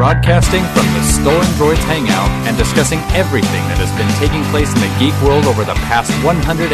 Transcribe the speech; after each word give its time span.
broadcasting 0.00 0.64
from 0.72 0.88
the 0.96 1.02
Stolen 1.04 1.44
Droids 1.60 1.84
Hangout 1.84 2.32
and 2.48 2.56
discussing 2.56 3.00
everything 3.12 3.60
that 3.68 3.76
has 3.76 3.92
been 4.00 4.08
taking 4.16 4.40
place 4.48 4.72
in 4.72 4.80
the 4.80 4.88
geek 4.96 5.12
world 5.20 5.44
over 5.44 5.60
the 5.60 5.76
past 5.84 6.08
168 6.24 6.72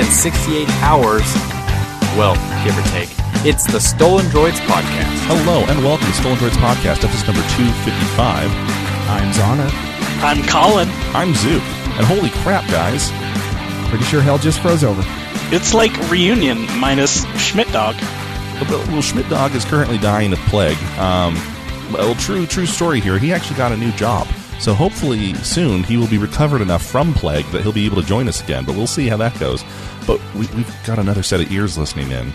hours. 0.78 1.26
Well, 2.14 2.38
give 2.62 2.78
or 2.78 2.86
take. 2.94 3.10
It's 3.42 3.66
the 3.66 3.82
Stolen 3.82 4.30
Droids 4.30 4.62
Podcast. 4.70 5.10
Hello 5.26 5.66
and 5.66 5.82
welcome 5.82 6.06
to 6.06 6.14
Stolen 6.14 6.38
Droids 6.38 6.54
Podcast, 6.62 7.02
episode 7.02 7.34
number 7.34 7.42
255. 7.58 8.46
I'm 9.10 9.26
Zana. 9.34 9.66
I'm 10.22 10.46
Colin. 10.46 10.86
I'm 11.10 11.34
Zook. 11.34 11.66
And 11.98 12.06
holy 12.06 12.30
crap, 12.46 12.62
guys. 12.70 13.10
Pretty 13.90 14.06
sure 14.06 14.22
hell 14.22 14.38
just 14.38 14.62
froze 14.62 14.86
over. 14.86 15.02
It's 15.50 15.74
like 15.74 15.90
reunion 16.14 16.62
minus 16.78 17.26
Schmidt 17.42 17.74
Dog. 17.74 17.98
Well, 18.70 19.02
Schmidt 19.02 19.28
Dog 19.28 19.50
is 19.58 19.64
currently 19.64 19.98
dying 19.98 20.30
of 20.32 20.38
plague. 20.46 20.78
Um, 20.94 21.34
well, 21.92 22.14
true, 22.16 22.46
true 22.46 22.66
story 22.66 23.00
here. 23.00 23.18
He 23.18 23.32
actually 23.32 23.56
got 23.56 23.72
a 23.72 23.76
new 23.76 23.90
job. 23.92 24.26
So 24.58 24.72
hopefully 24.72 25.34
soon 25.34 25.82
he 25.82 25.96
will 25.98 26.06
be 26.08 26.16
recovered 26.18 26.62
enough 26.62 26.84
from 26.84 27.12
plague 27.12 27.44
that 27.46 27.62
he'll 27.62 27.72
be 27.72 27.84
able 27.86 28.00
to 28.00 28.06
join 28.06 28.26
us 28.26 28.42
again. 28.42 28.64
But 28.64 28.74
we'll 28.74 28.86
see 28.86 29.06
how 29.08 29.18
that 29.18 29.38
goes. 29.38 29.62
But 30.06 30.20
we, 30.34 30.46
we've 30.56 30.74
got 30.86 30.98
another 30.98 31.22
set 31.22 31.40
of 31.40 31.52
ears 31.52 31.76
listening 31.76 32.10
in. 32.10 32.32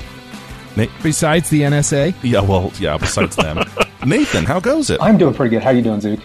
Na- 0.76 0.86
Besides 1.02 1.50
the 1.50 1.62
NSA, 1.62 2.14
yeah, 2.22 2.42
well, 2.42 2.72
yeah. 2.80 2.98
Besides 2.98 3.36
them, 3.36 3.64
Nathan, 4.06 4.46
how 4.46 4.60
goes 4.60 4.90
it? 4.92 5.02
I'm 5.02 5.18
doing 5.18 5.34
pretty 5.34 5.50
good. 5.56 5.64
How 5.64 5.72
you 5.72 5.82
doing, 5.82 6.00
Zook? 6.00 6.20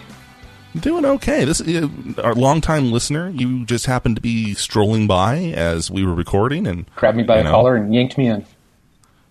Doing 0.79 1.05
okay. 1.05 1.43
This 1.43 1.59
uh, 1.61 1.87
our 2.23 2.35
longtime 2.35 2.91
listener. 2.91 3.29
You 3.29 3.65
just 3.65 3.87
happened 3.87 4.17
to 4.17 4.21
be 4.21 4.53
strolling 4.53 5.07
by 5.07 5.37
as 5.55 5.89
we 5.89 6.05
were 6.05 6.13
recording, 6.13 6.67
and 6.67 6.85
Grabbed 6.95 7.17
me 7.17 7.23
by 7.23 7.35
you 7.35 7.41
a 7.41 7.43
know, 7.45 7.51
collar 7.51 7.75
and 7.75 7.93
yanked 7.93 8.17
me 8.19 8.27
in. 8.27 8.45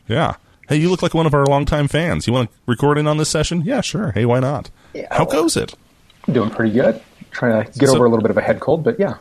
Yeah. 0.08 0.34
Hey, 0.68 0.76
you 0.76 0.90
look 0.90 1.02
like 1.02 1.14
one 1.14 1.26
of 1.26 1.34
our 1.34 1.46
longtime 1.46 1.88
fans. 1.88 2.26
You 2.26 2.32
want 2.32 2.50
to 2.50 2.56
record 2.66 2.98
in 2.98 3.06
on 3.06 3.18
this 3.18 3.28
session? 3.28 3.62
Yeah, 3.62 3.80
sure. 3.80 4.10
Hey, 4.12 4.24
why 4.24 4.40
not? 4.40 4.70
How 5.10 5.24
goes 5.24 5.56
it? 5.56 5.74
Doing 6.30 6.50
pretty 6.50 6.72
good. 6.74 7.00
Trying 7.30 7.64
to 7.66 7.78
get 7.78 7.88
So- 7.88 7.96
over 7.96 8.04
a 8.06 8.08
little 8.08 8.22
bit 8.22 8.30
of 8.30 8.36
a 8.38 8.42
head 8.42 8.60
cold, 8.60 8.82
but 8.82 8.98
yeah. 8.98 9.16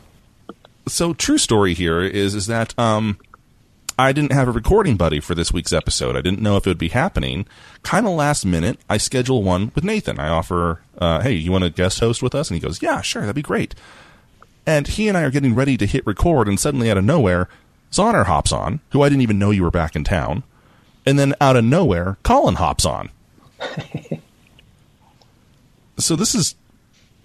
So, 0.87 1.13
true 1.13 1.37
story 1.39 1.73
here 1.73 2.01
is 2.01 2.35
is 2.35 2.45
that 2.47 2.77
um, 2.79 3.17
I 3.97 4.11
didn't 4.11 4.33
have 4.33 4.47
a 4.47 4.51
recording 4.51 4.97
buddy 4.97 5.19
for 5.19 5.33
this 5.33 5.51
week's 5.51 5.73
episode. 5.73 6.15
I 6.15 6.21
didn't 6.21 6.41
know 6.41 6.57
if 6.57 6.67
it 6.67 6.69
would 6.69 6.77
be 6.77 6.89
happening. 6.89 7.47
Kind 7.81 8.05
of 8.05 8.13
last 8.13 8.45
minute, 8.45 8.79
I 8.89 8.97
schedule 8.97 9.41
one 9.41 9.71
with 9.73 9.83
Nathan. 9.83 10.19
I 10.19 10.29
offer, 10.29 10.81
uh, 10.99 11.21
hey, 11.21 11.33
you 11.33 11.51
want 11.51 11.63
to 11.63 11.69
guest 11.71 11.99
host 12.01 12.21
with 12.21 12.35
us? 12.35 12.49
And 12.51 12.55
he 12.55 12.61
goes, 12.65 12.81
yeah, 12.83 13.01
sure, 13.01 13.21
that'd 13.23 13.35
be 13.35 13.41
great. 13.41 13.73
And 14.67 14.87
he 14.87 15.07
and 15.07 15.17
I 15.17 15.23
are 15.23 15.31
getting 15.31 15.55
ready 15.55 15.75
to 15.77 15.85
hit 15.87 16.05
record, 16.05 16.47
and 16.47 16.59
suddenly, 16.59 16.89
out 16.91 16.97
of 16.97 17.03
nowhere, 17.03 17.49
Zoner 17.91 18.25
hops 18.25 18.51
on, 18.51 18.79
who 18.91 19.01
I 19.01 19.09
didn't 19.09 19.21
even 19.23 19.39
know 19.39 19.51
you 19.51 19.63
were 19.63 19.71
back 19.71 19.95
in 19.95 20.03
town. 20.03 20.43
And 21.05 21.19
then, 21.19 21.33
out 21.39 21.55
of 21.55 21.63
nowhere, 21.63 22.17
Colin 22.23 22.55
hops 22.55 22.85
on. 22.85 23.09
so, 25.97 26.15
this 26.15 26.35
is, 26.35 26.55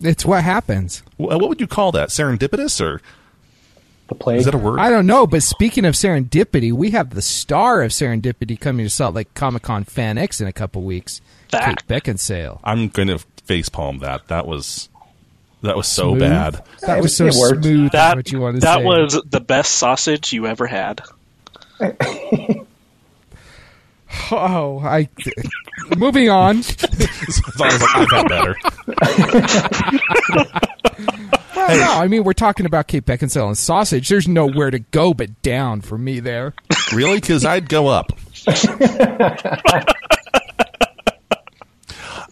it's 0.01 0.25
what 0.25 0.45
happens. 0.45 1.03
Uh, 1.19 1.39
what 1.39 1.49
would 1.49 1.61
you 1.61 1.67
call 1.67 1.93
that? 1.93 2.11
Serendipitous? 2.11 2.81
Or 2.81 3.01
The 4.09 4.15
plague. 4.15 4.39
is 4.41 4.45
that 4.45 4.55
a 4.55 4.59
word? 4.59 4.79
I 4.79 4.91
don't 4.91 5.07
know, 5.07 5.27
but 5.27 5.43
speaking 5.43 5.85
of 5.85 5.95
serendipity, 5.95 6.73
we 6.73 6.91
have 6.91 7.11
the 7.11 7.23
star 7.23 7.83
of 7.83 7.91
serendipity 7.91 8.59
coming 8.61 8.87
to 8.87 8.91
Salt 8.91 9.15
Lake 9.15 9.33
Comic 9.35 9.63
Con 9.63 9.85
Fan 9.85 10.19
X 10.19 10.41
in 10.41 10.47
a 10.47 10.53
couple 10.53 10.83
weeks. 10.83 11.21
That. 11.51 11.65
Kate 11.65 11.87
Beckinsale. 12.05 12.61
I'm 12.63 12.89
going 12.89 13.09
to 13.09 13.19
facepalm 13.47 14.01
that. 14.01 14.29
That 14.29 14.47
was 14.47 14.89
that 15.63 15.77
was 15.77 15.89
so 15.89 16.11
Smooth. 16.11 16.21
bad. 16.21 16.65
That 16.83 17.03
was 17.03 17.17
so 17.17 17.27
It 17.27 17.33
smooth. 17.33 17.91
That 17.93 18.17
what 18.17 18.31
you 18.31 18.41
want 18.41 18.57
to 18.57 18.61
that 18.61 18.79
say. 18.79 18.85
was 18.85 19.21
the 19.29 19.41
best 19.41 19.73
sausage 19.75 20.33
you 20.33 20.47
ever 20.47 20.67
had. 20.67 21.03
Oh, 24.33 24.81
I. 24.85 25.09
moving 25.97 26.29
on. 26.31 26.63
So 26.63 26.87
I 26.89 27.65
was 27.65 27.81
like, 27.81 27.97
I've 27.97 28.11
had 28.11 28.29
better. 28.29 28.57
Well, 31.57 31.77
no, 31.79 31.93
I 32.03 32.09
mean 32.09 32.25
we're 32.25 32.33
talking 32.33 32.67
about 32.67 32.87
Kate 32.89 33.05
Beckinsale 33.05 33.47
and 33.47 33.59
sausage. 33.59 34.09
There's 34.09 34.27
nowhere 34.27 34.71
to 34.71 34.79
go 34.79 35.13
but 35.15 35.43
down 35.43 35.81
for 35.81 35.99
me 35.99 36.19
there. 36.21 36.55
really? 36.93 37.21
Because 37.21 37.45
I'd 37.45 37.69
go 37.69 37.89
up. 37.89 38.13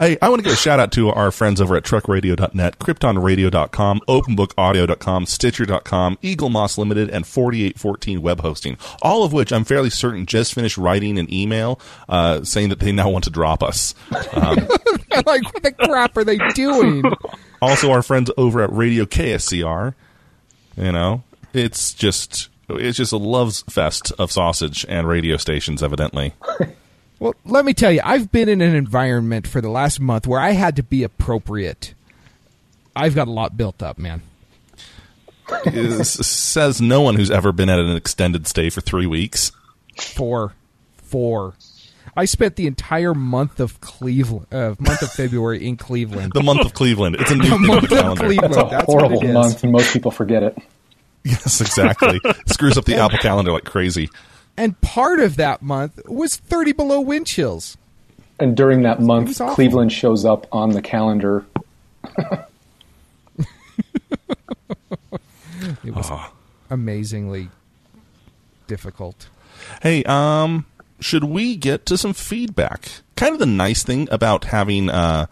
Hey, 0.00 0.16
I 0.22 0.28
want 0.28 0.38
to 0.38 0.44
give 0.44 0.52
a 0.52 0.56
shout 0.56 0.78
out 0.78 0.92
to 0.92 1.08
our 1.08 1.32
friends 1.32 1.60
over 1.60 1.74
at 1.74 1.82
trekradio.net, 1.82 2.78
kryptonradio.com, 2.78 4.00
openbookaudio.com, 4.06 5.26
stitcher.com, 5.26 6.18
Eaglemoss 6.22 6.78
Limited, 6.78 7.10
and 7.10 7.26
4814 7.26 8.22
web 8.22 8.40
hosting. 8.40 8.76
All 9.02 9.24
of 9.24 9.32
which 9.32 9.52
I'm 9.52 9.64
fairly 9.64 9.90
certain 9.90 10.24
just 10.24 10.54
finished 10.54 10.78
writing 10.78 11.18
an 11.18 11.32
email 11.34 11.80
uh, 12.08 12.44
saying 12.44 12.68
that 12.68 12.78
they 12.78 12.92
now 12.92 13.10
want 13.10 13.24
to 13.24 13.30
drop 13.30 13.60
us. 13.60 13.96
Um, 14.32 14.56
like 15.26 15.42
what 15.52 15.62
the 15.64 15.74
crap 15.76 16.16
are 16.16 16.22
they 16.22 16.38
doing? 16.54 17.02
also 17.60 17.90
our 17.90 18.02
friends 18.02 18.30
over 18.36 18.62
at 18.62 18.72
Radio 18.72 19.04
KSCR. 19.04 19.94
You 20.76 20.92
know, 20.92 21.24
it's 21.52 21.92
just 21.92 22.50
it's 22.68 22.98
just 22.98 23.12
a 23.12 23.16
loves 23.16 23.62
fest 23.62 24.12
of 24.16 24.30
sausage 24.30 24.86
and 24.88 25.08
radio 25.08 25.36
stations, 25.38 25.82
evidently. 25.82 26.34
Well, 27.20 27.34
let 27.44 27.64
me 27.64 27.74
tell 27.74 27.90
you, 27.90 28.00
I've 28.04 28.30
been 28.30 28.48
in 28.48 28.60
an 28.60 28.74
environment 28.76 29.46
for 29.46 29.60
the 29.60 29.68
last 29.68 29.98
month 30.00 30.26
where 30.26 30.40
I 30.40 30.52
had 30.52 30.76
to 30.76 30.82
be 30.82 31.02
appropriate. 31.02 31.94
I've 32.94 33.14
got 33.14 33.28
a 33.28 33.32
lot 33.32 33.56
built 33.56 33.82
up, 33.82 33.98
man. 33.98 34.22
It 35.64 36.04
says 36.04 36.80
no 36.80 37.00
one 37.00 37.14
who's 37.16 37.30
ever 37.30 37.52
been 37.52 37.70
at 37.70 37.78
an 37.78 37.96
extended 37.96 38.46
stay 38.46 38.70
for 38.70 38.80
three 38.80 39.06
weeks. 39.06 39.50
Four, 39.96 40.52
four. 40.96 41.54
I 42.16 42.24
spent 42.24 42.56
the 42.56 42.66
entire 42.66 43.14
month 43.14 43.60
of 43.60 43.80
Cleveland, 43.80 44.46
uh, 44.52 44.74
month 44.78 45.02
of 45.02 45.10
February 45.12 45.66
in 45.66 45.76
Cleveland. 45.76 46.32
The 46.34 46.42
month 46.42 46.60
of 46.66 46.74
Cleveland. 46.74 47.16
It's 47.18 47.30
a 47.30 47.36
new 47.36 47.42
thing 47.44 47.52
on 47.52 47.66
month 47.66 47.88
the 47.88 47.94
of 47.96 48.00
calendar. 48.02 48.24
Cleveland. 48.26 48.54
That's 48.54 48.66
a 48.66 48.70
That's 48.70 48.84
horrible 48.86 49.22
month, 49.22 49.62
and 49.62 49.72
most 49.72 49.92
people 49.92 50.10
forget 50.10 50.42
it. 50.42 50.58
Yes, 51.24 51.60
exactly. 51.60 52.20
Screws 52.46 52.76
up 52.76 52.84
the 52.84 52.96
Apple 53.00 53.18
calendar 53.18 53.52
like 53.52 53.64
crazy. 53.64 54.08
And 54.58 54.80
part 54.80 55.20
of 55.20 55.36
that 55.36 55.62
month 55.62 56.00
was 56.06 56.36
30 56.36 56.72
below 56.72 57.00
wind 57.00 57.26
chills. 57.26 57.76
And 58.40 58.56
during 58.56 58.82
that 58.82 59.00
month. 59.00 59.38
Cleveland 59.38 59.92
shows 59.92 60.24
up 60.24 60.46
on 60.52 60.70
the 60.70 60.82
calendar. 60.82 61.46
It 65.84 65.94
was 65.94 66.10
amazingly 66.70 67.48
difficult. 68.66 69.28
Hey, 69.82 70.04
um, 70.04 70.66
should 71.00 71.24
we 71.24 71.56
get 71.56 71.86
to 71.86 71.98
some 71.98 72.12
feedback? 72.12 72.88
Kind 73.16 73.32
of 73.32 73.38
the 73.38 73.46
nice 73.46 73.82
thing 73.82 74.08
about 74.10 74.44
having, 74.44 74.88
uh, 74.88 75.26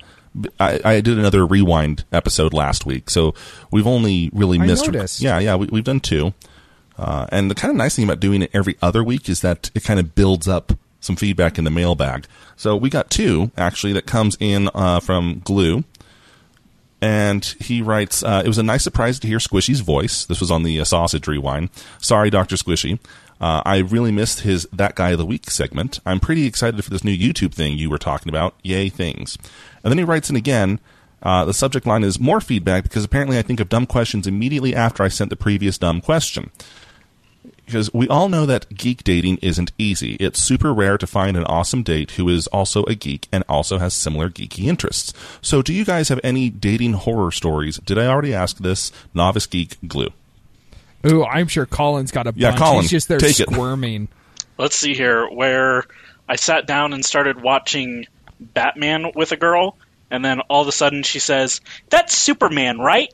I, 0.59 0.81
I 0.85 1.01
did 1.01 1.19
another 1.19 1.47
rewind 1.47 2.05
episode 2.13 2.53
last 2.53 2.87
week, 2.87 3.09
so 3.11 3.35
we've 3.71 3.87
only 3.87 4.31
really 4.33 4.59
I 4.59 4.67
missed. 4.67 4.87
noticed. 4.87 5.21
Yeah, 5.21 5.39
yeah, 5.39 5.57
we, 5.57 5.67
we've 5.67 5.85
done 5.85 6.01
two. 6.01 6.35
Uh, 6.99 7.27
and 7.31 7.51
the 7.51 7.55
kind 7.55 7.71
of 7.71 7.77
nice 7.77 7.97
thing 7.97 8.05
about 8.05 8.21
doing 8.21 8.43
it 8.43 8.51
every 8.53 8.77
other 8.81 9.05
week 9.05 9.29
is 9.29 9.41
that 9.41 9.71
it 9.75 9.85
kind 9.85 10.01
of 10.01 10.15
builds 10.15 10.49
up 10.49 10.73
some 11.01 11.17
feedback 11.17 11.59
in 11.59 11.65
the 11.65 11.71
mailbag. 11.71 12.27
So 12.57 12.77
we 12.77 12.91
got 12.91 13.11
two 13.11 13.51
actually 13.57 13.93
that 13.95 14.07
comes 14.07 14.37
in 14.41 14.69
uh, 14.75 15.01
from 15.01 15.41
Glue, 15.45 15.85
and 17.01 17.45
he 17.61 17.83
writes, 17.83 18.23
uh, 18.23 18.43
"It 18.45 18.49
was 18.49 18.59
a 18.59 18.63
nice 18.63 18.83
surprise 18.83 19.19
to 19.21 19.29
hear 19.29 19.39
Squishy's 19.39 19.81
voice. 19.81 20.25
This 20.25 20.41
was 20.41 20.51
on 20.51 20.63
the 20.63 20.81
uh, 20.81 20.85
sausage 20.85 21.29
rewind. 21.29 21.71
Sorry, 22.01 22.31
Doctor 22.31 22.57
Squishy. 22.57 22.99
Uh, 23.39 23.63
I 23.67 23.79
really 23.79 24.13
missed 24.13 24.41
his 24.41 24.67
that 24.73 24.95
guy 24.95 25.11
of 25.11 25.19
the 25.19 25.27
week 25.27 25.51
segment. 25.51 26.01
I'm 26.07 26.21
pretty 26.21 26.47
excited 26.47 26.83
for 26.83 26.91
this 26.91 27.05
new 27.05 27.17
YouTube 27.17 27.53
thing 27.53 27.77
you 27.77 27.91
were 27.91 27.99
talking 27.99 28.31
about. 28.31 28.55
Yay, 28.63 28.89
things!" 28.89 29.37
And 29.85 29.91
then 29.91 29.99
he 29.99 30.05
writes 30.05 30.31
in 30.31 30.37
again. 30.37 30.81
Uh, 31.23 31.47
the 31.47 31.55
subject 31.55 31.87
line 31.87 32.05
is 32.05 32.21
more 32.21 32.43
feedback 32.43 32.83
because 32.85 33.03
apparently 33.03 33.39
I 33.39 33.43
think 33.43 33.59
of 33.59 33.71
dumb 33.71 33.87
questions 33.87 34.27
immediately 34.27 34.77
after 34.77 35.03
I 35.03 35.09
sent 35.09 35.31
the 35.31 35.35
previous 35.35 35.79
dumb 35.79 36.03
question 36.03 36.51
because 37.67 37.93
we 37.93 38.09
all 38.09 38.29
know 38.29 38.47
that 38.47 38.73
geek 38.75 39.05
dating 39.05 39.39
isn't 39.43 39.73
easy. 39.77 40.15
It's 40.15 40.41
super 40.43 40.73
rare 40.73 40.97
to 40.97 41.07
find 41.07 41.37
an 41.37 41.45
awesome 41.45 41.83
date 41.83 42.13
who 42.13 42.29
is 42.29 42.47
also 42.49 42.85
a 42.85 42.95
geek 42.95 43.27
and 43.33 43.45
also 43.49 43.79
has 43.79 43.93
similar 43.93 44.31
geeky 44.31 44.65
interests. 44.67 45.13
So, 45.43 45.61
do 45.63 45.75
you 45.75 45.85
guys 45.85 46.09
have 46.09 46.21
any 46.25 46.49
dating 46.49 46.95
horror 46.95 47.31
stories? 47.33 47.77
Did 47.79 47.99
I 47.99 48.07
already 48.07 48.33
ask 48.33 48.59
this? 48.59 48.93
Novice 49.15 49.47
geek 49.47 49.77
glue. 49.87 50.11
Ooh, 51.07 51.25
I'm 51.25 51.49
sure 51.49 51.67
Colin's 51.67 52.11
got 52.11 52.27
a 52.27 52.33
Yeah, 52.35 52.51
bunch. 52.51 52.61
Colin, 52.61 52.81
He's 52.83 52.91
just 52.91 53.09
there 53.09 53.19
take 53.19 53.39
it. 53.41 53.51
squirming. 53.51 54.09
Let's 54.59 54.77
see 54.77 54.95
here, 54.95 55.29
where 55.29 55.85
I 56.29 56.37
sat 56.37 56.67
down 56.67 56.93
and 56.93 57.05
started 57.05 57.43
watching 57.43 58.07
Batman 58.41 59.13
with 59.15 59.33
a 59.33 59.37
girl, 59.37 59.77
and 60.11 60.25
then 60.25 60.41
all 60.49 60.63
of 60.63 60.69
a 60.69 60.73
sudden 60.73 61.03
she 61.03 61.19
says, 61.19 61.61
"That's 61.91 62.17
Superman, 62.17 62.79
right?" 62.79 63.13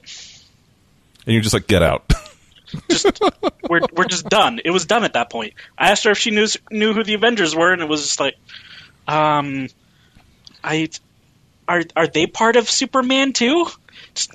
And 1.26 1.34
you're 1.34 1.42
just 1.42 1.54
like, 1.54 1.66
get 1.66 1.82
out. 1.82 2.12
Just 2.88 3.20
we're 3.68 3.80
we're 3.94 4.04
just 4.06 4.28
done. 4.28 4.60
It 4.64 4.70
was 4.70 4.86
done 4.86 5.04
at 5.04 5.14
that 5.14 5.30
point. 5.30 5.54
I 5.76 5.90
asked 5.90 6.04
her 6.04 6.10
if 6.12 6.18
she 6.18 6.30
knew 6.30 6.46
knew 6.70 6.92
who 6.94 7.04
the 7.04 7.14
Avengers 7.14 7.54
were, 7.54 7.72
and 7.72 7.82
it 7.82 7.88
was 7.88 8.02
just 8.02 8.20
like, 8.20 8.36
um, 9.08 9.68
I 10.62 10.88
are 11.68 11.82
are 11.96 12.06
they 12.06 12.26
part 12.26 12.56
of 12.56 12.68
Superman 12.70 13.32
too? 13.32 13.66
Just, 14.14 14.32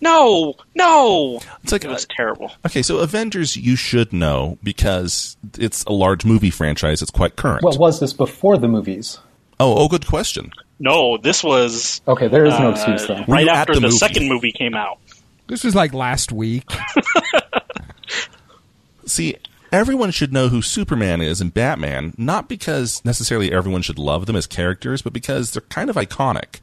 no, 0.00 0.54
no. 0.74 1.40
It's 1.62 1.72
like 1.72 1.84
It 1.84 1.88
was 1.90 2.06
terrible. 2.08 2.52
okay, 2.66 2.82
so 2.82 2.98
Avengers 2.98 3.56
you 3.56 3.76
should 3.76 4.12
know 4.12 4.58
because 4.62 5.36
it's 5.58 5.84
a 5.84 5.92
large 5.92 6.24
movie 6.24 6.50
franchise. 6.50 7.02
It's 7.02 7.10
quite 7.10 7.36
current. 7.36 7.62
Well, 7.62 7.76
was 7.76 8.00
this 8.00 8.12
before 8.12 8.56
the 8.58 8.68
movies? 8.68 9.18
oh, 9.58 9.74
oh, 9.76 9.88
good 9.88 10.06
question. 10.06 10.52
No, 10.78 11.18
this 11.18 11.44
was 11.44 12.00
Okay, 12.08 12.28
there 12.28 12.46
is 12.46 12.58
no 12.58 12.68
uh, 12.68 12.70
excuse 12.70 13.06
then. 13.06 13.26
Were 13.26 13.34
right 13.34 13.48
after 13.48 13.74
the 13.74 13.80
the, 13.80 13.86
movie? 13.88 13.98
second 13.98 14.28
movie 14.28 14.52
came 14.52 14.74
out. 14.74 14.98
This 15.50 15.64
was 15.64 15.74
like 15.74 15.92
last 15.92 16.30
week. 16.30 16.70
See, 19.04 19.36
everyone 19.72 20.12
should 20.12 20.32
know 20.32 20.48
who 20.48 20.62
Superman 20.62 21.20
is 21.20 21.40
and 21.40 21.52
Batman, 21.52 22.14
not 22.16 22.48
because 22.48 23.04
necessarily 23.04 23.52
everyone 23.52 23.82
should 23.82 23.98
love 23.98 24.26
them 24.26 24.36
as 24.36 24.46
characters, 24.46 25.02
but 25.02 25.12
because 25.12 25.50
they're 25.50 25.62
kind 25.62 25.90
of 25.90 25.96
iconic. 25.96 26.60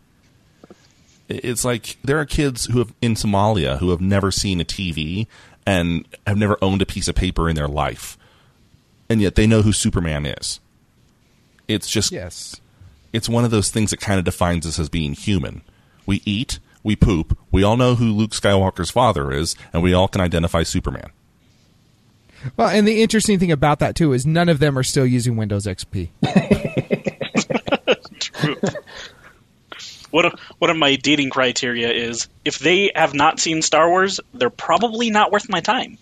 It's 1.28 1.66
like 1.66 1.98
there 2.02 2.18
are 2.18 2.26
kids 2.26 2.68
who 2.68 2.80
have 2.80 2.94
in 3.02 3.16
Somalia 3.16 3.80
who 3.80 3.90
have 3.90 4.00
never 4.00 4.32
seen 4.32 4.62
a 4.62 4.66
TV 4.66 5.28
and 5.66 6.08
have 6.26 6.38
never 6.38 6.58
owned 6.62 6.82
a 6.82 6.86
piece 6.86 7.10
of 7.10 7.16
paper 7.16 7.50
in 7.50 7.58
their 7.58 7.68
life, 7.68 8.18
and 9.10 9.20
yet 9.20 9.36
they 9.36 9.46
know 9.46 9.64
who 9.64 9.74
Superman 9.74 10.26
is. 10.26 10.62
It's 11.68 11.90
just 11.90 12.14
Yes. 12.14 12.62
it's 13.12 13.28
one 13.28 13.44
of 13.44 13.52
those 13.52 13.70
things 13.70 13.92
that 13.92 14.00
kind 14.00 14.18
of 14.18 14.24
defines 14.24 14.66
us 14.66 14.80
as 14.80 14.88
being 14.88 15.12
human. 15.12 15.64
We 16.06 16.22
eat, 16.24 16.60
we 16.88 16.96
poop, 16.96 17.38
we 17.52 17.64
all 17.64 17.76
know 17.76 17.96
who 17.96 18.14
Luke 18.14 18.32
Skywalker's 18.32 18.90
father 18.90 19.32
is, 19.32 19.56
and 19.74 19.84
we 19.84 19.94
all 19.94 20.08
can 20.08 20.22
identify 20.22 20.64
Superman. 20.64 21.12
Well, 22.56 22.70
and 22.70 22.88
the 22.88 23.04
interesting 23.04 23.40
thing 23.40 23.52
about 23.52 23.80
that 23.80 23.96
too 23.96 24.14
is 24.14 24.26
none 24.26 24.48
of 24.48 24.60
them 24.60 24.78
are 24.78 24.84
still 24.84 25.06
using 25.06 25.36
Windows 25.36 25.66
XP. 25.66 26.10
One 30.10 30.26
of, 30.26 30.40
one 30.58 30.72
of 30.72 30.78
my 30.78 30.96
dating 30.96 31.32
criteria 31.32 31.92
is 31.92 32.30
if 32.46 32.60
they 32.60 32.92
have 32.96 33.14
not 33.14 33.42
seen 33.42 33.62
Star 33.62 33.90
Wars, 33.90 34.22
they're 34.34 34.50
probably 34.50 35.10
not 35.10 35.34
worth 35.34 35.50
my 35.50 35.60
time. 35.60 35.98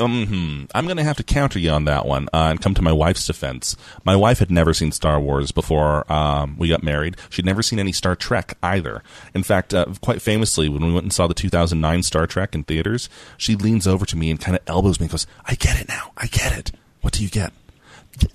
Um. 0.00 0.68
I'm 0.74 0.84
going 0.84 0.96
to 0.96 1.02
have 1.04 1.16
to 1.16 1.22
counter 1.22 1.58
you 1.58 1.70
on 1.70 1.86
that 1.86 2.06
one 2.06 2.28
uh, 2.32 2.48
and 2.50 2.60
come 2.60 2.74
to 2.74 2.82
my 2.82 2.92
wife's 2.92 3.26
defense. 3.26 3.76
My 4.04 4.14
wife 4.14 4.38
had 4.38 4.50
never 4.50 4.72
seen 4.72 4.92
Star 4.92 5.18
Wars 5.20 5.50
before 5.52 6.10
um, 6.12 6.56
we 6.58 6.68
got 6.68 6.82
married. 6.82 7.16
She'd 7.30 7.44
never 7.44 7.62
seen 7.62 7.78
any 7.78 7.92
Star 7.92 8.14
Trek 8.14 8.56
either. 8.62 9.02
In 9.34 9.42
fact, 9.42 9.74
uh, 9.74 9.86
quite 10.00 10.22
famously, 10.22 10.68
when 10.68 10.84
we 10.84 10.92
went 10.92 11.04
and 11.04 11.12
saw 11.12 11.26
the 11.26 11.34
2009 11.34 12.02
Star 12.02 12.26
Trek 12.26 12.54
in 12.54 12.64
theaters, 12.64 13.08
she 13.36 13.56
leans 13.56 13.86
over 13.86 14.06
to 14.06 14.16
me 14.16 14.30
and 14.30 14.40
kind 14.40 14.56
of 14.56 14.62
elbows 14.66 15.00
me 15.00 15.04
and 15.04 15.10
goes, 15.10 15.26
I 15.44 15.54
get 15.54 15.80
it 15.80 15.88
now. 15.88 16.12
I 16.16 16.26
get 16.26 16.56
it. 16.56 16.72
What 17.00 17.12
do 17.12 17.22
you 17.22 17.28
get? 17.28 17.52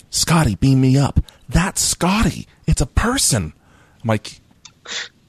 Scotty, 0.10 0.56
beam 0.56 0.82
me 0.82 0.98
up. 0.98 1.20
That's 1.50 1.82
Scotty. 1.82 2.48
It's 2.68 2.82
a 2.82 2.86
person. 2.86 3.54
I'm 4.02 4.08
like, 4.08 4.40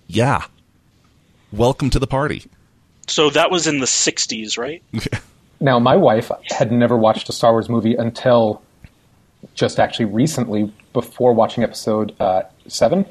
yeah. 0.06 0.44
Welcome 1.52 1.90
to 1.90 1.98
the 1.98 2.06
party. 2.06 2.44
So 3.06 3.30
that 3.30 3.50
was 3.50 3.66
in 3.66 3.80
the 3.80 3.86
60s, 3.86 4.56
right? 4.58 4.82
Now, 5.62 5.78
my 5.78 5.94
wife 5.94 6.28
had 6.46 6.72
never 6.72 6.96
watched 6.96 7.28
a 7.28 7.32
Star 7.32 7.52
Wars 7.52 7.68
movie 7.68 7.94
until 7.94 8.60
just 9.54 9.78
actually 9.78 10.06
recently, 10.06 10.72
before 10.92 11.32
watching 11.32 11.62
episode 11.62 12.16
uh, 12.20 12.42
seven. 12.66 13.06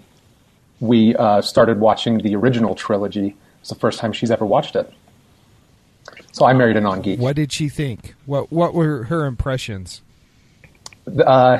We 0.81 1.15
uh, 1.15 1.41
started 1.41 1.79
watching 1.79 2.17
the 2.17 2.35
original 2.35 2.75
trilogy. 2.75 3.37
It's 3.61 3.69
the 3.69 3.75
first 3.75 3.99
time 3.99 4.11
she's 4.11 4.31
ever 4.31 4.45
watched 4.45 4.75
it. 4.75 4.91
So 6.33 6.45
I 6.45 6.51
married 6.51 6.75
a 6.75 6.81
non 6.81 7.01
geek. 7.01 7.21
What 7.21 7.37
did 7.37 7.53
she 7.53 7.69
think? 7.69 8.15
What 8.25 8.51
What 8.51 8.73
were 8.73 9.03
her 9.03 9.25
impressions? 9.25 10.01
Uh, 11.25 11.59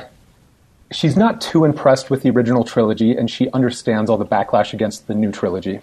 she's 0.91 1.15
not 1.15 1.39
too 1.39 1.63
impressed 1.63 2.09
with 2.09 2.21
the 2.23 2.31
original 2.31 2.65
trilogy, 2.65 3.15
and 3.15 3.31
she 3.31 3.49
understands 3.51 4.09
all 4.09 4.17
the 4.17 4.25
backlash 4.25 4.73
against 4.73 5.07
the 5.07 5.15
new 5.15 5.31
trilogy. 5.31 5.79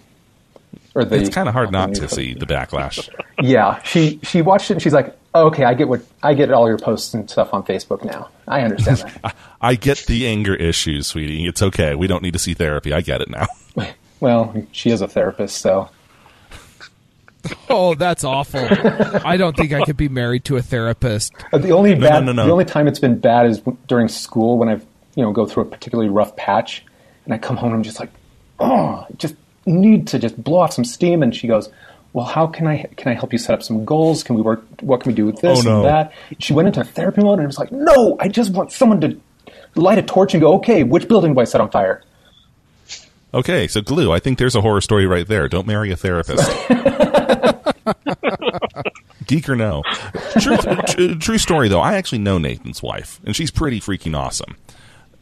Or 0.95 1.05
the, 1.05 1.15
It's 1.17 1.29
kind 1.29 1.47
of 1.47 1.53
hard 1.53 1.71
not 1.71 1.89
to 1.89 2.01
trilogy. 2.07 2.15
see 2.15 2.33
the 2.33 2.45
backlash. 2.45 3.09
Yeah, 3.41 3.81
she 3.83 4.19
she 4.23 4.41
watched 4.41 4.69
it 4.69 4.73
and 4.73 4.81
she's 4.81 4.91
like, 4.91 5.15
oh, 5.33 5.47
"Okay, 5.47 5.63
I 5.63 5.73
get 5.73 5.87
what 5.87 6.01
I 6.21 6.33
get 6.33 6.51
all 6.51 6.67
your 6.67 6.77
posts 6.77 7.13
and 7.13 7.29
stuff 7.29 7.53
on 7.53 7.63
Facebook 7.63 8.03
now. 8.03 8.27
I 8.49 8.63
understand 8.63 8.97
that." 9.23 9.33
I 9.61 9.75
get 9.75 9.99
the 10.07 10.27
anger 10.27 10.53
issues, 10.55 11.07
sweetie. 11.07 11.45
It's 11.47 11.61
okay. 11.61 11.95
We 11.95 12.07
don't 12.07 12.21
need 12.21 12.33
to 12.33 12.39
see 12.39 12.53
therapy. 12.53 12.91
I 12.91 12.99
get 12.99 13.21
it 13.21 13.29
now. 13.29 13.47
well, 14.19 14.53
she 14.73 14.89
is 14.89 14.99
a 14.99 15.07
therapist, 15.07 15.59
so 15.59 15.87
Oh, 17.69 17.95
that's 17.95 18.25
awful. 18.25 18.59
I 19.25 19.37
don't 19.37 19.55
think 19.55 19.71
I 19.71 19.85
could 19.85 19.95
be 19.95 20.09
married 20.09 20.43
to 20.45 20.57
a 20.57 20.61
therapist. 20.61 21.31
Uh, 21.53 21.57
the 21.59 21.71
only 21.71 21.95
no, 21.95 22.01
bad 22.09 22.25
no, 22.25 22.33
no. 22.33 22.45
the 22.45 22.51
only 22.51 22.65
time 22.65 22.87
it's 22.87 22.99
been 22.99 23.17
bad 23.17 23.45
is 23.45 23.59
w- 23.59 23.77
during 23.87 24.09
school 24.09 24.57
when 24.57 24.67
I've 24.67 24.85
you 25.15 25.23
know 25.23 25.31
go 25.31 25.45
through 25.45 25.63
a 25.63 25.65
particularly 25.65 26.09
rough 26.09 26.35
patch, 26.35 26.83
and 27.23 27.33
I 27.33 27.37
come 27.37 27.55
home 27.55 27.69
and 27.69 27.77
I'm 27.77 27.83
just 27.83 27.99
like, 28.01 28.09
oh, 28.59 29.05
just 29.17 29.35
need 29.71 30.07
to 30.07 30.19
just 30.19 30.41
blow 30.43 30.59
off 30.59 30.73
some 30.73 30.85
steam. 30.85 31.23
And 31.23 31.35
she 31.35 31.47
goes, 31.47 31.69
"Well, 32.13 32.25
how 32.25 32.47
can 32.47 32.67
I 32.67 32.83
can 32.97 33.11
I 33.11 33.15
help 33.15 33.31
you 33.33 33.39
set 33.39 33.53
up 33.53 33.63
some 33.63 33.85
goals? 33.85 34.23
Can 34.23 34.35
we 34.35 34.41
work? 34.41 34.63
What 34.81 35.01
can 35.01 35.11
we 35.11 35.15
do 35.15 35.25
with 35.25 35.41
this 35.41 35.65
Oh, 35.65 35.69
no. 35.69 35.75
and 35.77 35.85
that?" 35.85 36.13
She 36.39 36.53
went 36.53 36.67
into 36.67 36.83
therapy 36.83 37.21
mode 37.21 37.39
and 37.39 37.47
was 37.47 37.57
like, 37.59 37.71
"No, 37.71 38.17
I 38.19 38.27
just 38.27 38.51
want 38.53 38.71
someone 38.71 39.01
to 39.01 39.19
light 39.75 39.97
a 39.97 40.01
torch 40.01 40.33
and 40.33 40.41
go, 40.41 40.55
okay, 40.55 40.83
which 40.83 41.07
building 41.07 41.33
do 41.33 41.39
I 41.39 41.43
set 41.45 41.61
on 41.61 41.69
fire?" 41.69 42.03
Okay, 43.33 43.67
so 43.67 43.81
glue. 43.81 44.11
I 44.11 44.19
think 44.19 44.39
there's 44.39 44.55
a 44.55 44.61
horror 44.61 44.81
story 44.81 45.05
right 45.05 45.27
there. 45.27 45.47
Don't 45.47 45.67
marry 45.67 45.91
a 45.91 45.95
therapist. 45.95 46.49
Geek 49.27 49.47
or 49.47 49.55
no? 49.55 49.83
True, 50.39 50.57
tr- 50.57 51.13
true 51.19 51.37
story 51.37 51.67
though. 51.69 51.79
I 51.79 51.93
actually 51.95 52.17
know 52.17 52.39
Nathan's 52.39 52.81
wife, 52.81 53.19
and 53.25 53.35
she's 53.35 53.51
pretty 53.51 53.79
freaking 53.79 54.17
awesome. 54.17 54.57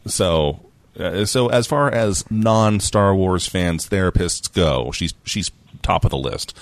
So, 0.06 0.60
uh, 0.98 1.24
so 1.24 1.48
as 1.48 1.66
far 1.66 1.90
as 1.90 2.28
non 2.30 2.80
Star 2.80 3.14
Wars 3.14 3.46
fans, 3.46 3.88
therapists 3.88 4.52
go, 4.52 4.90
she's 4.92 5.14
she's 5.24 5.50
top 5.82 6.04
of 6.04 6.10
the 6.10 6.18
list. 6.18 6.56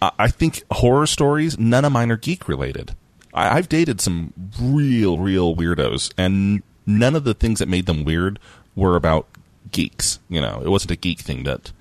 I, 0.00 0.10
I 0.18 0.28
think 0.28 0.62
horror 0.70 1.06
stories. 1.06 1.58
None 1.58 1.84
of 1.84 1.92
mine 1.92 2.10
are 2.10 2.16
geek 2.16 2.48
related. 2.48 2.94
I, 3.32 3.56
I've 3.56 3.68
dated 3.68 4.00
some 4.00 4.32
real, 4.60 5.18
real 5.18 5.54
weirdos, 5.56 6.12
and 6.18 6.62
none 6.86 7.16
of 7.16 7.24
the 7.24 7.34
things 7.34 7.58
that 7.60 7.68
made 7.68 7.86
them 7.86 8.04
weird 8.04 8.38
were 8.76 8.96
about 8.96 9.26
geeks. 9.70 10.18
You 10.28 10.40
know, 10.40 10.60
it 10.64 10.68
wasn't 10.68 10.92
a 10.92 10.96
geek 10.96 11.20
thing 11.20 11.44
that. 11.44 11.72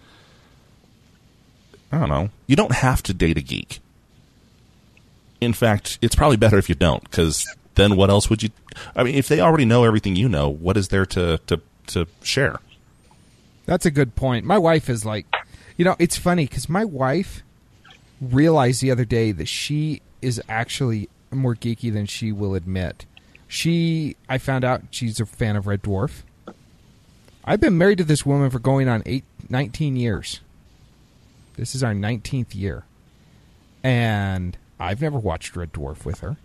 I 1.91 1.99
don't 1.99 2.09
know. 2.09 2.29
You 2.47 2.55
don't 2.55 2.75
have 2.75 3.03
to 3.03 3.13
date 3.13 3.38
a 3.38 3.41
geek. 3.41 3.79
In 5.41 5.51
fact, 5.51 5.99
it's 6.01 6.15
probably 6.15 6.38
better 6.38 6.57
if 6.57 6.69
you 6.69 6.75
don't, 6.75 7.03
because 7.03 7.45
then 7.75 7.97
what 7.97 8.09
else 8.09 8.29
would 8.29 8.43
you? 8.43 8.49
I 8.95 9.03
mean, 9.03 9.15
if 9.15 9.27
they 9.27 9.41
already 9.41 9.65
know 9.65 9.83
everything 9.83 10.15
you 10.15 10.29
know, 10.29 10.47
what 10.47 10.77
is 10.77 10.88
there 10.88 11.05
to 11.07 11.39
to 11.47 11.61
to 11.87 12.07
share? 12.21 12.59
That's 13.65 13.85
a 13.85 13.91
good 13.91 14.15
point. 14.15 14.45
My 14.45 14.57
wife 14.57 14.89
is 14.89 15.05
like, 15.05 15.25
you 15.77 15.85
know, 15.85 15.95
it's 15.99 16.17
funny 16.17 16.45
because 16.45 16.69
my 16.69 16.85
wife 16.85 17.43
realized 18.19 18.81
the 18.81 18.91
other 18.91 19.05
day 19.05 19.31
that 19.31 19.47
she 19.47 20.01
is 20.21 20.41
actually 20.47 21.09
more 21.31 21.55
geeky 21.55 21.91
than 21.91 22.05
she 22.05 22.31
will 22.31 22.55
admit. 22.55 23.05
She, 23.47 24.15
I 24.29 24.37
found 24.37 24.63
out 24.63 24.83
she's 24.91 25.19
a 25.19 25.25
fan 25.25 25.55
of 25.55 25.67
Red 25.67 25.81
Dwarf. 25.81 26.23
I've 27.43 27.59
been 27.59 27.77
married 27.77 27.97
to 27.97 28.03
this 28.03 28.25
woman 28.25 28.50
for 28.50 28.59
going 28.59 28.88
on 28.88 29.01
eight, 29.05 29.23
19 29.50 29.95
years. 29.95 30.41
This 31.55 31.75
is 31.75 31.83
our 31.83 31.93
19th 31.93 32.55
year. 32.55 32.83
And 33.83 34.57
I've 34.79 35.01
never 35.01 35.17
watched 35.17 35.55
Red 35.55 35.73
Dwarf 35.73 36.05
with 36.05 36.19
her. 36.19 36.38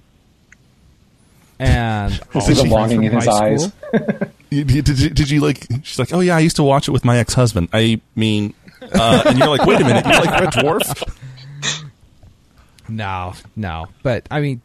And 1.59 2.21
all 2.35 2.41
See 2.41 2.55
the 2.55 2.65
longing 2.65 3.05
in 3.05 3.13
his 3.13 3.27
high 3.27 3.53
eyes. 3.53 3.73
Did 4.51 4.71
you, 4.71 5.11
did 5.11 5.31
you 5.31 5.41
like? 5.41 5.67
She's 5.83 5.99
like, 5.99 6.13
oh 6.13 6.21
yeah, 6.21 6.37
I 6.37 6.41
used 6.41 6.57
to 6.57 6.63
watch 6.63 6.89
it 6.89 6.93
with 6.93 7.05
my 7.05 7.19
ex 7.19 7.35
husband. 7.35 7.69
I 7.73 8.01
mean, 8.15 8.55
uh, 8.81 9.25
and 9.27 9.39
you're 9.39 9.49
like, 9.49 9.67
wait 9.67 9.81
a 9.81 9.85
minute, 9.85 10.07
you 10.07 10.13
like 10.13 10.41
Red 10.41 10.53
Dwarf? 10.53 11.83
No, 12.89 13.35
no. 13.57 13.87
But 14.03 14.27
I 14.31 14.41
mean, 14.41 14.61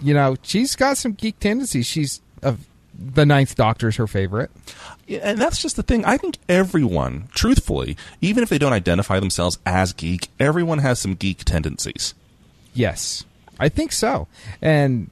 you 0.00 0.14
know, 0.14 0.36
she's 0.42 0.74
got 0.76 0.96
some 0.96 1.12
geek 1.12 1.38
tendencies. 1.38 1.86
She's 1.86 2.20
of 2.42 2.66
the 3.00 3.24
Ninth 3.24 3.54
Doctor 3.54 3.88
is 3.88 3.96
her 3.96 4.06
favorite. 4.06 4.50
Yeah, 5.06 5.20
and 5.22 5.38
that's 5.38 5.62
just 5.62 5.76
the 5.76 5.82
thing. 5.82 6.04
I 6.04 6.16
think 6.16 6.38
everyone, 6.48 7.28
truthfully, 7.32 7.96
even 8.20 8.42
if 8.42 8.48
they 8.48 8.58
don't 8.58 8.72
identify 8.72 9.20
themselves 9.20 9.58
as 9.64 9.92
geek, 9.92 10.28
everyone 10.38 10.78
has 10.78 10.98
some 10.98 11.14
geek 11.14 11.44
tendencies. 11.44 12.14
Yes, 12.74 13.24
I 13.58 13.68
think 13.68 13.92
so. 13.92 14.28
And 14.60 15.10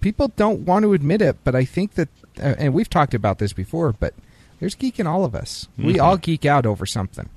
people 0.00 0.28
don't 0.36 0.60
want 0.60 0.84
to 0.84 0.92
admit 0.94 1.22
it, 1.22 1.36
but 1.44 1.54
I 1.54 1.64
think 1.64 1.94
that, 1.94 2.08
uh, 2.24 2.27
and 2.40 2.74
we've 2.74 2.90
talked 2.90 3.14
about 3.14 3.38
this 3.38 3.52
before, 3.52 3.92
but 3.92 4.14
there's 4.60 4.74
geek 4.74 4.98
in 5.00 5.06
all 5.06 5.24
of 5.24 5.34
us. 5.34 5.68
We 5.76 5.98
all 5.98 6.16
geek 6.16 6.44
out 6.44 6.66
over 6.66 6.86
something. 6.86 7.28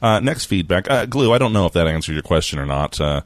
Uh, 0.00 0.20
next 0.20 0.46
feedback, 0.46 0.90
uh, 0.90 1.06
Glue. 1.06 1.32
I 1.32 1.38
don't 1.38 1.52
know 1.52 1.66
if 1.66 1.72
that 1.74 1.86
answered 1.86 2.12
your 2.14 2.22
question 2.22 2.58
or 2.58 2.66
not. 2.66 3.00
Uh, 3.00 3.22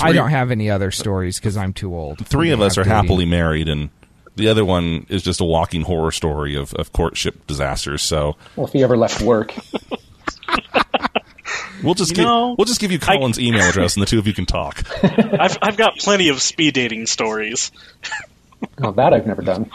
I 0.00 0.12
don't 0.12 0.30
have 0.30 0.50
any 0.50 0.70
other 0.70 0.90
stories 0.90 1.38
because 1.38 1.56
I'm 1.56 1.72
too 1.72 1.94
old. 1.94 2.26
Three 2.26 2.50
of 2.52 2.60
us 2.60 2.76
are 2.78 2.82
have 2.82 2.86
dating. 2.88 3.02
happily 3.02 3.26
married, 3.26 3.68
and 3.68 3.90
the 4.36 4.48
other 4.48 4.64
one 4.64 5.06
is 5.08 5.22
just 5.22 5.40
a 5.40 5.44
walking 5.44 5.82
horror 5.82 6.12
story 6.12 6.54
of, 6.56 6.72
of 6.74 6.92
courtship 6.92 7.46
disasters. 7.46 8.02
So 8.02 8.36
Well, 8.56 8.66
if 8.66 8.72
he 8.72 8.82
ever 8.84 8.96
left 8.96 9.20
work, 9.20 9.52
we'll 11.82 11.94
just 11.94 12.10
You 12.10 12.16
give, 12.16 12.24
know, 12.24 12.54
we'll 12.56 12.64
just 12.66 12.80
give 12.80 12.92
you 12.92 12.98
I- 13.02 13.16
Colin's 13.16 13.38
email 13.40 13.68
address, 13.68 13.94
and 13.96 14.02
the 14.02 14.06
two 14.06 14.18
of 14.18 14.26
you 14.26 14.32
can 14.34 14.46
talk. 14.46 14.82
I've 15.02 15.58
I've 15.62 15.76
got 15.76 15.96
plenty 15.98 16.28
of 16.28 16.40
speed 16.40 16.74
dating 16.74 17.06
stories. 17.06 17.70
oh, 18.82 18.92
that 18.92 19.12
I've 19.14 19.26
never 19.26 19.42
done. 19.42 19.70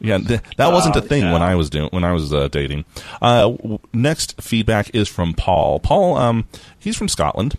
Yeah, 0.00 0.18
th- 0.18 0.40
that 0.56 0.72
wasn't 0.72 0.96
a 0.96 0.98
Oh, 0.98 1.02
thing 1.06 1.22
yeah. 1.22 1.32
when 1.32 1.42
I 1.42 1.54
was 1.54 1.70
doing 1.70 1.88
when 1.92 2.02
I 2.04 2.12
was 2.12 2.32
uh, 2.32 2.48
dating. 2.48 2.84
Uh, 3.20 3.50
w- 3.50 3.78
next 3.92 4.40
feedback 4.42 4.94
is 4.94 5.08
from 5.08 5.32
Paul. 5.34 5.78
Paul, 5.78 6.16
um, 6.16 6.46
he's 6.78 6.96
from 6.96 7.08
Scotland, 7.08 7.56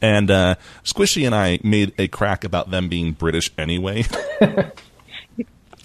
and 0.00 0.30
uh, 0.30 0.54
Squishy 0.84 1.26
and 1.26 1.34
I 1.34 1.58
made 1.64 1.92
a 1.98 2.06
crack 2.08 2.44
about 2.44 2.70
them 2.70 2.88
being 2.88 3.12
British 3.12 3.50
anyway. 3.58 4.04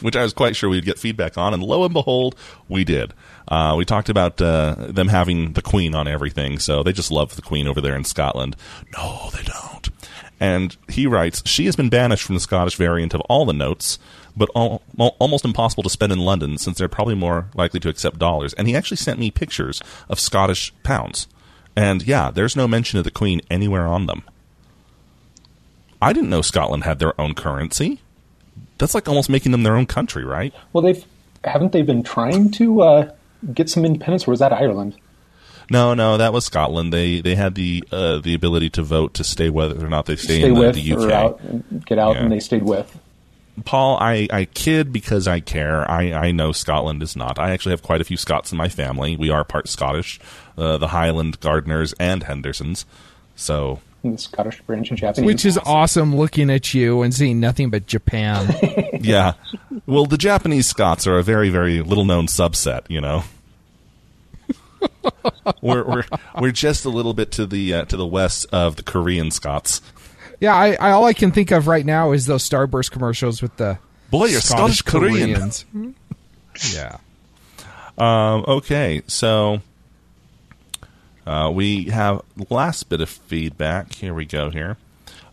which 0.02 0.16
I 0.16 0.24
was 0.24 0.32
quite 0.34 0.56
sure 0.56 0.70
we'd 0.70 0.86
get 0.86 0.98
feedback 1.00 1.38
on, 1.38 1.54
and 1.54 1.62
lo 1.62 1.84
and 1.84 1.94
behold, 1.94 2.36
we 2.70 2.84
did. 2.86 3.14
Uh, 3.50 3.74
we 3.78 3.84
talked 3.84 4.08
about 4.08 4.40
uh, 4.42 4.76
them 4.78 5.08
having 5.10 5.54
the 5.54 5.62
Queen 5.62 5.94
on 5.96 6.08
everything, 6.08 6.60
so 6.60 6.84
they 6.84 6.94
just 6.94 7.12
love 7.12 7.36
the 7.36 7.42
Queen 7.42 7.68
over 7.68 7.82
there 7.82 7.96
in 7.96 8.04
Scotland. 8.06 8.56
No, 8.96 9.30
they 9.34 9.44
don't. 9.44 9.90
And 10.40 10.76
he 10.88 11.06
writes, 11.06 11.44
she 11.46 11.66
has 11.66 11.76
been 11.76 11.90
banished 11.90 12.24
from 12.24 12.36
the 12.36 12.42
Scottish 12.42 12.76
variant 12.76 13.14
of 13.14 13.22
all 13.22 13.46
the 13.46 13.54
notes, 13.54 14.00
but 14.38 14.50
almost 14.50 15.44
impossible 15.44 15.84
to 15.84 15.90
spend 15.90 16.14
in 16.14 16.20
London 16.20 16.58
since 16.58 16.78
they're 16.78 16.88
probably 16.88 17.16
more 17.16 17.50
likely 17.56 17.80
to 17.82 17.90
accept 17.90 18.20
dollars. 18.20 18.54
And 18.54 18.68
he 18.68 18.76
actually 18.76 18.98
sent 18.98 19.20
me 19.20 19.32
pictures 19.32 19.82
of 20.08 20.20
Scottish 20.20 20.74
pounds. 20.84 21.28
And 21.76 22.04
yeah, 22.04 22.32
there's 22.32 22.56
no 22.56 22.68
mention 22.68 23.00
of 23.00 23.06
the 23.06 23.12
Queen 23.12 23.42
anywhere 23.50 23.86
on 23.86 24.06
them. 24.06 24.24
I 26.02 26.14
didn't 26.14 26.30
know 26.30 26.42
Scotland 26.42 26.86
had 26.86 27.00
their 27.00 27.20
own 27.20 27.34
currency. 27.34 28.00
That's 28.78 28.96
like 28.96 29.10
almost 29.10 29.30
making 29.30 29.52
them 29.52 29.64
their 29.64 29.76
own 29.76 29.86
country, 29.86 30.24
right? 30.24 30.54
Well, 30.72 30.82
they've 30.82 31.04
haven't 31.44 31.74
they 31.74 31.82
been 31.82 32.04
trying 32.04 32.52
to 32.52 32.82
uh, 32.82 33.12
get 33.54 33.70
some 33.70 33.86
independence, 33.86 34.28
or 34.28 34.32
was 34.32 34.40
that 34.40 34.54
Ireland? 34.54 34.96
No, 35.72 35.94
no, 35.94 36.18
that 36.18 36.34
was 36.34 36.46
Scotland. 36.46 36.92
They 36.92 37.22
they 37.22 37.36
had 37.36 37.56
the 37.56 37.84
uh, 37.92 38.20
the 38.20 38.34
ability 38.34 38.70
to 38.72 38.84
vote 38.84 39.14
to 39.16 39.24
stay 39.24 39.50
whether 39.50 39.84
or 39.86 39.90
not 39.90 40.06
they 40.06 40.16
stay, 40.16 40.40
stay 40.40 40.48
in 40.48 40.54
the, 40.56 40.60
with 40.60 40.76
the 40.76 40.94
UK. 40.94 41.00
or 41.00 41.12
out, 41.12 41.86
get 41.86 42.00
out, 42.00 42.16
Yeah. 42.16 42.24
and 42.24 42.32
they 42.32 42.40
stayed 42.40 42.64
with. 42.64 42.98
Paul, 43.66 43.98
I, 44.00 44.28
I 44.32 44.46
kid 44.46 44.94
because 44.94 45.28
I 45.28 45.42
care. 45.42 45.90
I, 45.90 46.14
I 46.14 46.32
know 46.32 46.54
Scotland 46.54 47.04
is 47.04 47.18
not. 47.18 47.38
I 47.38 47.52
actually 47.52 47.72
have 47.72 47.84
quite 47.84 48.00
a 48.00 48.06
few 48.06 48.16
Scots 48.16 48.54
in 48.54 48.58
my 48.58 48.70
family. 48.70 49.18
We 49.18 49.30
are 49.32 49.44
part 49.44 49.68
Scottish, 49.68 50.18
uh, 50.58 50.78
the 50.78 50.88
Highland 50.88 51.42
Gardeners 51.42 51.94
and 52.00 52.24
Hendersons. 52.24 52.86
So 53.36 53.82
in 54.04 54.14
the 54.14 54.18
Scottish 54.18 54.62
branch 54.62 54.90
and 54.92 54.98
Japanese. 54.98 55.26
Which 55.26 55.46
is 55.46 55.58
awesome 55.66 56.16
looking 56.16 56.50
at 56.50 56.74
you 56.74 57.02
and 57.02 57.14
seeing 57.14 57.42
nothing 57.42 57.70
but 57.70 57.86
Japan. 57.86 58.56
yeah, 59.02 59.34
well, 59.86 60.06
the 60.06 60.18
Japanese 60.18 60.68
Scots 60.68 61.06
are 61.06 61.18
a 61.18 61.24
very 61.24 61.50
very 61.50 61.82
little 61.82 62.06
known 62.06 62.28
subset. 62.28 62.90
You 62.90 63.02
know, 63.02 63.24
we're 65.62 65.84
we're 65.84 66.04
we're 66.40 66.52
just 66.52 66.86
a 66.86 66.90
little 66.90 67.14
bit 67.14 67.32
to 67.32 67.46
the 67.46 67.74
uh, 67.74 67.86
to 67.86 67.98
the 67.98 68.06
west 68.06 68.46
of 68.52 68.76
the 68.76 68.84
Korean 68.84 69.32
Scots. 69.32 69.82
yeah, 70.40 70.56
I, 70.56 70.76
I 70.80 70.92
all 70.92 71.06
I 71.06 71.14
can 71.14 71.32
think 71.32 71.52
of 71.52 71.68
right 71.68 71.86
now 71.86 72.12
is 72.12 72.26
those 72.26 72.48
Starburst 72.48 72.92
commercials 72.92 73.42
with 73.42 73.56
the 73.58 73.80
Boy, 74.10 74.26
you're 74.26 74.42
Scottish 74.42 74.82
Korean. 74.82 75.34
Koreans. 75.34 75.66
yeah. 76.74 76.98
Um, 77.98 78.46
okay, 78.48 79.02
so 79.08 79.62
uh, 81.28 81.52
we 81.54 81.86
have 81.86 82.22
last 82.50 82.90
bit 82.90 83.02
of 83.02 83.10
feedback. 83.10 83.94
Here 83.94 84.14
we 84.14 84.26
go. 84.26 84.50
Here, 84.50 84.78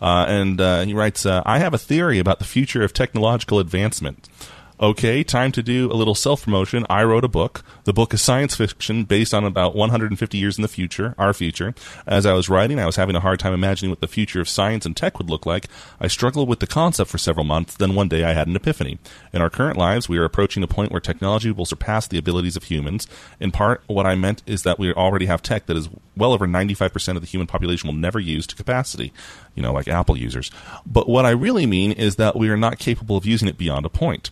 uh, 0.01 0.27
and 0.29 0.61
uh, 0.61 0.83
he 0.83 0.93
writes, 0.93 1.25
uh, 1.25 1.43
"I 1.47 1.59
have 1.59 1.73
a 1.73 1.79
theory 1.79 2.19
about 2.19 2.39
the 2.39 2.45
future 2.45 2.83
of 2.83 2.93
technological 2.93 3.59
advancement." 3.61 4.29
Okay, 4.79 5.25
time 5.25 5.53
to 5.53 5.63
do 5.63 5.91
a 5.91 5.97
little 5.97 6.15
self 6.15 6.45
promotion. 6.45 6.85
I 6.91 7.03
wrote 7.03 7.25
a 7.25 7.29
book. 7.29 7.65
The 7.85 7.95
book 7.95 8.13
is 8.13 8.21
science 8.21 8.55
fiction 8.55 9.05
based 9.05 9.33
on 9.33 9.43
about 9.43 9.75
150 9.75 10.37
years 10.37 10.59
in 10.59 10.63
the 10.63 10.69
future, 10.69 11.15
our 11.17 11.33
future. 11.33 11.75
As 12.07 12.27
I 12.27 12.35
was 12.35 12.51
writing, 12.51 12.79
I 12.79 12.85
was 12.85 12.97
having 12.97 13.17
a 13.17 13.21
hard 13.21 13.41
time 13.41 13.55
imagining 13.55 13.89
what 13.89 14.03
the 14.03 14.07
future 14.07 14.39
of 14.39 14.51
science 14.51 14.85
and 14.85 14.95
tech 14.95 15.17
would 15.17 15.31
look 15.31 15.47
like. 15.47 15.69
I 15.99 16.09
struggled 16.09 16.47
with 16.47 16.61
the 16.61 16.67
concept 16.67 17.11
for 17.11 17.17
several 17.17 17.47
months, 17.47 17.75
then 17.75 17.95
one 17.95 18.09
day 18.09 18.23
I 18.23 18.35
had 18.35 18.49
an 18.49 18.57
epiphany. 18.57 18.99
In 19.33 19.41
our 19.41 19.49
current 19.49 19.79
lives, 19.79 20.11
we 20.11 20.19
are 20.19 20.27
approaching 20.27 20.63
a 20.63 20.69
point 20.69 20.93
where 20.93 21.01
technology 21.01 21.51
will 21.51 21.65
surpass 21.65 22.07
the 22.07 22.19
abilities 22.19 22.57
of 22.57 22.65
humans. 22.65 23.09
In 23.41 23.53
part, 23.53 23.83
what 23.87 24.05
I 24.05 24.15
meant 24.15 24.43
is 24.45 24.63
that 24.65 24.79
we 24.79 24.93
already 24.93 25.25
have 25.25 25.41
tech 25.41 25.65
that 25.67 25.79
is 25.79 25.89
well 26.19 26.35
over 26.35 26.47
95% 26.47 27.17
of 27.17 27.23
the 27.23 27.27
human 27.27 27.47
population 27.47 27.89
will 27.89 27.95
never 27.95 28.21
use 28.21 28.47
to 28.49 28.55
capacity, 28.55 29.15
you 29.55 29.63
know, 29.63 29.73
like 29.73 29.89
Apple 29.89 30.19
users. 30.19 30.51
But 30.85 31.09
what 31.09 31.25
I 31.25 31.31
really 31.31 31.65
mean 31.65 31.93
is 31.93 32.17
that 32.17 32.37
we 32.37 32.51
are 32.51 32.59
not 32.59 32.79
capable 32.79 33.17
of 33.17 33.25
using 33.25 33.49
it 33.49 33.57
beyond 33.57 33.87
a 33.87 33.89
point 33.89 34.31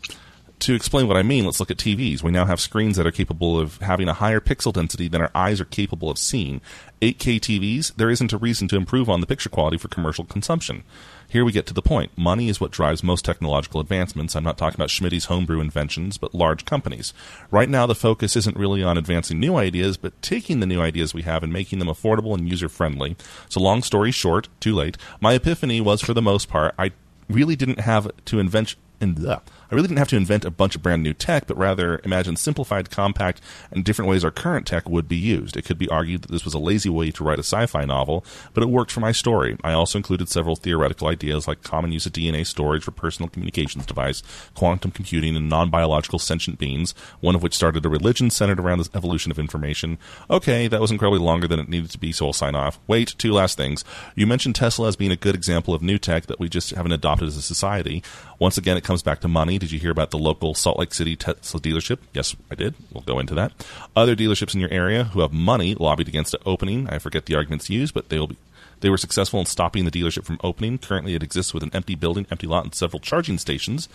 to 0.64 0.74
explain 0.74 1.06
what 1.06 1.18
I 1.18 1.22
mean, 1.22 1.44
let's 1.44 1.60
look 1.60 1.70
at 1.70 1.76
TVs. 1.76 2.22
We 2.22 2.30
now 2.30 2.46
have 2.46 2.58
screens 2.58 2.96
that 2.96 3.06
are 3.06 3.12
capable 3.12 3.60
of 3.60 3.76
having 3.78 4.08
a 4.08 4.14
higher 4.14 4.40
pixel 4.40 4.72
density 4.72 5.08
than 5.08 5.20
our 5.20 5.30
eyes 5.34 5.60
are 5.60 5.66
capable 5.66 6.10
of 6.10 6.16
seeing. 6.16 6.62
8K 7.02 7.38
TVs, 7.38 7.94
there 7.96 8.08
isn't 8.08 8.32
a 8.32 8.38
reason 8.38 8.66
to 8.68 8.76
improve 8.76 9.10
on 9.10 9.20
the 9.20 9.26
picture 9.26 9.50
quality 9.50 9.76
for 9.76 9.88
commercial 9.88 10.24
consumption. 10.24 10.82
Here 11.28 11.44
we 11.44 11.52
get 11.52 11.66
to 11.66 11.74
the 11.74 11.82
point. 11.82 12.16
Money 12.16 12.48
is 12.48 12.62
what 12.62 12.70
drives 12.70 13.04
most 13.04 13.26
technological 13.26 13.78
advancements. 13.78 14.34
I'm 14.34 14.44
not 14.44 14.56
talking 14.56 14.76
about 14.76 14.88
Schmidt's 14.88 15.26
homebrew 15.26 15.60
inventions, 15.60 16.16
but 16.16 16.34
large 16.34 16.64
companies. 16.64 17.12
Right 17.50 17.68
now, 17.68 17.84
the 17.84 17.94
focus 17.94 18.34
isn't 18.34 18.56
really 18.56 18.82
on 18.82 18.96
advancing 18.96 19.38
new 19.38 19.56
ideas, 19.56 19.98
but 19.98 20.20
taking 20.22 20.60
the 20.60 20.66
new 20.66 20.80
ideas 20.80 21.12
we 21.12 21.22
have 21.22 21.42
and 21.42 21.52
making 21.52 21.78
them 21.78 21.88
affordable 21.88 22.34
and 22.34 22.48
user 22.48 22.70
friendly. 22.70 23.16
So, 23.50 23.60
long 23.60 23.82
story 23.82 24.12
short, 24.12 24.48
too 24.60 24.74
late. 24.74 24.96
My 25.20 25.34
epiphany 25.34 25.82
was, 25.82 26.00
for 26.00 26.14
the 26.14 26.22
most 26.22 26.48
part, 26.48 26.74
I 26.78 26.92
really 27.28 27.56
didn't 27.56 27.80
have 27.80 28.10
to 28.26 28.38
invent. 28.38 28.76
Uh, 29.02 29.38
I 29.70 29.74
really 29.74 29.88
didn't 29.88 29.98
have 29.98 30.08
to 30.08 30.16
invent 30.16 30.44
a 30.44 30.50
bunch 30.50 30.76
of 30.76 30.82
brand 30.82 31.02
new 31.02 31.14
tech, 31.14 31.46
but 31.46 31.56
rather 31.56 32.00
imagine 32.04 32.36
simplified, 32.36 32.90
compact, 32.90 33.40
and 33.70 33.84
different 33.84 34.08
ways 34.08 34.24
our 34.24 34.30
current 34.30 34.66
tech 34.66 34.88
would 34.88 35.08
be 35.08 35.16
used. 35.16 35.56
It 35.56 35.64
could 35.64 35.78
be 35.78 35.88
argued 35.88 36.22
that 36.22 36.30
this 36.30 36.44
was 36.44 36.54
a 36.54 36.58
lazy 36.58 36.88
way 36.88 37.10
to 37.10 37.24
write 37.24 37.38
a 37.38 37.42
sci-fi 37.42 37.84
novel, 37.84 38.24
but 38.52 38.62
it 38.62 38.68
worked 38.68 38.92
for 38.92 39.00
my 39.00 39.12
story. 39.12 39.56
I 39.64 39.72
also 39.72 39.98
included 39.98 40.28
several 40.28 40.56
theoretical 40.56 41.08
ideas 41.08 41.48
like 41.48 41.62
common 41.62 41.92
use 41.92 42.06
of 42.06 42.12
DNA 42.12 42.46
storage 42.46 42.84
for 42.84 42.90
personal 42.90 43.28
communications 43.28 43.86
device, 43.86 44.22
quantum 44.54 44.90
computing, 44.90 45.36
and 45.36 45.48
non-biological 45.48 46.18
sentient 46.18 46.58
beings. 46.58 46.94
One 47.20 47.34
of 47.34 47.42
which 47.42 47.54
started 47.54 47.84
a 47.84 47.88
religion 47.88 48.30
centered 48.30 48.60
around 48.60 48.78
the 48.78 48.90
evolution 48.94 49.30
of 49.30 49.38
information. 49.38 49.98
Okay, 50.30 50.68
that 50.68 50.80
was 50.80 50.90
incredibly 50.90 51.20
longer 51.20 51.48
than 51.48 51.60
it 51.60 51.68
needed 51.68 51.90
to 51.90 51.98
be, 51.98 52.12
so 52.12 52.26
I'll 52.26 52.32
sign 52.32 52.54
off. 52.54 52.78
Wait, 52.86 53.14
two 53.18 53.32
last 53.32 53.56
things. 53.56 53.84
You 54.14 54.26
mentioned 54.26 54.54
Tesla 54.54 54.88
as 54.88 54.96
being 54.96 55.12
a 55.12 55.16
good 55.16 55.34
example 55.34 55.74
of 55.74 55.82
new 55.82 55.98
tech 55.98 56.26
that 56.26 56.40
we 56.40 56.48
just 56.48 56.70
haven't 56.70 56.92
adopted 56.92 57.28
as 57.28 57.36
a 57.36 57.42
society. 57.42 58.02
Once 58.38 58.58
again, 58.58 58.76
it 58.76 58.84
comes 58.84 59.02
back 59.02 59.20
to 59.20 59.28
money. 59.28 59.58
Did 59.64 59.72
you 59.72 59.78
hear 59.78 59.92
about 59.92 60.10
the 60.10 60.18
local 60.18 60.52
Salt 60.52 60.78
Lake 60.78 60.92
City 60.92 61.16
Tesla 61.16 61.58
dealership? 61.58 61.96
Yes, 62.12 62.36
I 62.50 62.54
did. 62.54 62.74
We'll 62.92 63.00
go 63.00 63.18
into 63.18 63.34
that. 63.36 63.50
Other 63.96 64.14
dealerships 64.14 64.52
in 64.52 64.60
your 64.60 64.70
area 64.70 65.04
who 65.04 65.20
have 65.20 65.32
money 65.32 65.74
lobbied 65.74 66.06
against 66.06 66.34
it 66.34 66.42
opening. 66.44 66.86
I 66.90 66.98
forget 66.98 67.24
the 67.24 67.34
arguments 67.34 67.70
used, 67.70 67.94
but 67.94 68.10
they 68.10 68.18
will 68.18 68.26
be. 68.26 68.36
They 68.80 68.90
were 68.90 68.98
successful 68.98 69.40
in 69.40 69.46
stopping 69.46 69.86
the 69.86 69.90
dealership 69.90 70.26
from 70.26 70.38
opening. 70.44 70.76
Currently, 70.76 71.14
it 71.14 71.22
exists 71.22 71.54
with 71.54 71.62
an 71.62 71.70
empty 71.72 71.94
building, 71.94 72.26
empty 72.30 72.46
lot, 72.46 72.64
and 72.64 72.74
several 72.74 73.00
charging 73.00 73.38
stations 73.38 73.88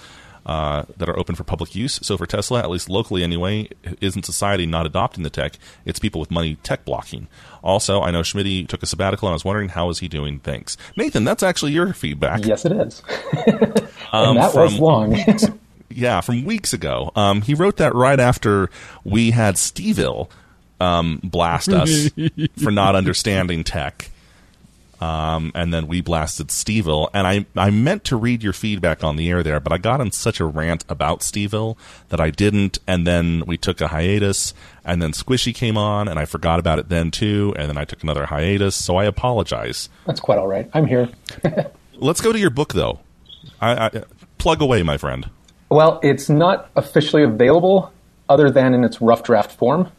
uh, 0.44 0.86
that 0.98 1.08
are 1.08 1.20
open 1.20 1.36
for 1.36 1.44
public 1.44 1.76
use. 1.76 2.00
So 2.02 2.18
for 2.18 2.26
Tesla, 2.26 2.62
at 2.62 2.72
least 2.72 2.90
locally 2.90 3.24
anyway, 3.24 3.70
isn't 4.02 4.26
society 4.26 4.66
not 4.66 4.88
adopting 4.88 5.24
the 5.24 5.30
tech? 5.30 5.60
It's 5.86 6.00
people 6.00 6.20
with 6.20 6.32
money 6.32 6.56
tech 6.64 6.84
blocking. 6.84 7.28
Also, 7.62 8.02
I 8.02 8.10
know 8.10 8.24
Schmidt 8.24 8.68
took 8.70 8.82
a 8.82 8.88
sabbatical, 8.88 9.28
and 9.28 9.34
I 9.34 9.36
was 9.36 9.46
wondering 9.46 9.70
how 9.70 9.90
is 9.90 10.00
he 10.00 10.08
doing. 10.08 10.40
Thanks, 10.40 10.78
Nathan. 10.96 11.26
That's 11.26 11.44
actually 11.44 11.74
your 11.74 11.94
feedback. 11.94 12.44
Yes, 12.44 12.66
it 12.66 12.72
is. 12.72 13.04
Um, 14.12 14.30
and 14.30 14.38
that 14.40 14.56
was 14.56 14.80
long. 14.80 15.16
yeah, 15.90 16.22
from 16.22 16.46
weeks 16.46 16.74
ago. 16.74 17.12
Um, 17.16 17.42
he 17.42 17.54
wrote 17.54 17.78
that 17.78 17.96
right 17.96 18.20
after 18.20 18.70
we 19.04 19.32
had 19.32 19.56
Steville 19.56 20.30
um, 20.80 21.20
blast 21.24 21.70
us 21.70 22.10
for 22.64 22.72
not 22.72 22.96
understanding 22.96 23.64
tech. 23.64 24.10
Um, 25.02 25.54
and 25.56 25.74
then 25.74 25.88
we 25.88 26.02
blasted 26.02 26.52
Steville, 26.52 27.10
and 27.14 27.26
I 27.26 27.46
I 27.56 27.70
meant 27.70 28.04
to 28.06 28.18
read 28.18 28.44
your 28.44 28.52
feedback 28.52 29.02
on 29.02 29.16
the 29.16 29.30
air 29.30 29.44
there, 29.44 29.62
but 29.62 29.72
I 29.72 29.78
got 29.78 30.02
in 30.02 30.12
such 30.12 30.42
a 30.42 30.46
rant 30.46 30.84
about 30.90 31.24
Steville 31.24 31.78
that 32.10 32.20
I 32.20 32.32
didn't, 32.32 32.80
and 32.86 33.08
then 33.08 33.44
we 33.48 33.58
took 33.58 33.80
a 33.80 33.88
hiatus, 33.88 34.54
and 34.84 35.02
then 35.02 35.14
Squishy 35.14 35.56
came 35.56 35.78
on, 35.78 36.10
and 36.10 36.20
I 36.20 36.26
forgot 36.26 36.60
about 36.60 36.80
it 36.80 36.90
then 36.90 37.12
too, 37.12 37.54
and 37.58 37.70
then 37.70 37.78
I 37.78 37.86
took 37.86 38.04
another 38.04 38.26
hiatus, 38.26 38.76
so 38.76 38.98
I 38.98 39.06
apologize. 39.06 39.88
That's 40.06 40.20
quite 40.20 40.38
all 40.38 40.50
right. 40.50 40.70
I'm 40.74 40.86
here. 40.86 41.08
Let's 41.96 42.20
go 42.20 42.34
to 42.34 42.40
your 42.40 42.50
book 42.50 42.74
though. 42.74 43.00
I, 43.62 43.86
I 43.86 44.04
plug 44.38 44.62
away, 44.62 44.84
my 44.84 44.98
friend. 44.98 45.30
Well, 45.70 46.00
it's 46.02 46.30
not 46.30 46.70
officially 46.76 47.24
available 47.24 47.92
other 48.28 48.50
than 48.50 48.74
in 48.74 48.84
its 48.84 49.02
rough 49.02 49.24
draft 49.24 49.52
form. 49.52 49.92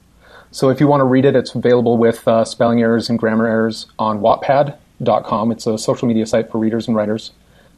So 0.53 0.69
if 0.69 0.81
you 0.81 0.89
want 0.89 1.01
to 1.01 1.05
read 1.05 1.25
it, 1.25 1.37
it's 1.37 1.55
available 1.55 1.97
with 1.97 2.27
uh, 2.27 2.45
spelling 2.45 2.81
errors 2.81 3.09
and 3.09 3.19
grammar 3.19 3.47
errors 3.47 3.87
on 3.99 4.21
Wattpad.com. 4.21 5.53
It's 5.53 5.67
a 5.67 5.79
social 5.79 6.09
media 6.09 6.27
site 6.27 6.51
for 6.51 6.59
readers 6.59 6.89
and 6.89 6.97
writers. 6.97 7.31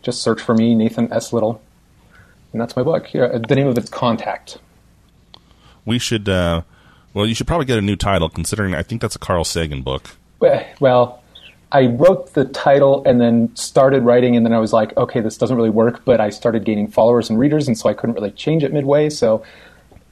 Just 0.02 0.22
search 0.22 0.40
for 0.40 0.54
me, 0.54 0.74
Nathan 0.74 1.12
S. 1.12 1.32
Little. 1.32 1.60
And 2.52 2.60
that's 2.60 2.74
my 2.74 2.82
book. 2.82 3.12
Yeah, 3.12 3.38
the 3.46 3.54
name 3.54 3.66
of 3.66 3.76
it's 3.76 3.90
Contact. 3.90 4.58
We 5.84 5.98
should. 5.98 6.28
Uh, 6.28 6.62
well, 7.14 7.26
you 7.26 7.34
should 7.34 7.46
probably 7.46 7.66
get 7.66 7.78
a 7.78 7.82
new 7.82 7.96
title, 7.96 8.28
considering 8.28 8.74
I 8.74 8.82
think 8.82 9.00
that's 9.00 9.16
a 9.16 9.18
Carl 9.18 9.44
Sagan 9.44 9.82
book. 9.82 10.10
Well, 10.80 11.21
I 11.74 11.86
wrote 11.86 12.34
the 12.34 12.44
title 12.44 13.02
and 13.06 13.20
then 13.20 13.54
started 13.56 14.02
writing, 14.02 14.36
and 14.36 14.44
then 14.44 14.52
I 14.52 14.58
was 14.58 14.72
like, 14.74 14.94
okay, 14.96 15.20
this 15.20 15.38
doesn't 15.38 15.56
really 15.56 15.70
work. 15.70 16.04
But 16.04 16.20
I 16.20 16.28
started 16.30 16.64
gaining 16.64 16.86
followers 16.86 17.30
and 17.30 17.38
readers, 17.38 17.66
and 17.66 17.76
so 17.78 17.88
I 17.88 17.94
couldn't 17.94 18.14
really 18.14 18.30
change 18.30 18.62
it 18.62 18.72
midway. 18.72 19.08
So 19.08 19.42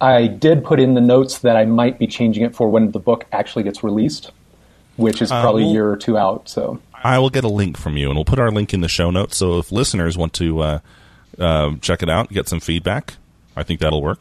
I 0.01 0.27
did 0.27 0.65
put 0.65 0.81
in 0.81 0.95
the 0.95 1.01
notes 1.03 1.41
that 1.41 1.57
I 1.57 1.67
might 1.67 1.99
be 1.99 2.07
changing 2.07 2.45
it 2.45 2.55
for 2.55 2.69
when 2.71 2.93
the 2.93 2.99
book 2.99 3.27
actually 3.33 3.65
gets 3.65 3.85
released, 3.85 4.31
which 4.97 5.21
is 5.21 5.31
Uh, 5.31 5.43
probably 5.43 5.65
well- 5.65 5.71
a 5.71 5.75
year 5.75 5.91
or 5.91 5.97
two 5.97 6.17
out. 6.17 6.49
So 6.49 6.79
I 7.05 7.19
will 7.19 7.31
get 7.31 7.45
a 7.45 7.49
link 7.49 7.77
from 7.77 7.97
you, 7.99 8.09
and 8.09 8.17
we'll 8.17 8.25
put 8.25 8.39
our 8.39 8.51
link 8.51 8.73
in 8.73 8.81
the 8.81 8.89
show 8.89 9.11
notes. 9.11 9.37
So 9.37 9.59
if 9.59 9.71
listeners 9.71 10.17
want 10.17 10.33
to 10.35 10.61
uh, 10.61 10.79
uh, 11.39 11.73
check 11.83 12.03
it 12.03 12.09
out, 12.09 12.31
get 12.31 12.49
some 12.49 12.61
feedback, 12.61 13.17
I 13.55 13.63
think 13.63 13.81
that'll 13.81 14.03
work. 14.03 14.21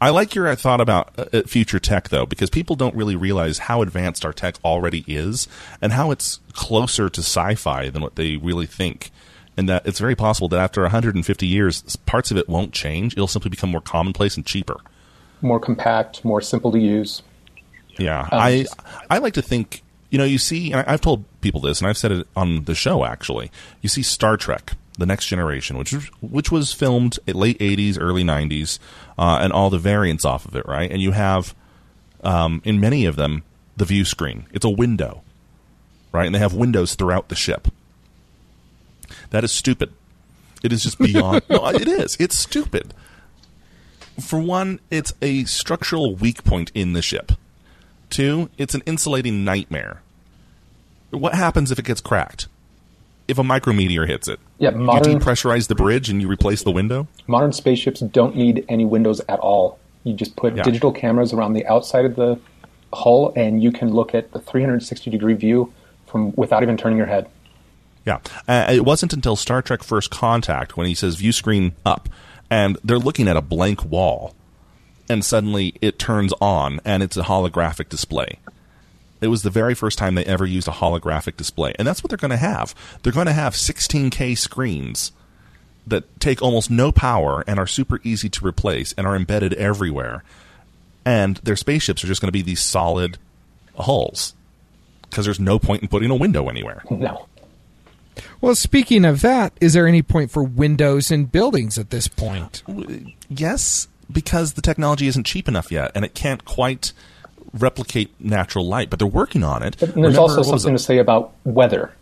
I 0.00 0.10
like 0.10 0.34
your 0.34 0.54
thought 0.54 0.80
about 0.80 1.12
uh, 1.18 1.42
future 1.42 1.78
tech, 1.78 2.08
though, 2.08 2.24
because 2.26 2.48
people 2.48 2.74
don't 2.76 2.94
really 2.94 3.16
realize 3.16 3.58
how 3.58 3.82
advanced 3.82 4.24
our 4.24 4.32
tech 4.32 4.56
already 4.64 5.04
is 5.06 5.46
and 5.82 5.92
how 5.92 6.10
it's 6.10 6.40
closer 6.54 7.10
to 7.10 7.20
sci 7.20 7.54
fi 7.56 7.90
than 7.90 8.00
what 8.02 8.16
they 8.16 8.36
really 8.36 8.66
think. 8.66 9.10
and 9.56 9.68
that 9.68 9.84
it's 9.86 9.98
very 9.98 10.14
possible 10.16 10.48
that 10.48 10.58
after 10.58 10.80
150 10.82 11.46
years, 11.46 11.96
parts 12.06 12.30
of 12.30 12.36
it 12.38 12.48
won't 12.48 12.72
change. 12.72 13.12
It'll 13.12 13.26
simply 13.26 13.50
become 13.50 13.70
more 13.70 13.82
commonplace 13.82 14.36
and 14.36 14.46
cheaper. 14.46 14.76
More 15.42 15.60
compact, 15.60 16.24
more 16.24 16.40
simple 16.40 16.72
to 16.72 16.78
use. 16.78 17.22
Yeah, 17.98 18.26
I 18.32 18.66
I 19.10 19.18
like 19.18 19.34
to 19.34 19.42
think. 19.42 19.82
You 20.10 20.18
know, 20.18 20.24
you 20.24 20.38
see, 20.38 20.72
I've 20.74 21.00
told 21.00 21.24
people 21.40 21.60
this, 21.60 21.80
and 21.80 21.88
I've 21.88 21.98
said 21.98 22.10
it 22.10 22.26
on 22.34 22.64
the 22.64 22.74
show. 22.74 23.04
Actually, 23.04 23.50
you 23.82 23.88
see 23.88 24.02
Star 24.02 24.36
Trek: 24.36 24.72
The 25.00 25.06
Next 25.06 25.26
Generation, 25.26 25.76
which 25.78 25.92
was- 25.92 26.06
which 26.20 26.52
was 26.52 26.72
filmed 26.72 27.18
in 27.26 27.34
late 27.36 27.58
'80s, 27.58 27.96
early 27.98 28.22
'90s, 28.22 28.78
uh, 29.18 29.38
and 29.40 29.52
all 29.52 29.70
the 29.70 29.78
variants 29.78 30.24
off 30.24 30.44
of 30.46 30.54
it, 30.54 30.64
right? 30.66 30.90
And 30.90 31.00
you 31.02 31.10
have 31.12 31.54
um, 32.22 32.60
in 32.64 32.78
many 32.78 33.06
of 33.06 33.16
them 33.16 33.42
the 33.76 33.84
view 33.86 34.04
screen. 34.04 34.46
It's 34.52 34.64
a 34.64 34.70
window, 34.70 35.22
right? 36.12 36.26
And 36.26 36.34
they 36.34 36.38
have 36.38 36.52
windows 36.54 36.94
throughout 36.94 37.28
the 37.30 37.34
ship. 37.34 37.68
That 39.30 39.42
is 39.42 39.52
stupid. 39.52 39.90
It 40.62 40.72
is 40.72 40.82
just 40.82 40.98
beyond. 41.10 41.42
no, 41.48 41.66
it 41.68 41.88
is. 41.88 42.16
It's 42.20 42.36
stupid. 42.38 42.92
For 44.20 44.38
one, 44.38 44.80
it's 44.90 45.14
a 45.22 45.44
structural 45.44 46.14
weak 46.14 46.44
point 46.44 46.70
in 46.74 46.92
the 46.92 47.00
ship. 47.00 47.32
Two, 48.10 48.50
it's 48.58 48.74
an 48.74 48.82
insulating 48.84 49.44
nightmare. 49.44 50.02
What 51.10 51.34
happens 51.34 51.70
if 51.70 51.78
it 51.78 51.86
gets 51.86 52.02
cracked? 52.02 52.48
If 53.30 53.38
a 53.38 53.42
micrometeor 53.42 54.08
hits 54.08 54.26
it? 54.28 54.40
Yeah, 54.58 54.70
modern, 54.70 55.12
You 55.12 55.18
depressurize 55.18 55.68
the 55.68 55.74
bridge 55.76 56.08
and 56.10 56.20
you 56.20 56.28
replace 56.28 56.62
the 56.64 56.72
window? 56.72 57.06
modern 57.28 57.52
spaceships 57.52 58.00
don't 58.00 58.34
need 58.36 58.64
any 58.68 58.84
windows 58.84 59.20
at 59.28 59.38
all. 59.38 59.78
You 60.04 60.14
just 60.14 60.34
put 60.36 60.56
Yeah. 60.56 60.64
digital 60.64 60.90
cameras 60.90 61.32
around 61.32 61.52
the 61.52 61.64
outside 61.66 62.04
of 62.04 62.16
the 62.16 62.38
hull, 62.92 63.32
and 63.36 63.62
you 63.62 63.70
can 63.70 63.92
look 63.94 64.14
at 64.16 64.32
the 64.32 64.40
360 64.40 65.10
degree 65.10 65.34
view 65.34 65.72
from 66.06 66.32
without 66.34 66.62
even 66.64 66.76
turning 66.76 66.98
your 66.98 67.06
head. 67.06 67.28
Yeah. 68.04 68.18
Uh, 68.48 68.66
it 68.72 68.84
wasn't 68.84 69.12
until 69.12 69.36
Star 69.36 69.62
Trek 69.62 69.84
First 69.84 70.10
Contact 70.10 70.76
when 70.76 70.86
he 70.88 70.94
says 70.94 71.14
view 71.16 71.30
screen 71.32 71.72
up 71.86 72.08
and 72.50 72.76
they're 72.82 72.98
looking 72.98 73.28
at 73.28 73.36
a 73.36 73.40
blank 73.42 73.84
wall 73.84 74.34
and 75.08 75.24
suddenly 75.24 75.74
it 75.80 75.98
turns 76.00 76.32
on 76.40 76.80
and 76.84 77.02
it's 77.02 77.16
a 77.16 77.22
holographic 77.22 77.88
display. 77.88 78.38
It 79.20 79.28
was 79.28 79.42
the 79.42 79.50
very 79.50 79.74
first 79.74 79.98
time 79.98 80.14
they 80.14 80.24
ever 80.24 80.46
used 80.46 80.68
a 80.68 80.72
holographic 80.72 81.36
display. 81.36 81.74
And 81.78 81.86
that's 81.86 82.02
what 82.02 82.10
they're 82.10 82.16
going 82.16 82.30
to 82.30 82.36
have. 82.36 82.74
They're 83.02 83.12
going 83.12 83.26
to 83.26 83.32
have 83.32 83.54
16K 83.54 84.36
screens 84.36 85.12
that 85.86 86.20
take 86.20 86.42
almost 86.42 86.70
no 86.70 86.92
power 86.92 87.44
and 87.46 87.58
are 87.58 87.66
super 87.66 88.00
easy 88.04 88.28
to 88.30 88.46
replace 88.46 88.92
and 88.94 89.06
are 89.06 89.16
embedded 89.16 89.54
everywhere. 89.54 90.22
And 91.04 91.36
their 91.38 91.56
spaceships 91.56 92.04
are 92.04 92.06
just 92.06 92.20
going 92.20 92.28
to 92.28 92.32
be 92.32 92.42
these 92.42 92.60
solid 92.60 93.18
hulls 93.78 94.34
because 95.02 95.24
there's 95.24 95.40
no 95.40 95.58
point 95.58 95.82
in 95.82 95.88
putting 95.88 96.10
a 96.10 96.14
window 96.14 96.48
anywhere. 96.48 96.84
No. 96.90 97.26
Well, 98.40 98.54
speaking 98.54 99.04
of 99.04 99.20
that, 99.22 99.52
is 99.60 99.72
there 99.72 99.86
any 99.86 100.02
point 100.02 100.30
for 100.30 100.42
windows 100.42 101.10
in 101.10 101.26
buildings 101.26 101.78
at 101.78 101.90
this 101.90 102.08
point? 102.08 102.62
Yes, 103.28 103.88
because 104.10 104.54
the 104.54 104.62
technology 104.62 105.06
isn't 105.06 105.24
cheap 105.24 105.48
enough 105.48 105.70
yet, 105.70 105.92
and 105.94 106.04
it 106.04 106.14
can't 106.14 106.44
quite 106.44 106.92
replicate 107.52 108.12
natural 108.20 108.66
light. 108.66 108.90
But 108.90 108.98
they're 108.98 109.08
working 109.08 109.42
on 109.42 109.62
it. 109.62 109.80
And 109.80 109.92
there's 109.92 109.96
Remember, 109.96 110.20
also 110.20 110.42
something 110.42 110.72
to 110.74 110.78
say 110.82 110.98
about 110.98 111.32
weather. 111.44 111.92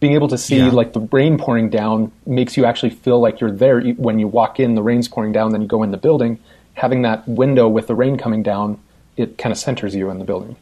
Being 0.00 0.14
able 0.14 0.28
to 0.28 0.38
see 0.38 0.58
Yeah. 0.58 0.70
like 0.70 0.92
the 0.92 1.00
rain 1.00 1.38
pouring 1.38 1.70
down 1.70 2.12
makes 2.26 2.56
you 2.56 2.64
actually 2.64 2.90
feel 2.90 3.20
like 3.20 3.40
you're 3.40 3.52
there 3.52 3.80
when 3.80 4.18
you 4.18 4.28
walk 4.28 4.60
in. 4.60 4.74
The 4.74 4.82
rain's 4.82 5.08
pouring 5.08 5.32
down, 5.32 5.52
then 5.52 5.62
you 5.62 5.68
go 5.68 5.82
in 5.82 5.90
the 5.92 5.96
building. 5.96 6.38
Having 6.74 7.02
that 7.02 7.26
window 7.28 7.68
with 7.68 7.86
the 7.86 7.94
rain 7.94 8.18
coming 8.18 8.42
down, 8.42 8.78
it 9.16 9.38
kind 9.38 9.52
of 9.52 9.58
centers 9.58 9.94
you 9.94 10.10
in 10.10 10.18
the 10.18 10.24
building. 10.24 10.56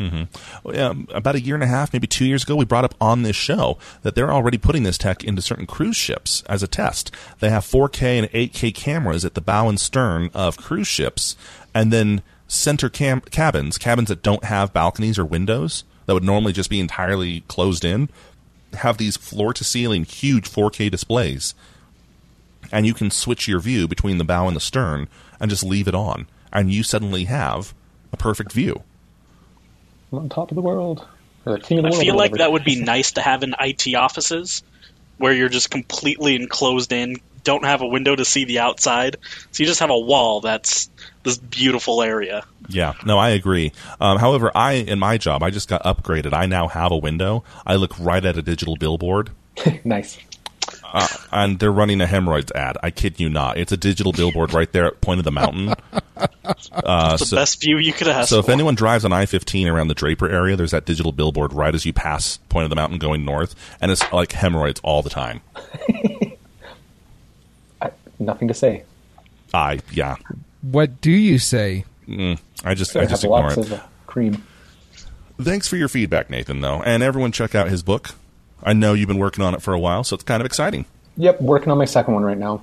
um, 0.00 1.08
about 1.12 1.34
a 1.34 1.40
year 1.40 1.56
and 1.56 1.64
a 1.64 1.66
half, 1.66 1.92
maybe 1.92 2.06
two 2.06 2.24
years 2.24 2.44
ago, 2.44 2.54
we 2.54 2.64
brought 2.64 2.84
up 2.84 2.94
on 3.00 3.22
this 3.24 3.34
show 3.34 3.76
that 4.02 4.14
they're 4.14 4.32
already 4.32 4.56
putting 4.56 4.84
this 4.84 4.96
tech 4.96 5.24
into 5.24 5.42
certain 5.42 5.66
cruise 5.66 5.96
ships 5.96 6.44
as 6.48 6.62
a 6.62 6.68
test. 6.68 7.10
They 7.40 7.50
have 7.50 7.64
4K 7.64 8.18
and 8.18 8.28
8K 8.32 8.72
cameras 8.74 9.24
at 9.24 9.34
the 9.34 9.40
bow 9.40 9.68
and 9.68 9.78
stern 9.80 10.30
of 10.34 10.56
cruise 10.56 10.86
ships, 10.86 11.36
and 11.74 11.92
then 11.92 12.22
center 12.48 12.88
cam- 12.88 13.20
cabins, 13.20 13.78
cabins 13.78 14.08
that 14.08 14.22
don't 14.22 14.44
have 14.44 14.72
balconies 14.72 15.18
or 15.18 15.24
windows 15.24 15.84
that 16.06 16.14
would 16.14 16.24
normally 16.24 16.52
just 16.52 16.70
be 16.70 16.80
entirely 16.80 17.42
closed 17.42 17.84
in, 17.84 18.08
have 18.72 18.96
these 18.98 19.16
floor 19.16 19.52
to 19.54 19.62
ceiling 19.62 20.04
huge 20.04 20.50
4K 20.50 20.90
displays. 20.90 21.54
And 22.72 22.86
you 22.86 22.94
can 22.94 23.10
switch 23.10 23.46
your 23.46 23.60
view 23.60 23.86
between 23.86 24.18
the 24.18 24.24
bow 24.24 24.46
and 24.46 24.56
the 24.56 24.60
stern 24.60 25.08
and 25.38 25.50
just 25.50 25.62
leave 25.62 25.86
it 25.86 25.94
on, 25.94 26.26
and 26.52 26.72
you 26.72 26.82
suddenly 26.82 27.24
have 27.24 27.74
a 28.12 28.16
perfect 28.16 28.52
view. 28.52 28.82
I'm 30.12 30.18
on 30.18 30.28
top 30.28 30.50
of 30.50 30.54
the 30.54 30.62
world. 30.62 31.06
Or 31.46 31.52
the 31.52 31.60
king 31.60 31.78
of 31.78 31.82
the 31.84 31.88
I 31.88 31.92
world. 31.92 32.02
feel 32.02 32.16
like 32.16 32.32
that 32.32 32.50
would 32.52 32.64
be 32.64 32.82
nice 32.82 33.12
to 33.12 33.20
have 33.20 33.42
in 33.42 33.54
IT 33.60 33.94
offices 33.94 34.62
where 35.18 35.32
you're 35.32 35.48
just 35.48 35.70
completely 35.70 36.36
enclosed 36.36 36.92
in, 36.92 37.16
don't 37.48 37.64
have 37.64 37.80
a 37.80 37.86
window 37.86 38.14
to 38.14 38.26
see 38.26 38.44
the 38.44 38.58
outside. 38.58 39.16
So 39.52 39.62
you 39.62 39.66
just 39.66 39.80
have 39.80 39.88
a 39.88 39.98
wall 39.98 40.42
that's 40.42 40.90
this 41.22 41.38
beautiful 41.38 42.02
area. 42.02 42.44
Yeah, 42.68 42.92
no, 43.06 43.16
I 43.16 43.30
agree. 43.30 43.72
Um, 44.02 44.18
however, 44.18 44.52
I 44.54 44.72
in 44.72 44.98
my 44.98 45.16
job, 45.16 45.42
I 45.42 45.48
just 45.48 45.66
got 45.66 45.82
upgraded. 45.82 46.34
I 46.34 46.44
now 46.44 46.68
have 46.68 46.92
a 46.92 46.96
window. 46.98 47.44
I 47.66 47.76
look 47.76 47.98
right 47.98 48.22
at 48.22 48.36
a 48.36 48.42
digital 48.42 48.76
billboard, 48.76 49.30
nice. 49.84 50.18
uh, 50.84 51.08
and 51.32 51.58
they're 51.58 51.72
running 51.72 52.02
a 52.02 52.06
hemorrhoids 52.06 52.52
ad. 52.52 52.76
I 52.82 52.90
kid 52.90 53.18
you 53.18 53.30
not. 53.30 53.56
It's 53.56 53.72
a 53.72 53.78
digital 53.78 54.12
billboard 54.12 54.52
right 54.52 54.70
there 54.70 54.84
at 54.84 55.00
point 55.00 55.18
of 55.18 55.24
the 55.24 55.32
mountain. 55.32 55.74
Uh, 56.72 57.16
the 57.16 57.26
so, 57.26 57.36
best 57.36 57.60
view 57.60 57.76
you 57.76 57.92
could 57.92 58.08
ask 58.08 58.30
so 58.30 58.38
if 58.38 58.48
anyone 58.48 58.74
drives 58.74 59.04
on 59.04 59.12
I 59.12 59.26
fifteen 59.26 59.68
around 59.68 59.88
the 59.88 59.94
Draper 59.94 60.28
area, 60.28 60.56
there's 60.56 60.70
that 60.70 60.86
digital 60.86 61.12
billboard 61.12 61.52
right 61.52 61.74
as 61.74 61.84
you 61.84 61.92
pass 61.92 62.38
point 62.48 62.64
of 62.64 62.70
the 62.70 62.76
mountain 62.76 62.98
going 62.98 63.24
north, 63.24 63.54
and 63.80 63.92
it's 63.92 64.02
like 64.12 64.32
hemorrhoids 64.32 64.80
all 64.82 65.02
the 65.02 65.10
time. 65.10 65.42
I, 68.20 68.24
nothing 68.24 68.48
to 68.48 68.54
say. 68.54 68.84
I 69.54 69.80
yeah, 69.92 70.16
What 70.62 71.00
do 71.00 71.10
you 71.10 71.38
say? 71.38 71.84
I 72.64 72.74
just 72.74 72.94
I 72.96 73.00
have 73.00 73.10
just 73.10 73.24
ignore 73.24 73.40
lots 73.42 73.56
it. 73.56 73.66
of 73.66 73.72
uh, 73.74 73.80
cream. 74.06 74.44
Thanks 75.40 75.68
for 75.68 75.76
your 75.76 75.88
feedback, 75.88 76.30
Nathan. 76.30 76.60
Though, 76.60 76.82
and 76.82 77.02
everyone 77.02 77.32
check 77.32 77.54
out 77.54 77.68
his 77.68 77.82
book. 77.82 78.10
I 78.62 78.72
know 78.72 78.92
you've 78.94 79.08
been 79.08 79.18
working 79.18 79.44
on 79.44 79.54
it 79.54 79.62
for 79.62 79.72
a 79.72 79.78
while, 79.78 80.02
so 80.04 80.14
it's 80.14 80.24
kind 80.24 80.40
of 80.42 80.46
exciting. 80.46 80.84
Yep, 81.16 81.40
working 81.40 81.70
on 81.70 81.78
my 81.78 81.84
second 81.84 82.14
one 82.14 82.24
right 82.24 82.38
now. 82.38 82.62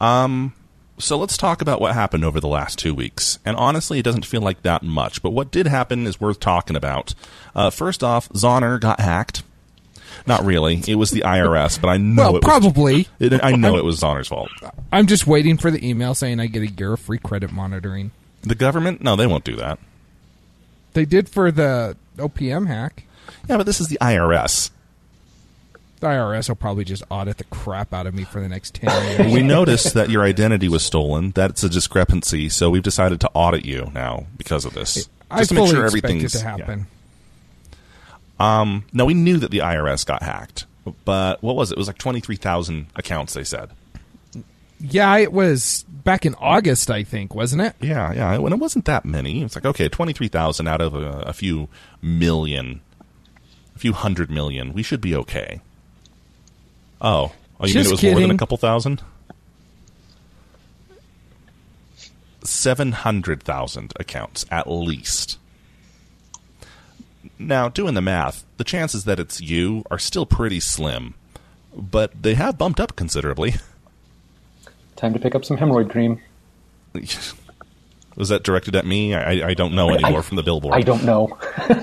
Um, 0.00 0.52
So 0.98 1.18
let's 1.18 1.36
talk 1.36 1.60
about 1.60 1.80
what 1.80 1.94
happened 1.94 2.24
over 2.24 2.40
the 2.40 2.48
last 2.48 2.78
two 2.78 2.94
weeks. 2.94 3.38
And 3.44 3.56
honestly, 3.56 3.98
it 3.98 4.02
doesn't 4.02 4.24
feel 4.26 4.40
like 4.40 4.62
that 4.62 4.82
much, 4.82 5.22
but 5.22 5.30
what 5.30 5.50
did 5.50 5.66
happen 5.66 6.06
is 6.06 6.20
worth 6.20 6.40
talking 6.40 6.74
about. 6.74 7.14
Uh, 7.54 7.68
first 7.70 8.02
off, 8.02 8.28
Zoner 8.30 8.80
got 8.80 9.00
hacked. 9.00 9.42
Not 10.26 10.44
really. 10.44 10.82
It 10.86 10.96
was 10.96 11.10
the 11.10 11.20
IRS, 11.20 11.80
but 11.80 11.88
I 11.88 11.96
know 11.98 12.22
well, 12.22 12.30
it 12.30 12.44
was, 12.44 12.44
probably. 12.44 13.08
it, 13.20 13.44
I 13.44 13.52
know 13.52 13.76
it 13.76 13.84
was 13.84 14.00
Zonner's 14.00 14.28
fault. 14.28 14.50
I'm 14.90 15.06
just 15.06 15.26
waiting 15.26 15.56
for 15.56 15.70
the 15.70 15.88
email 15.88 16.14
saying 16.14 16.40
I 16.40 16.46
get 16.46 16.62
a 16.62 16.66
year 16.66 16.94
of 16.94 17.00
free 17.00 17.18
credit 17.18 17.52
monitoring. 17.52 18.10
The 18.42 18.54
government? 18.54 19.02
No, 19.02 19.16
they 19.16 19.26
won't 19.26 19.44
do 19.44 19.56
that. 19.56 19.78
They 20.94 21.04
did 21.04 21.28
for 21.28 21.52
the 21.52 21.96
OPM 22.16 22.66
hack. 22.66 23.04
Yeah, 23.48 23.56
but 23.56 23.66
this 23.66 23.80
is 23.80 23.88
the 23.88 23.98
IRS. 24.00 24.70
The 26.00 26.08
IRS 26.08 26.48
will 26.48 26.56
probably 26.56 26.84
just 26.84 27.02
audit 27.08 27.38
the 27.38 27.44
crap 27.44 27.94
out 27.94 28.06
of 28.06 28.14
me 28.14 28.24
for 28.24 28.40
the 28.40 28.48
next 28.48 28.74
10 28.74 29.18
years. 29.18 29.32
We 29.32 29.42
noticed 29.42 29.94
that 29.94 30.10
your 30.10 30.22
identity 30.22 30.68
was 30.68 30.84
stolen. 30.84 31.30
That's 31.30 31.62
a 31.62 31.68
discrepancy, 31.68 32.48
so 32.48 32.68
we've 32.68 32.82
decided 32.82 33.20
to 33.22 33.30
audit 33.32 33.64
you 33.64 33.90
now 33.94 34.26
because 34.36 34.64
of 34.64 34.74
this. 34.74 34.94
Just 34.94 35.10
I 35.30 35.44
to 35.44 35.54
make 35.54 35.70
sure 35.70 35.86
everything's 35.86 36.32
to 36.32 36.38
yeah. 36.38 36.78
Um, 38.38 38.80
happen. 38.82 38.90
No, 38.92 39.04
we 39.04 39.14
knew 39.14 39.38
that 39.38 39.50
the 39.50 39.58
IRS 39.58 40.04
got 40.04 40.22
hacked, 40.22 40.66
but 41.04 41.42
what 41.42 41.56
was 41.56 41.70
it? 41.70 41.74
It 41.74 41.78
was 41.78 41.86
like 41.86 41.98
23,000 41.98 42.86
accounts, 42.96 43.34
they 43.34 43.44
said. 43.44 43.70
Yeah, 44.78 45.16
it 45.16 45.32
was 45.32 45.84
back 45.88 46.26
in 46.26 46.34
August, 46.34 46.90
I 46.90 47.02
think, 47.02 47.34
wasn't 47.34 47.62
it? 47.62 47.74
Yeah, 47.80 48.12
yeah. 48.12 48.34
And 48.34 48.52
it 48.52 48.58
wasn't 48.58 48.84
that 48.84 49.04
many, 49.04 49.42
it's 49.42 49.54
like 49.54 49.64
okay, 49.64 49.88
twenty 49.88 50.12
three 50.12 50.28
thousand 50.28 50.66
out 50.68 50.80
of 50.80 50.94
a, 50.94 51.20
a 51.20 51.32
few 51.32 51.68
million, 52.02 52.82
a 53.74 53.78
few 53.78 53.92
hundred 53.94 54.30
million. 54.30 54.72
We 54.74 54.82
should 54.82 55.00
be 55.00 55.14
okay. 55.16 55.60
Oh, 57.00 57.32
oh, 57.58 57.66
you 57.66 57.74
mean 57.74 57.86
it 57.86 57.90
was 57.90 58.02
more 58.02 58.20
than 58.20 58.30
a 58.30 58.36
couple 58.36 58.58
thousand? 58.58 59.02
Seven 62.44 62.92
hundred 62.92 63.42
thousand 63.42 63.94
accounts 63.98 64.44
at 64.50 64.70
least. 64.70 65.38
Now, 67.38 67.68
doing 67.68 67.94
the 67.94 68.00
math, 68.02 68.44
the 68.56 68.64
chances 68.64 69.04
that 69.04 69.20
it's 69.20 69.40
you 69.40 69.84
are 69.90 69.98
still 69.98 70.24
pretty 70.26 70.58
slim, 70.60 71.14
but 71.76 72.22
they 72.22 72.34
have 72.34 72.56
bumped 72.56 72.80
up 72.80 72.96
considerably. 72.96 73.54
Time 74.96 75.12
to 75.12 75.18
pick 75.18 75.34
up 75.34 75.44
some 75.44 75.58
hemorrhoid 75.58 75.90
cream. 75.90 76.20
Was 78.16 78.30
that 78.30 78.42
directed 78.42 78.74
at 78.74 78.86
me? 78.86 79.14
I, 79.14 79.48
I 79.48 79.54
don't 79.54 79.74
know 79.74 79.90
anymore 79.90 80.20
I- 80.20 80.22
from 80.22 80.36
the 80.36 80.42
billboard. 80.42 80.74
I 80.74 80.80
don't 80.80 81.04
know. 81.04 81.36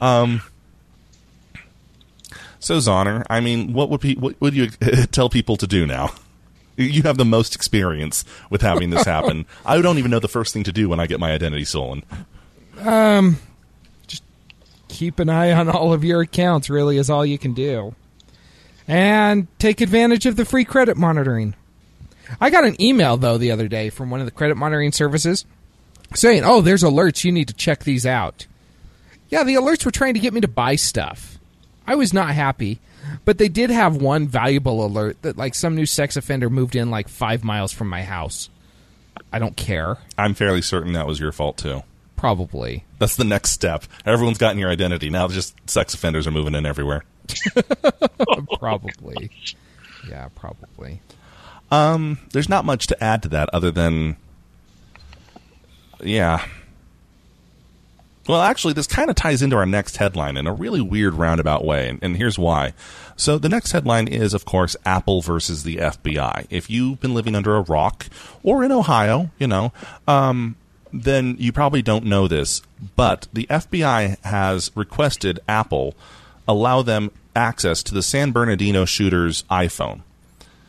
um, 0.00 0.40
So 2.58 2.78
Zoner, 2.78 3.24
I 3.28 3.40
mean, 3.40 3.74
what 3.74 3.90
would 3.90 4.00
pe- 4.00 4.14
what 4.14 4.40
would 4.40 4.54
you 4.54 4.68
tell 5.12 5.28
people 5.28 5.56
to 5.58 5.66
do 5.66 5.86
now? 5.86 6.14
You 6.76 7.02
have 7.02 7.18
the 7.18 7.24
most 7.26 7.54
experience 7.54 8.24
with 8.50 8.62
having 8.62 8.88
this 8.90 9.04
happen. 9.04 9.44
I 9.64 9.80
don't 9.80 9.98
even 9.98 10.10
know 10.10 10.18
the 10.18 10.26
first 10.28 10.52
thing 10.54 10.64
to 10.64 10.72
do 10.72 10.88
when 10.88 10.98
I 10.98 11.06
get 11.06 11.20
my 11.20 11.30
identity 11.32 11.64
stolen. 11.64 12.02
Um, 12.80 13.38
keep 14.88 15.18
an 15.18 15.28
eye 15.28 15.52
on 15.52 15.68
all 15.68 15.92
of 15.92 16.04
your 16.04 16.20
accounts. 16.22 16.70
Really, 16.70 16.98
is 16.98 17.10
all 17.10 17.24
you 17.24 17.38
can 17.38 17.54
do, 17.54 17.94
and 18.86 19.46
take 19.58 19.80
advantage 19.80 20.26
of 20.26 20.36
the 20.36 20.44
free 20.44 20.64
credit 20.64 20.96
monitoring. 20.96 21.54
I 22.40 22.50
got 22.50 22.64
an 22.64 22.80
email 22.80 23.16
though 23.16 23.38
the 23.38 23.50
other 23.50 23.68
day 23.68 23.90
from 23.90 24.10
one 24.10 24.20
of 24.20 24.26
the 24.26 24.32
credit 24.32 24.56
monitoring 24.56 24.92
services 24.92 25.44
saying, 26.14 26.42
"Oh, 26.44 26.60
there's 26.60 26.82
alerts. 26.82 27.24
You 27.24 27.32
need 27.32 27.48
to 27.48 27.54
check 27.54 27.84
these 27.84 28.06
out." 28.06 28.46
Yeah, 29.28 29.44
the 29.44 29.54
alerts 29.54 29.84
were 29.84 29.90
trying 29.90 30.14
to 30.14 30.20
get 30.20 30.32
me 30.32 30.40
to 30.40 30.48
buy 30.48 30.76
stuff. 30.76 31.38
I 31.86 31.94
was 31.96 32.12
not 32.12 32.30
happy, 32.30 32.78
but 33.24 33.38
they 33.38 33.48
did 33.48 33.70
have 33.70 33.96
one 33.96 34.28
valuable 34.28 34.84
alert 34.84 35.20
that 35.22 35.36
like 35.36 35.54
some 35.54 35.74
new 35.74 35.86
sex 35.86 36.16
offender 36.16 36.48
moved 36.48 36.76
in 36.76 36.90
like 36.90 37.08
5 37.08 37.44
miles 37.44 37.72
from 37.72 37.88
my 37.88 38.02
house. 38.02 38.48
I 39.32 39.38
don't 39.38 39.56
care. 39.56 39.98
I'm 40.16 40.34
fairly 40.34 40.62
certain 40.62 40.92
that 40.92 41.06
was 41.06 41.20
your 41.20 41.32
fault 41.32 41.56
too. 41.56 41.82
Probably. 42.24 42.84
That's 42.98 43.16
the 43.16 43.24
next 43.24 43.50
step. 43.50 43.84
Everyone's 44.06 44.38
gotten 44.38 44.58
your 44.58 44.70
identity. 44.70 45.10
Now 45.10 45.28
just 45.28 45.54
sex 45.68 45.92
offenders 45.92 46.26
are 46.26 46.30
moving 46.30 46.54
in 46.54 46.64
everywhere. 46.64 47.04
probably. 48.58 49.30
Yeah, 50.08 50.30
probably. 50.34 51.02
Um, 51.70 52.18
there's 52.32 52.48
not 52.48 52.64
much 52.64 52.86
to 52.86 53.04
add 53.04 53.22
to 53.24 53.28
that 53.28 53.50
other 53.52 53.70
than, 53.70 54.16
yeah. 56.02 56.46
Well, 58.26 58.40
actually, 58.40 58.72
this 58.72 58.86
kind 58.86 59.10
of 59.10 59.16
ties 59.16 59.42
into 59.42 59.56
our 59.56 59.66
next 59.66 59.98
headline 59.98 60.38
in 60.38 60.46
a 60.46 60.54
really 60.54 60.80
weird 60.80 61.12
roundabout 61.12 61.62
way, 61.62 61.90
and, 61.90 61.98
and, 62.00 62.16
here's 62.16 62.38
why. 62.38 62.72
So, 63.16 63.36
the 63.36 63.50
next 63.50 63.72
headline 63.72 64.08
is, 64.08 64.32
of 64.32 64.46
course, 64.46 64.76
Apple 64.86 65.20
versus 65.20 65.62
the 65.62 65.76
FBI. 65.76 66.46
If 66.48 66.70
you've 66.70 67.00
been 67.00 67.12
living 67.12 67.34
under 67.34 67.54
a 67.54 67.60
rock 67.60 68.06
or 68.42 68.64
in 68.64 68.72
Ohio, 68.72 69.30
you 69.38 69.46
know, 69.46 69.74
um, 70.08 70.56
then 71.02 71.36
you 71.38 71.52
probably 71.52 71.82
don't 71.82 72.04
know 72.04 72.28
this, 72.28 72.62
but 72.96 73.26
the 73.32 73.46
FBI 73.48 74.18
has 74.24 74.70
requested 74.74 75.40
Apple 75.48 75.94
allow 76.46 76.82
them 76.82 77.10
access 77.34 77.82
to 77.82 77.94
the 77.94 78.02
San 78.02 78.30
Bernardino 78.30 78.84
shooter's 78.84 79.42
iPhone. 79.44 80.02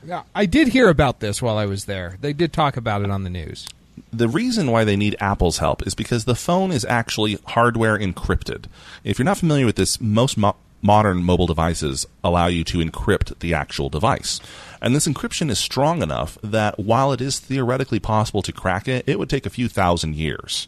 Yeah, 0.04 0.24
I 0.34 0.46
did 0.46 0.70
hear 0.70 0.90
about 0.90 1.20
this 1.20 1.42
while 1.42 1.58
I 1.58 1.66
was 1.66 1.86
there. 1.86 2.18
They 2.22 2.34
did 2.34 2.54
talk 2.54 2.78
about 2.78 3.02
it 3.02 3.12
on 3.12 3.24
the 3.24 3.30
news 3.30 3.68
the 4.12 4.28
reason 4.28 4.72
why 4.72 4.84
they 4.84 4.96
need 4.96 5.16
Apple's 5.20 5.60
help 5.60 5.86
is 5.86 5.96
because 5.96 6.26
the 6.26 6.36
phone 6.36 6.72
is 6.72 6.86
actually 6.86 7.38
hardware 7.48 7.98
encrypted. 7.98 8.66
If 9.04 9.18
you're 9.18 9.26
not 9.26 9.38
familiar 9.38 9.66
with 9.66 9.76
this, 9.76 10.00
most 10.02 10.38
mo- 10.38 10.56
modern 10.82 11.24
mobile 11.24 11.48
devices 11.48 12.06
allow 12.24 12.48
you 12.48 12.64
to 12.66 12.80
encrypt 12.80 13.40
the 13.40 13.54
actual 13.54 13.90
device. 13.90 14.40
And 14.86 14.95
this 14.95 15.08
encryption 15.08 15.50
is 15.50 15.58
strong 15.58 16.04
enough 16.04 16.38
that 16.43 16.78
while 16.78 17.12
it 17.12 17.19
is 17.19 17.39
theoretically 17.39 18.00
possible 18.00 18.43
to 18.43 18.52
crack 18.52 18.88
it, 18.88 19.04
it 19.08 19.17
would 19.17 19.32
take 19.32 19.48
a 19.48 19.50
few 19.50 19.67
thousand 19.67 20.13
years. 20.13 20.67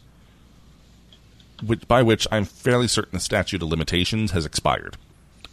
Which, 1.64 1.86
by 1.86 2.02
which 2.02 2.26
I'm 2.32 2.44
fairly 2.44 2.88
certain 2.88 3.16
the 3.16 3.20
statute 3.20 3.62
of 3.62 3.68
limitations 3.68 4.32
has 4.32 4.44
expired, 4.44 4.96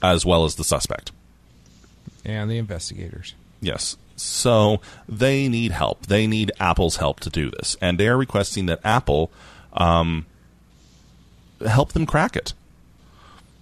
as 0.01 0.25
well 0.25 0.45
as 0.45 0.55
the 0.55 0.63
suspect. 0.63 1.11
And 2.25 2.49
the 2.49 2.57
investigators. 2.57 3.35
Yes. 3.61 3.97
So 4.15 4.81
they 5.07 5.47
need 5.47 5.71
help. 5.71 6.07
They 6.07 6.25
need 6.25 6.51
Apple's 6.59 6.95
help 6.95 7.19
to 7.19 7.29
do 7.29 7.51
this, 7.51 7.77
and 7.81 7.99
they 7.99 8.07
are 8.07 8.17
requesting 8.17 8.65
that 8.65 8.79
Apple 8.83 9.29
um, 9.73 10.25
help 11.63 11.93
them 11.93 12.07
crack 12.07 12.35
it. 12.35 12.53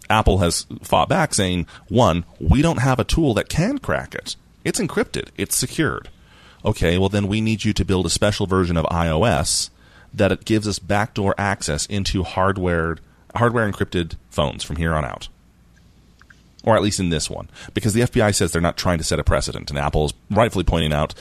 Apple 0.09 0.37
has 0.37 0.65
fought 0.81 1.09
back, 1.09 1.33
saying, 1.33 1.67
one, 1.89 2.23
we 2.39 2.61
don't 2.61 2.79
have 2.79 2.99
a 2.99 3.03
tool 3.03 3.33
that 3.33 3.49
can 3.49 3.79
crack 3.79 4.15
it. 4.15 4.37
It's 4.63 4.79
encrypted. 4.79 5.29
It's 5.37 5.55
secured. 5.55 6.09
Okay, 6.65 6.97
well 6.97 7.09
then 7.09 7.27
we 7.27 7.41
need 7.41 7.65
you 7.65 7.73
to 7.73 7.85
build 7.85 8.05
a 8.05 8.09
special 8.09 8.47
version 8.47 8.77
of 8.77 8.85
iOS 8.85 9.69
that 10.13 10.31
it 10.31 10.45
gives 10.45 10.67
us 10.67 10.79
backdoor 10.79 11.35
access 11.37 11.85
into 11.87 12.23
hardware 12.23 12.97
hardware 13.35 13.69
encrypted 13.69 14.15
phones 14.29 14.63
from 14.63 14.75
here 14.75 14.93
on 14.93 15.03
out 15.03 15.27
or 16.63 16.75
at 16.75 16.81
least 16.81 16.99
in 16.99 17.09
this 17.09 17.29
one, 17.29 17.49
because 17.73 17.93
the 17.93 18.01
FBI 18.01 18.33
says 18.33 18.51
they're 18.51 18.61
not 18.61 18.77
trying 18.77 18.97
to 18.97 19.03
set 19.03 19.19
a 19.19 19.23
precedent, 19.23 19.69
and 19.69 19.77
Apple 19.77 20.05
is 20.05 20.13
rightfully 20.31 20.63
pointing 20.63 20.93
out. 20.93 21.13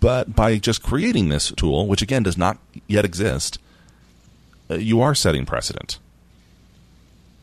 But 0.00 0.34
by 0.34 0.58
just 0.58 0.82
creating 0.82 1.28
this 1.28 1.52
tool, 1.56 1.86
which 1.86 2.02
again 2.02 2.22
does 2.22 2.38
not 2.38 2.58
yet 2.86 3.04
exist, 3.04 3.58
uh, 4.70 4.74
you 4.74 5.00
are 5.00 5.14
setting 5.14 5.46
precedent. 5.46 5.98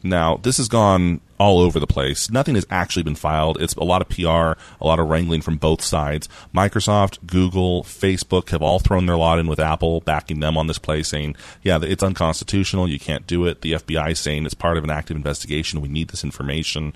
Now, 0.02 0.38
this 0.38 0.58
has 0.58 0.68
gone 0.70 1.20
all 1.40 1.60
over 1.60 1.80
the 1.80 1.88
place. 1.88 2.30
Nothing 2.30 2.56
has 2.56 2.68
actually 2.70 3.04
been 3.04 3.16
filed. 3.16 3.60
It's 3.62 3.74
a 3.76 3.84
lot 3.84 4.02
of 4.02 4.10
PR, 4.10 4.60
a 4.82 4.86
lot 4.86 5.00
of 5.00 5.08
wrangling 5.08 5.42
from 5.42 5.58
both 5.58 5.82
sides. 5.82 6.28
Microsoft, 6.54 7.26
Google, 7.26 7.84
Facebook 7.84 8.50
have 8.50 8.62
all 8.62 8.80
thrown 8.80 9.06
their 9.06 9.16
lot 9.16 9.40
in 9.40 9.48
with 9.48 9.60
Apple, 9.60 10.02
backing 10.02 10.42
them 10.42 10.58
on 10.58 10.68
this 10.68 10.78
play, 10.78 11.02
saying, 11.02 11.36
yeah, 11.64 11.80
it's 11.82 12.04
unconstitutional. 12.04 12.90
You 12.90 13.00
can't 13.00 13.26
do 13.26 13.46
it. 13.46 13.62
The 13.62 13.74
FBI 13.74 14.16
saying 14.18 14.46
it's 14.46 14.54
part 14.54 14.78
of 14.78 14.84
an 14.84 14.90
active 14.90 15.16
investigation. 15.16 15.82
We 15.82 15.88
need 15.88 16.10
this 16.10 16.26
information. 16.26 16.94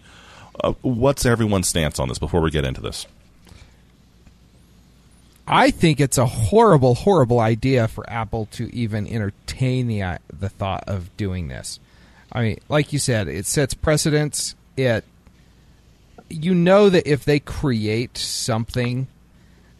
Uh, 0.62 0.73
what's 0.82 1.25
everyone's 1.25 1.69
stance 1.69 1.97
on 1.97 2.10
this 2.10 2.19
before 2.19 2.41
we 2.41 2.51
get 2.51 2.65
into 2.65 2.82
this? 2.82 3.08
I 5.47 5.71
think 5.71 5.99
it's 5.99 6.17
a 6.17 6.25
horrible, 6.25 6.95
horrible 6.95 7.39
idea 7.39 7.88
for 7.88 8.10
Apple 8.10 8.47
to 8.51 8.73
even 8.73 9.08
entertain 9.08 9.88
the 9.88 10.01
uh, 10.01 10.17
the 10.32 10.47
thought 10.47 10.86
of 10.88 11.15
doing 11.17 11.49
this. 11.49 11.79
I 12.34 12.41
mean, 12.41 12.60
like 12.67 12.91
you 12.91 13.00
said, 13.00 13.28
it 13.28 13.46
sets 13.46 13.76
precedents. 13.76 14.56
It 14.76 15.06
you 16.30 16.56
know 16.56 16.89
that 16.89 17.08
if 17.08 17.26
they 17.26 17.39
create 17.39 18.17
something 18.17 19.08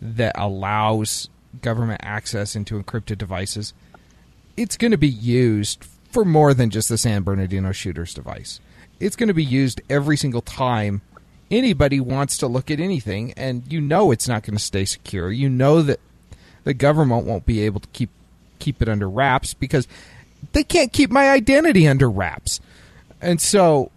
that 0.02 0.34
allows 0.38 1.30
government 1.62 2.02
access 2.04 2.56
into 2.56 2.82
encrypted 2.82 3.18
devices, 3.18 3.74
it's 4.56 4.78
going 4.78 4.92
to 4.92 4.98
be 4.98 5.10
used 5.10 5.86
for 6.12 6.24
more 6.24 6.54
than 6.54 6.70
just 6.70 6.90
the 6.90 6.98
San 6.98 7.24
Bernardino 7.24 7.72
shooter's 7.72 8.14
device. 8.14 8.60
It's 9.00 9.16
going 9.16 9.30
to 9.30 9.34
be 9.34 9.44
used 9.44 9.82
every 9.90 10.16
single 10.16 10.42
time 10.42 11.02
anybody 11.50 12.00
wants 12.00 12.38
to 12.38 12.48
look 12.48 12.70
at 12.70 12.80
anything, 12.80 13.34
and 13.34 13.64
you 13.72 13.82
know 13.82 14.12
it's 14.12 14.28
not 14.28 14.44
going 14.44 14.58
to 14.58 14.64
stay 14.64 14.86
secure. 14.86 15.32
You 15.32 15.50
know 15.50 15.82
that 15.82 16.00
the 16.64 16.74
government 16.74 17.26
won't 17.26 17.46
be 17.46 17.62
able 17.62 17.80
to 17.80 17.88
keep 17.90 18.10
keep 18.60 18.82
it 18.82 18.88
under 18.88 19.10
wraps 19.10 19.54
because 19.54 19.88
they 20.52 20.64
can't 20.64 20.92
keep 20.92 21.10
my 21.10 21.30
identity 21.30 21.88
under 21.88 22.10
wraps. 22.10 22.60
And 23.22 23.40
so, 23.40 23.92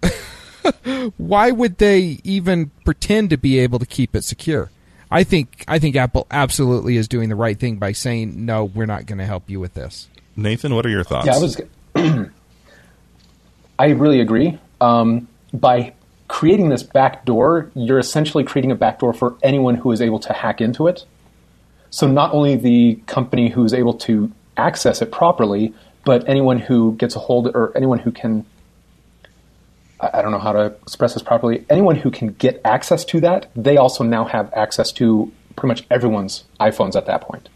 why 1.16 1.50
would 1.50 1.78
they 1.78 2.20
even 2.22 2.70
pretend 2.84 3.30
to 3.30 3.36
be 3.36 3.58
able 3.58 3.78
to 3.78 3.86
keep 3.86 4.14
it 4.14 4.24
secure? 4.24 4.70
I 5.10 5.24
think 5.24 5.64
I 5.68 5.78
think 5.78 5.96
Apple 5.96 6.26
absolutely 6.30 6.96
is 6.96 7.08
doing 7.08 7.28
the 7.28 7.36
right 7.36 7.58
thing 7.58 7.76
by 7.76 7.92
saying 7.92 8.44
no, 8.44 8.64
we're 8.64 8.86
not 8.86 9.06
going 9.06 9.18
to 9.18 9.26
help 9.26 9.48
you 9.48 9.60
with 9.60 9.74
this. 9.74 10.08
Nathan, 10.36 10.74
what 10.74 10.84
are 10.84 10.90
your 10.90 11.04
thoughts? 11.04 11.26
Yeah, 11.26 11.36
I 11.36 11.38
was. 11.38 11.60
I 13.78 13.88
really 13.90 14.20
agree. 14.20 14.58
Um, 14.80 15.28
by 15.52 15.92
creating 16.28 16.70
this 16.70 16.82
back 16.82 17.24
door, 17.24 17.70
you're 17.74 17.98
essentially 17.98 18.44
creating 18.44 18.72
a 18.72 18.74
back 18.74 18.98
door 18.98 19.12
for 19.12 19.36
anyone 19.42 19.76
who 19.76 19.92
is 19.92 20.00
able 20.00 20.18
to 20.20 20.32
hack 20.32 20.60
into 20.60 20.86
it. 20.86 21.04
So 21.90 22.06
not 22.06 22.34
only 22.34 22.56
the 22.56 23.00
company 23.06 23.48
who 23.48 23.64
is 23.64 23.72
able 23.72 23.94
to 23.94 24.32
access 24.56 25.00
it 25.02 25.12
properly, 25.12 25.72
but 26.06 26.28
anyone 26.28 26.60
who 26.60 26.94
gets 26.94 27.16
a 27.16 27.18
hold 27.18 27.48
or 27.48 27.76
anyone 27.76 27.98
who 27.98 28.12
can 28.12 28.46
I 29.98 30.20
don't 30.22 30.30
know 30.30 30.38
how 30.38 30.52
to 30.52 30.66
express 30.82 31.14
this 31.14 31.22
properly. 31.22 31.64
Anyone 31.70 31.96
who 31.96 32.10
can 32.10 32.28
get 32.28 32.60
access 32.64 33.04
to 33.06 33.20
that, 33.20 33.50
they 33.56 33.78
also 33.78 34.04
now 34.04 34.26
have 34.26 34.52
access 34.52 34.92
to 34.92 35.32
pretty 35.56 35.68
much 35.68 35.86
everyone's 35.90 36.44
iPhones 36.60 36.96
at 36.96 37.06
that 37.06 37.22
point. 37.22 37.48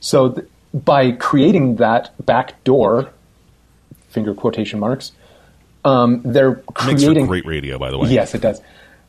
So 0.00 0.30
th- 0.30 0.48
by 0.72 1.12
creating 1.12 1.76
that 1.76 2.14
back 2.24 2.64
door, 2.64 3.12
finger 4.08 4.34
quotation 4.34 4.80
marks, 4.80 5.12
um, 5.84 6.22
they're 6.24 6.56
creating 6.74 7.08
Makes 7.08 7.20
for 7.20 7.26
great 7.26 7.46
radio, 7.46 7.78
by 7.78 7.90
the 7.90 7.98
way. 7.98 8.08
Yes, 8.08 8.34
it 8.34 8.40
does. 8.40 8.62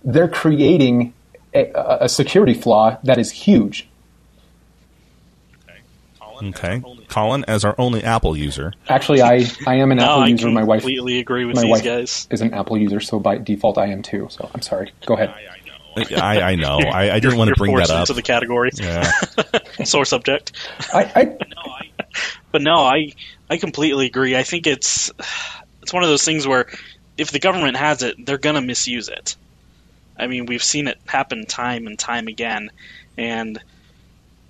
They're 0.04 0.28
creating 0.28 1.14
a, 1.54 1.72
a 2.02 2.10
security 2.10 2.54
flaw 2.54 2.98
that 3.04 3.18
is 3.18 3.32
huge. 3.32 3.88
Okay. 6.42 6.82
Colin, 7.08 7.46
as 7.48 7.64
our 7.64 7.76
only 7.78 8.04
Apple 8.04 8.36
user. 8.36 8.74
Actually, 8.88 9.22
I, 9.22 9.46
I 9.68 9.76
am 9.76 9.92
an 9.92 9.98
no, 9.98 10.04
Apple 10.04 10.24
I 10.24 10.28
user. 10.28 10.50
My 10.50 10.64
wife 10.64 10.82
completely 10.82 11.20
agree 11.20 11.46
with 11.46 11.56
my 11.56 11.64
these 11.64 11.72
wife 11.72 11.84
guys. 11.84 12.28
is 12.32 12.42
an 12.42 12.54
Apple 12.54 12.78
user, 12.78 13.00
so 13.00 13.20
by 13.20 13.38
default 13.38 13.78
I 13.78 13.88
am 13.88 14.02
too. 14.02 14.28
So 14.30 14.50
I'm 14.54 14.62
sorry. 14.62 14.92
Go 15.06 15.16
ahead. 15.16 15.34
I, 15.96 16.42
I 16.42 16.56
know. 16.56 16.78
I, 16.80 17.12
I 17.12 17.20
didn't 17.20 17.38
want 17.38 17.50
to 17.50 17.56
bring 17.56 17.76
that 17.76 17.90
up. 17.90 18.02
into 18.02 18.14
the 18.14 18.22
category. 18.22 18.72
Yeah. 18.74 19.12
Sore 19.84 20.06
subject. 20.06 20.54
I, 20.94 21.12
I 21.16 21.24
no, 21.24 21.72
I, 21.72 21.90
but 22.52 22.62
no, 22.62 22.76
I 22.78 23.12
I 23.50 23.58
completely 23.58 24.08
agree. 24.08 24.36
I 24.36 24.44
think 24.44 24.68
it's 24.68 25.12
it's 25.82 25.94
one 25.94 26.04
of 26.04 26.10
those 26.10 26.24
things 26.26 26.48
where 26.48 26.68
if 27.18 27.32
the 27.32 27.40
government 27.40 27.78
has 27.78 28.02
it, 28.02 28.26
they're 28.26 28.38
gonna 28.38 28.62
misuse 28.62 29.10
it. 29.10 29.36
I 30.18 30.28
mean, 30.28 30.46
we've 30.46 30.64
seen 30.64 30.88
it 30.88 31.00
happen 31.06 31.46
time 31.46 31.88
and 31.88 31.98
time 31.98 32.28
again, 32.28 32.70
and 33.18 33.60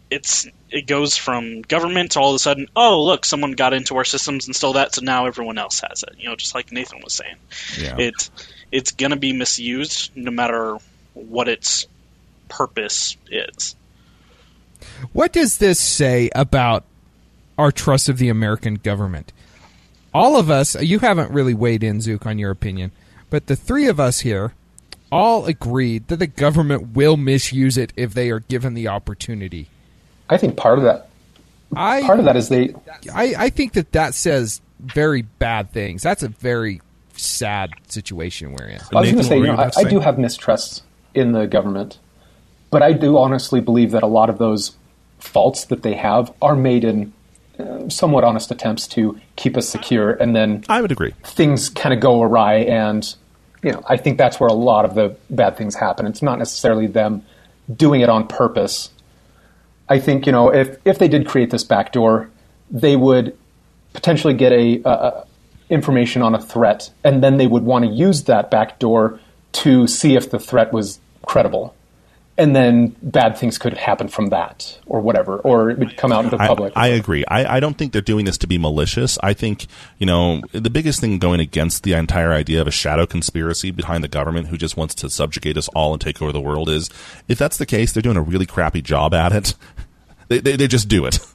it's 0.10 0.48
it 0.74 0.88
goes 0.88 1.16
from 1.16 1.62
government 1.62 2.12
to 2.14 2.20
all 2.20 2.32
of 2.32 2.36
a 2.36 2.40
sudden, 2.40 2.68
oh 2.76 3.04
look, 3.04 3.26
someone 3.26 3.52
got 3.54 3.74
into 3.74 3.96
our 3.96 4.04
systems 4.04 4.48
and 4.48 4.56
stole 4.56 4.74
that, 4.74 4.96
so 4.96 5.02
now 5.02 5.28
everyone 5.28 5.58
else 5.58 5.82
has 5.88 6.04
it. 6.04 6.16
You 6.18 6.30
know, 6.30 6.36
just 6.36 6.56
like 6.56 6.72
Nathan 6.72 7.00
was 7.04 7.14
saying, 7.14 7.36
Yeah. 7.80 7.98
it 7.98 8.30
it's 8.72 8.92
gonna 8.92 9.16
be 9.18 9.34
misused 9.34 10.12
no 10.16 10.32
matter 10.32 10.78
what 11.14 11.48
its 11.48 11.86
purpose 12.50 13.16
is. 13.30 13.76
What 15.14 15.32
does 15.32 15.60
this 15.60 15.80
say 15.80 16.30
about 16.36 16.84
our 17.58 17.72
trust 17.72 18.10
of 18.10 18.18
the 18.18 18.30
American 18.30 18.76
government? 18.76 19.32
all 20.16 20.38
of 20.38 20.48
us, 20.50 20.80
you 20.80 21.00
haven't 21.00 21.32
really 21.32 21.56
weighed 21.56 21.84
in, 21.84 22.00
Zook, 22.00 22.28
on 22.28 22.38
your 22.38 22.52
opinion, 22.52 22.92
but 23.32 23.48
the 23.48 23.56
three 23.56 23.88
of 23.88 24.00
us 24.00 24.20
here 24.20 24.54
all 25.12 25.46
agreed 25.46 26.08
that 26.08 26.18
the 26.18 26.28
government 26.28 26.96
will 26.96 27.18
misuse 27.18 27.78
it 27.78 27.92
if 27.96 28.14
they 28.14 28.30
are 28.30 28.40
given 28.42 28.76
the 28.76 28.88
opportunity. 28.88 29.70
I 30.30 30.38
think 30.38 30.58
part 30.58 30.78
of 30.78 30.86
that 30.86 31.10
I 31.76 32.02
part 32.02 32.20
of 32.20 32.26
that 32.26 32.36
is 32.36 32.50
they 32.50 32.74
I, 33.14 33.34
I 33.38 33.50
think 33.50 33.74
that 33.74 33.92
that 33.94 34.14
says 34.14 34.62
very 34.80 35.22
bad 35.22 35.72
things. 35.72 36.04
That's 36.04 36.24
a 36.24 36.28
very 36.28 36.82
sad 37.16 37.72
situation 37.88 38.54
we're 38.54 38.68
in. 38.68 38.80
I 38.94 39.02
was 39.02 39.12
going 39.12 39.18
to 39.18 39.24
say, 39.24 39.38
you 39.38 39.46
you 39.46 39.52
know, 39.54 39.58
I, 39.58 39.72
I 39.78 39.84
do 39.84 40.00
have 40.00 40.18
mistrust 40.18 40.84
in 41.14 41.32
the 41.32 41.48
government, 41.48 42.00
but 42.70 42.82
I 42.82 42.94
do 42.94 43.18
honestly 43.18 43.62
believe 43.62 43.92
that 43.92 44.04
a 44.04 44.08
lot 44.08 44.30
of 44.30 44.38
those 44.38 44.76
faults 45.20 45.66
that 45.66 45.84
they 45.84 45.94
have 45.94 46.34
are 46.42 46.56
made 46.56 46.84
in 46.84 47.14
uh, 47.60 47.88
somewhat 47.88 48.24
honest 48.24 48.52
attempts 48.52 48.88
to 48.90 49.20
keep 49.36 49.56
us 49.56 49.70
secure, 49.70 50.12
and 50.12 50.36
then 50.36 50.64
I 50.68 50.82
would 50.82 50.92
agree. 50.92 51.14
things 51.24 51.70
kind 51.70 51.94
of 51.94 52.00
go 52.00 52.22
awry, 52.22 52.56
and 52.56 53.16
you 53.62 53.72
know, 53.72 53.84
I 53.88 53.98
think 53.98 54.18
that's 54.18 54.40
where 54.40 54.50
a 54.50 54.54
lot 54.54 54.86
of 54.86 54.96
the 54.96 55.16
bad 55.30 55.56
things 55.56 55.76
happen. 55.76 56.06
It's 56.06 56.22
not 56.22 56.40
necessarily 56.40 56.88
them 56.88 57.24
doing 57.74 58.02
it 58.02 58.10
on 58.10 58.28
purpose. 58.28 58.90
I 59.90 60.00
think 60.00 60.26
you 60.26 60.32
know, 60.32 60.54
if 60.54 60.78
if 60.86 61.00
they 61.00 61.08
did 61.08 61.28
create 61.28 61.52
this 61.52 61.64
backdoor, 61.64 62.30
they 62.70 62.96
would 62.96 63.38
potentially 63.94 64.34
get 64.34 64.52
a, 64.52 64.82
uh, 64.84 65.24
information 65.70 66.22
on 66.22 66.36
a 66.36 66.42
threat, 66.42 66.92
and 67.04 67.24
then 67.24 67.38
they 67.38 67.48
would 67.48 67.64
want 67.64 67.86
to 67.86 67.92
use 67.92 68.24
that 68.24 68.50
backdoor 68.50 69.20
to 69.52 69.88
see 69.88 70.16
if 70.16 70.30
the 70.32 70.40
threat 70.40 70.74
was 70.74 71.00
credible, 71.26 71.76
and 72.38 72.56
then 72.56 72.96
bad 73.02 73.38
things 73.38 73.60
could 73.60 73.78
happen 73.78 74.08
from 74.08 74.28
that, 74.28 74.80
or 74.88 75.02
whatever, 75.02 75.38
or 75.38 75.70
it 75.70 75.78
would 75.78 75.96
come 75.98 76.12
out 76.12 76.26
into 76.26 76.36
the 76.36 76.44
I, 76.44 76.48
public. 76.48 76.74
I 76.76 76.88
agree. 76.88 77.24
I, 77.28 77.58
I 77.58 77.60
don't 77.60 77.78
think 77.78 77.94
they're 77.94 78.02
doing 78.02 78.26
this 78.26 78.40
to 78.40 78.48
be 78.48 78.58
malicious. 78.58 79.20
I 79.22 79.34
think, 79.34 79.68
you 80.00 80.08
know, 80.08 80.42
the 80.52 80.72
biggest 80.72 81.00
thing 81.00 81.20
going 81.20 81.40
against 81.40 81.84
the 81.84 81.94
entire 81.94 82.34
idea 82.34 82.60
of 82.60 82.68
a 82.68 82.72
shadow 82.72 83.06
conspiracy 83.06 83.70
behind 83.70 84.04
the 84.04 84.08
government 84.08 84.48
who 84.48 84.58
just 84.58 84.76
wants 84.76 84.96
to 84.96 85.10
subjugate 85.10 85.58
us 85.58 85.68
all 85.70 85.94
and 85.94 86.02
take 86.02 86.22
over 86.22 86.32
the 86.32 86.42
world 86.42 86.70
is 86.70 86.90
if 87.28 87.38
that's 87.38 87.58
the 87.58 87.68
case, 87.68 87.92
they're 87.92 88.02
doing 88.02 88.18
a 88.18 88.22
really 88.22 88.48
crappy 88.48 88.82
job 88.82 89.14
at 89.14 89.32
it. 89.32 89.56
They, 90.30 90.40
they, 90.40 90.56
they 90.56 90.68
just 90.70 90.88
do 90.88 91.06
it. 91.06 91.20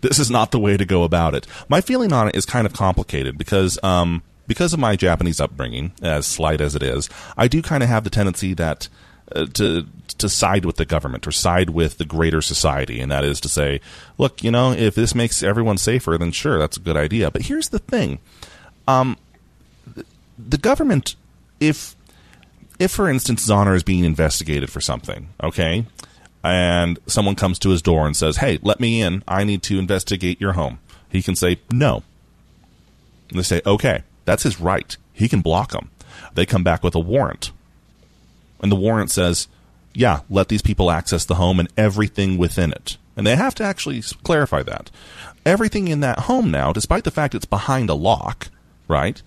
This 0.00 0.20
is 0.20 0.30
not 0.30 0.52
the 0.52 0.60
way 0.60 0.76
to 0.76 0.84
go 0.84 1.02
about 1.02 1.34
it. 1.34 1.44
My 1.68 1.80
feeling 1.80 2.12
on 2.12 2.28
it 2.28 2.36
is 2.36 2.46
kind 2.46 2.66
of 2.66 2.72
complicated 2.72 3.36
because, 3.36 3.80
um, 3.82 4.22
because 4.46 4.72
of 4.72 4.78
my 4.78 4.94
Japanese 4.94 5.40
upbringing, 5.40 5.90
as 6.00 6.24
slight 6.24 6.60
as 6.60 6.76
it 6.76 6.82
is, 6.84 7.10
I 7.36 7.48
do 7.48 7.62
kind 7.62 7.82
of 7.82 7.88
have 7.88 8.04
the 8.04 8.10
tendency 8.10 8.54
that 8.54 8.88
uh, 9.34 9.46
to 9.54 9.86
to 10.18 10.28
side 10.28 10.64
with 10.64 10.76
the 10.76 10.84
government 10.84 11.26
or 11.26 11.32
side 11.32 11.70
with 11.70 11.98
the 11.98 12.04
greater 12.04 12.42
society, 12.42 13.00
and 13.00 13.10
that 13.12 13.24
is 13.24 13.40
to 13.40 13.48
say, 13.48 13.80
look, 14.16 14.42
you 14.42 14.50
know, 14.50 14.72
if 14.72 14.94
this 14.94 15.14
makes 15.14 15.42
everyone 15.42 15.78
safer, 15.78 16.18
then 16.18 16.32
sure, 16.32 16.58
that's 16.58 16.76
a 16.76 16.80
good 16.80 16.96
idea. 16.96 17.30
But 17.30 17.42
here's 17.42 17.68
the 17.68 17.78
thing: 17.78 18.18
um, 18.86 19.16
the, 20.38 20.58
government, 20.58 21.14
if 21.60 21.94
if 22.78 22.90
for 22.90 23.08
instance 23.08 23.46
Zahner 23.46 23.76
is 23.76 23.82
being 23.82 24.04
investigated 24.04 24.70
for 24.70 24.80
something, 24.80 25.28
okay, 25.42 25.86
and 26.42 26.98
someone 27.06 27.34
comes 27.34 27.58
to 27.60 27.70
his 27.70 27.82
door 27.82 28.06
and 28.06 28.16
says, 28.16 28.38
"Hey, 28.38 28.58
let 28.62 28.80
me 28.80 29.02
in. 29.02 29.22
I 29.28 29.44
need 29.44 29.62
to 29.64 29.78
investigate 29.78 30.40
your 30.40 30.54
home," 30.54 30.78
he 31.10 31.22
can 31.22 31.36
say 31.36 31.60
no. 31.70 32.02
And 33.28 33.38
they 33.38 33.42
say, 33.44 33.60
"Okay, 33.66 34.02
that's 34.24 34.42
his 34.42 34.60
right. 34.60 34.96
He 35.12 35.28
can 35.28 35.42
block 35.42 35.72
them." 35.72 35.90
They 36.34 36.46
come 36.46 36.64
back 36.64 36.82
with 36.82 36.94
a 36.94 37.00
warrant 37.00 37.52
and 38.60 38.72
the 38.72 38.76
warrant 38.76 39.10
says, 39.10 39.48
yeah, 39.94 40.20
let 40.30 40.48
these 40.48 40.62
people 40.62 40.90
access 40.90 41.24
the 41.24 41.36
home 41.36 41.58
and 41.58 41.68
everything 41.76 42.38
within 42.38 42.72
it. 42.72 42.96
And 43.16 43.26
they 43.26 43.36
have 43.36 43.54
to 43.56 43.64
actually 43.64 44.00
clarify 44.22 44.62
that. 44.62 44.90
Everything 45.44 45.88
in 45.88 46.00
that 46.00 46.20
home 46.20 46.50
now, 46.50 46.72
despite 46.72 47.04
the 47.04 47.10
fact 47.10 47.34
it's 47.34 47.44
behind 47.44 47.90
a 47.90 47.94
lock, 47.94 48.48
right? 48.86 49.20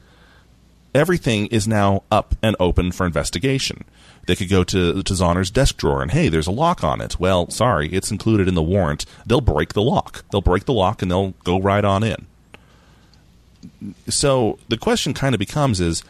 Everything 0.93 1.47
is 1.47 1.67
now 1.67 2.03
up 2.11 2.35
and 2.41 2.55
open 2.59 2.91
for 2.91 3.05
investigation. 3.05 3.83
They 4.27 4.35
could 4.35 4.49
go 4.49 4.63
to, 4.63 5.01
to 5.03 5.13
Zahner's 5.13 5.49
desk 5.51 5.77
drawer 5.77 6.01
and, 6.01 6.11
hey, 6.11 6.29
there's 6.29 6.47
a 6.47 6.51
lock 6.51 6.83
on 6.83 7.01
it. 7.01 7.19
Well, 7.19 7.49
sorry, 7.49 7.89
it's 7.89 8.11
included 8.11 8.47
in 8.47 8.55
the 8.55 8.61
warrant. 8.61 9.05
They'll 9.25 9.41
break 9.41 9.73
the 9.73 9.81
lock. 9.81 10.23
They'll 10.31 10.41
break 10.41 10.65
the 10.65 10.73
lock 10.73 11.01
and 11.01 11.09
they'll 11.09 11.31
go 11.43 11.59
right 11.59 11.83
on 11.83 12.03
in. 12.03 12.27
So 14.07 14.59
the 14.69 14.77
question 14.77 15.13
kind 15.13 15.35
of 15.35 15.39
becomes 15.39 15.81
is, 15.81 16.03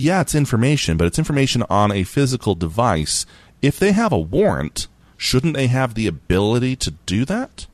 yeah, 0.00 0.22
it's 0.22 0.34
information, 0.34 0.96
but 0.96 1.06
it's 1.06 1.18
information 1.18 1.62
on 1.68 1.92
a 1.92 2.04
physical 2.04 2.54
device. 2.54 3.26
If 3.60 3.78
they 3.78 3.92
have 3.92 4.12
a 4.12 4.18
warrant, 4.18 4.88
shouldn't 5.16 5.54
they 5.54 5.66
have 5.66 5.94
the 5.94 6.06
ability 6.06 6.76
to 6.76 6.92
do 7.04 7.24
that? 7.26 7.66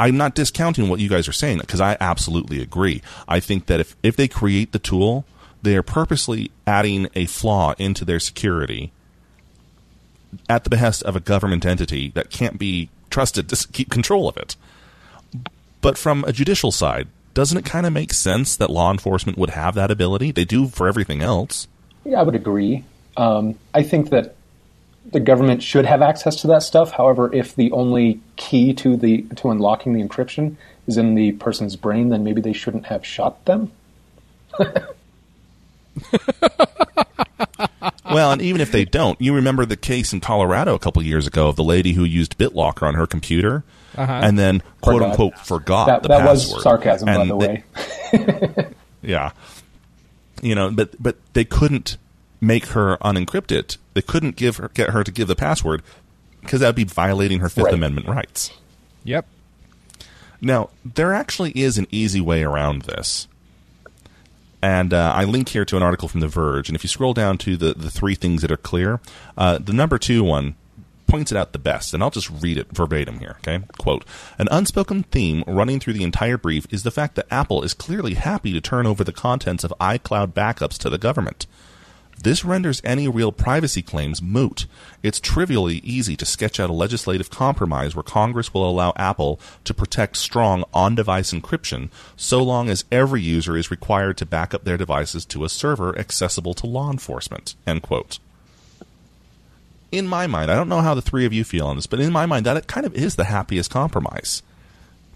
I'm 0.00 0.16
not 0.16 0.34
discounting 0.34 0.88
what 0.88 1.00
you 1.00 1.08
guys 1.08 1.28
are 1.28 1.32
saying 1.32 1.58
because 1.58 1.80
I 1.80 1.96
absolutely 2.00 2.60
agree. 2.62 3.02
I 3.28 3.38
think 3.38 3.66
that 3.66 3.80
if, 3.80 3.94
if 4.02 4.16
they 4.16 4.26
create 4.26 4.72
the 4.72 4.78
tool, 4.78 5.24
they 5.62 5.76
are 5.76 5.82
purposely 5.82 6.50
adding 6.66 7.08
a 7.14 7.26
flaw 7.26 7.74
into 7.78 8.04
their 8.04 8.18
security 8.18 8.90
at 10.48 10.64
the 10.64 10.70
behest 10.70 11.02
of 11.02 11.14
a 11.14 11.20
government 11.20 11.66
entity 11.66 12.10
that 12.14 12.30
can't 12.30 12.58
be 12.58 12.88
trusted 13.10 13.48
to 13.50 13.68
keep 13.68 13.90
control 13.90 14.28
of 14.28 14.36
it. 14.36 14.56
But 15.82 15.98
from 15.98 16.24
a 16.24 16.32
judicial 16.32 16.72
side, 16.72 17.08
doesn't 17.34 17.58
it 17.58 17.64
kind 17.64 17.86
of 17.86 17.92
make 17.92 18.12
sense 18.12 18.56
that 18.56 18.70
law 18.70 18.90
enforcement 18.90 19.38
would 19.38 19.50
have 19.50 19.74
that 19.74 19.90
ability? 19.90 20.30
They 20.32 20.44
do 20.44 20.68
for 20.68 20.88
everything 20.88 21.22
else. 21.22 21.68
Yeah, 22.04 22.20
I 22.20 22.22
would 22.22 22.34
agree. 22.34 22.84
Um, 23.16 23.58
I 23.74 23.82
think 23.82 24.10
that 24.10 24.34
the 25.10 25.20
government 25.20 25.62
should 25.62 25.84
have 25.86 26.02
access 26.02 26.36
to 26.42 26.46
that 26.48 26.62
stuff. 26.62 26.92
However, 26.92 27.32
if 27.32 27.54
the 27.54 27.72
only 27.72 28.20
key 28.36 28.72
to 28.74 28.96
the 28.96 29.22
to 29.36 29.50
unlocking 29.50 29.92
the 29.92 30.02
encryption 30.02 30.56
is 30.86 30.96
in 30.96 31.14
the 31.14 31.32
person's 31.32 31.76
brain, 31.76 32.08
then 32.08 32.24
maybe 32.24 32.40
they 32.40 32.52
shouldn't 32.52 32.86
have 32.86 33.04
shot 33.04 33.44
them. 33.44 33.72
Well, 38.12 38.32
and 38.32 38.42
even 38.42 38.60
if 38.60 38.72
they 38.72 38.84
don't, 38.84 39.18
you 39.20 39.34
remember 39.34 39.64
the 39.64 39.76
case 39.76 40.12
in 40.12 40.20
Colorado 40.20 40.74
a 40.74 40.78
couple 40.78 41.02
years 41.02 41.26
ago 41.26 41.48
of 41.48 41.56
the 41.56 41.64
lady 41.64 41.94
who 41.94 42.04
used 42.04 42.36
BitLocker 42.36 42.86
on 42.86 42.94
her 42.94 43.06
computer 43.06 43.64
and 43.96 44.38
then 44.38 44.62
quote 44.80 44.96
Forgot. 44.96 45.10
unquote 45.10 45.38
forgot 45.38 45.86
That, 45.86 46.02
the 46.02 46.08
that 46.08 46.20
password. 46.20 46.54
was 46.56 46.62
sarcasm, 46.62 47.06
by 47.06 47.14
And 47.14 47.30
the 47.30 47.36
they- 47.38 47.46
way. 47.46 48.66
Yeah. 49.02 49.32
You 50.42 50.54
know, 50.54 50.70
but 50.70 51.00
but 51.02 51.16
they 51.32 51.44
couldn't 51.44 51.96
make 52.40 52.66
her 52.66 52.96
unencrypt 52.98 53.50
it. 53.52 53.76
They 53.94 54.02
couldn't 54.02 54.36
give 54.36 54.56
her 54.58 54.70
get 54.74 54.90
her 54.90 55.02
to 55.04 55.10
give 55.10 55.28
the 55.28 55.34
password 55.36 55.82
because 56.40 56.60
that 56.60 56.66
would 56.68 56.76
be 56.76 56.84
violating 56.84 57.40
her 57.40 57.48
Fifth 57.48 57.64
Right. 57.66 57.74
Amendment 57.74 58.06
rights. 58.08 58.52
Yep. 59.04 59.26
Now, 60.40 60.70
there 60.84 61.12
actually 61.12 61.50
is 61.52 61.78
an 61.78 61.86
easy 61.90 62.20
way 62.20 62.42
around 62.42 62.82
this. 62.82 63.28
And 64.60 64.92
uh, 64.94 65.12
I 65.14 65.24
link 65.24 65.48
here 65.48 65.64
to 65.64 65.76
an 65.76 65.82
article 65.82 66.08
from 66.08 66.20
The 66.20 66.28
Verge. 66.28 66.68
And 66.68 66.76
if 66.76 66.84
you 66.84 66.88
scroll 66.88 67.14
down 67.14 67.36
to 67.38 67.56
the, 67.56 67.74
the 67.74 67.90
three 67.90 68.14
things 68.14 68.42
that 68.42 68.50
are 68.52 68.56
clear, 68.56 69.00
uh, 69.36 69.58
the 69.58 69.72
number 69.72 69.98
two 69.98 70.22
one 70.24 70.54
points 71.12 71.30
it 71.30 71.36
out 71.36 71.52
the 71.52 71.58
best. 71.58 71.92
And 71.92 72.02
I'll 72.02 72.10
just 72.10 72.30
read 72.30 72.56
it 72.56 72.74
verbatim 72.74 73.18
here. 73.18 73.36
Okay. 73.40 73.62
Quote 73.76 74.06
An 74.38 74.48
unspoken 74.50 75.02
theme 75.02 75.44
running 75.46 75.78
through 75.78 75.92
the 75.92 76.04
entire 76.04 76.38
brief 76.38 76.66
is 76.70 76.84
the 76.84 76.90
fact 76.90 77.16
that 77.16 77.30
Apple 77.30 77.62
is 77.62 77.74
clearly 77.74 78.14
happy 78.14 78.50
to 78.54 78.62
turn 78.62 78.86
over 78.86 79.04
the 79.04 79.12
contents 79.12 79.62
of 79.62 79.74
iCloud 79.78 80.32
backups 80.32 80.78
to 80.78 80.88
the 80.88 80.96
government. 80.96 81.46
This 82.22 82.46
renders 82.46 82.80
any 82.82 83.08
real 83.08 83.30
privacy 83.30 83.82
claims 83.82 84.22
moot. 84.22 84.64
It's 85.02 85.20
trivially 85.20 85.78
easy 85.84 86.16
to 86.16 86.24
sketch 86.24 86.58
out 86.58 86.70
a 86.70 86.72
legislative 86.72 87.28
compromise 87.28 87.94
where 87.94 88.02
Congress 88.02 88.54
will 88.54 88.68
allow 88.68 88.94
Apple 88.96 89.38
to 89.64 89.74
protect 89.74 90.16
strong 90.16 90.64
on 90.72 90.94
device 90.94 91.32
encryption 91.32 91.90
so 92.16 92.42
long 92.42 92.70
as 92.70 92.86
every 92.90 93.20
user 93.20 93.54
is 93.54 93.70
required 93.70 94.16
to 94.16 94.24
back 94.24 94.54
up 94.54 94.64
their 94.64 94.78
devices 94.78 95.26
to 95.26 95.44
a 95.44 95.50
server 95.50 95.98
accessible 95.98 96.54
to 96.54 96.66
law 96.66 96.90
enforcement. 96.90 97.54
End 97.66 97.82
quote. 97.82 98.18
In 99.92 100.08
my 100.08 100.26
mind, 100.26 100.50
I 100.50 100.56
don't 100.56 100.68
know 100.68 100.80
how 100.80 100.94
the 100.94 101.02
three 101.02 101.26
of 101.26 101.32
you 101.32 101.44
feel 101.44 101.66
on 101.66 101.76
this, 101.76 101.86
but 101.86 102.00
in 102.00 102.12
my 102.12 102.26
mind, 102.26 102.46
that 102.46 102.66
kind 102.66 102.84
of 102.84 102.94
is 102.94 103.14
the 103.14 103.24
happiest 103.24 103.70
compromise 103.70 104.42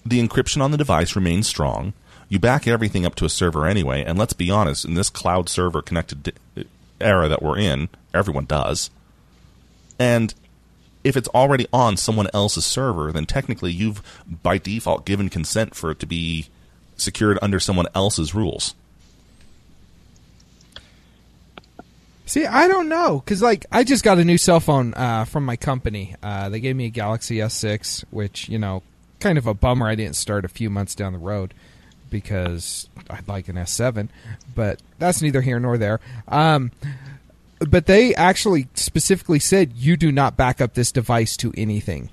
the 0.07 0.27
encryption 0.27 0.63
on 0.63 0.71
the 0.71 0.77
device 0.77 1.17
remains 1.17 1.49
strong. 1.49 1.93
You 2.29 2.39
back 2.39 2.67
everything 2.67 3.05
up 3.05 3.15
to 3.17 3.25
a 3.25 3.31
server 3.31 3.67
anyway, 3.67 4.05
and 4.05 4.19
let's 4.19 4.33
be 4.33 4.51
honest, 4.51 4.85
in 4.85 4.95
this 4.95 5.11
cloud 5.11 5.49
server 5.49 5.83
connected 5.83 6.33
era 7.01 7.29
that 7.29 7.43
we're 7.43 7.59
in, 7.59 7.89
everyone 8.15 8.45
does. 8.45 8.91
And 9.99 10.33
if 11.05 11.17
it's 11.17 11.29
already 11.29 11.67
on 11.73 11.97
someone 11.97 12.29
else's 12.33 12.67
server, 12.67 13.13
then 13.13 13.27
technically 13.27 13.73
you've 13.73 14.03
by 14.43 14.59
default 14.59 15.05
given 15.05 15.29
consent 15.29 15.75
for 15.75 15.91
it 15.91 15.99
to 16.01 16.07
be 16.07 16.47
secured 16.97 17.39
under 17.43 17.61
someone 17.61 17.87
else's 17.95 18.35
rules. 18.35 18.75
See, 22.27 22.45
I 22.45 22.67
don't 22.67 22.89
know 22.89 23.21
because 23.25 23.41
like 23.41 23.67
I 23.71 23.85
just 23.85 24.03
got 24.05 24.19
a 24.19 24.25
new 24.25 24.37
cell 24.37 24.59
phone 24.61 24.95
uh, 24.95 25.25
from 25.25 25.45
my 25.45 25.57
company. 25.57 26.17
Uh, 26.23 26.49
they 26.49 26.59
gave 26.61 26.75
me 26.75 26.87
a 26.87 26.91
Galaxy 26.91 27.37
S6, 27.37 28.05
which 28.11 28.49
you 28.49 28.59
know, 28.59 28.83
kind 29.21 29.39
of 29.39 29.47
a 29.47 29.55
bummer. 29.55 29.87
I 29.87 29.95
didn't 29.95 30.17
start 30.17 30.45
a 30.45 30.49
few 30.49 30.69
months 30.69 30.95
down 30.97 31.13
the 31.13 31.21
road 31.21 31.55
because 32.11 32.89
I'd 33.09 33.29
like 33.29 33.49
an 33.49 33.55
S7, 33.57 34.09
but 34.55 34.81
that's 34.99 35.23
neither 35.23 35.41
here 35.41 35.61
nor 35.61 35.79
there. 35.79 36.01
Um, 36.27 36.73
but 37.61 37.87
they 37.87 38.15
actually 38.15 38.69
specifically 38.75 39.39
said 39.39 39.73
you 39.75 39.97
do 39.97 40.11
not 40.11 40.37
back 40.37 40.61
up 40.61 40.75
this 40.75 40.91
device 40.93 41.37
to 41.39 41.55
anything. 41.57 42.11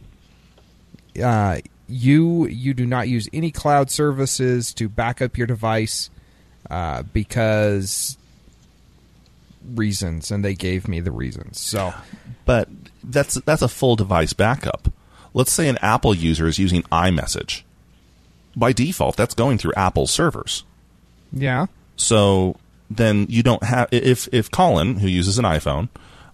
Uh, 1.22 1.58
you 1.88 2.46
you 2.48 2.74
do 2.76 2.86
not 2.86 3.08
use 3.10 3.28
any 3.34 3.50
cloud 3.52 3.90
services 3.90 4.74
to 4.76 4.88
back 4.90 5.22
up 5.24 5.38
your 5.38 5.48
device. 5.48 6.10
uh, 6.70 7.02
because 7.02 8.18
reasons, 9.66 10.32
and 10.32 10.44
they 10.44 10.54
gave 10.54 10.88
me 10.88 11.00
the 11.00 11.12
reasons. 11.12 11.60
So 11.60 11.94
But 12.46 12.70
that's 13.04 13.36
that's 13.36 13.62
a 13.62 13.68
full 13.68 13.96
device 13.96 14.34
backup. 14.34 14.90
Let's 15.34 15.52
say 15.52 15.68
an 15.68 15.78
Apple 15.82 16.14
user 16.14 16.48
is 16.48 16.60
using 16.60 16.84
iMessage. 16.84 17.64
By 18.56 18.72
default, 18.72 19.16
that's 19.16 19.34
going 19.34 19.58
through 19.58 19.74
Apple 19.76 20.06
servers. 20.06 20.64
yeah, 21.32 21.66
So 21.96 22.58
then 22.90 23.26
you 23.30 23.42
don't 23.42 23.64
have 23.64 23.90
if 23.92 24.28
if 24.32 24.52
Colin, 24.52 25.00
who 25.00 25.08
uses 25.08 25.40
an 25.40 25.46
iPhone, 25.46 25.90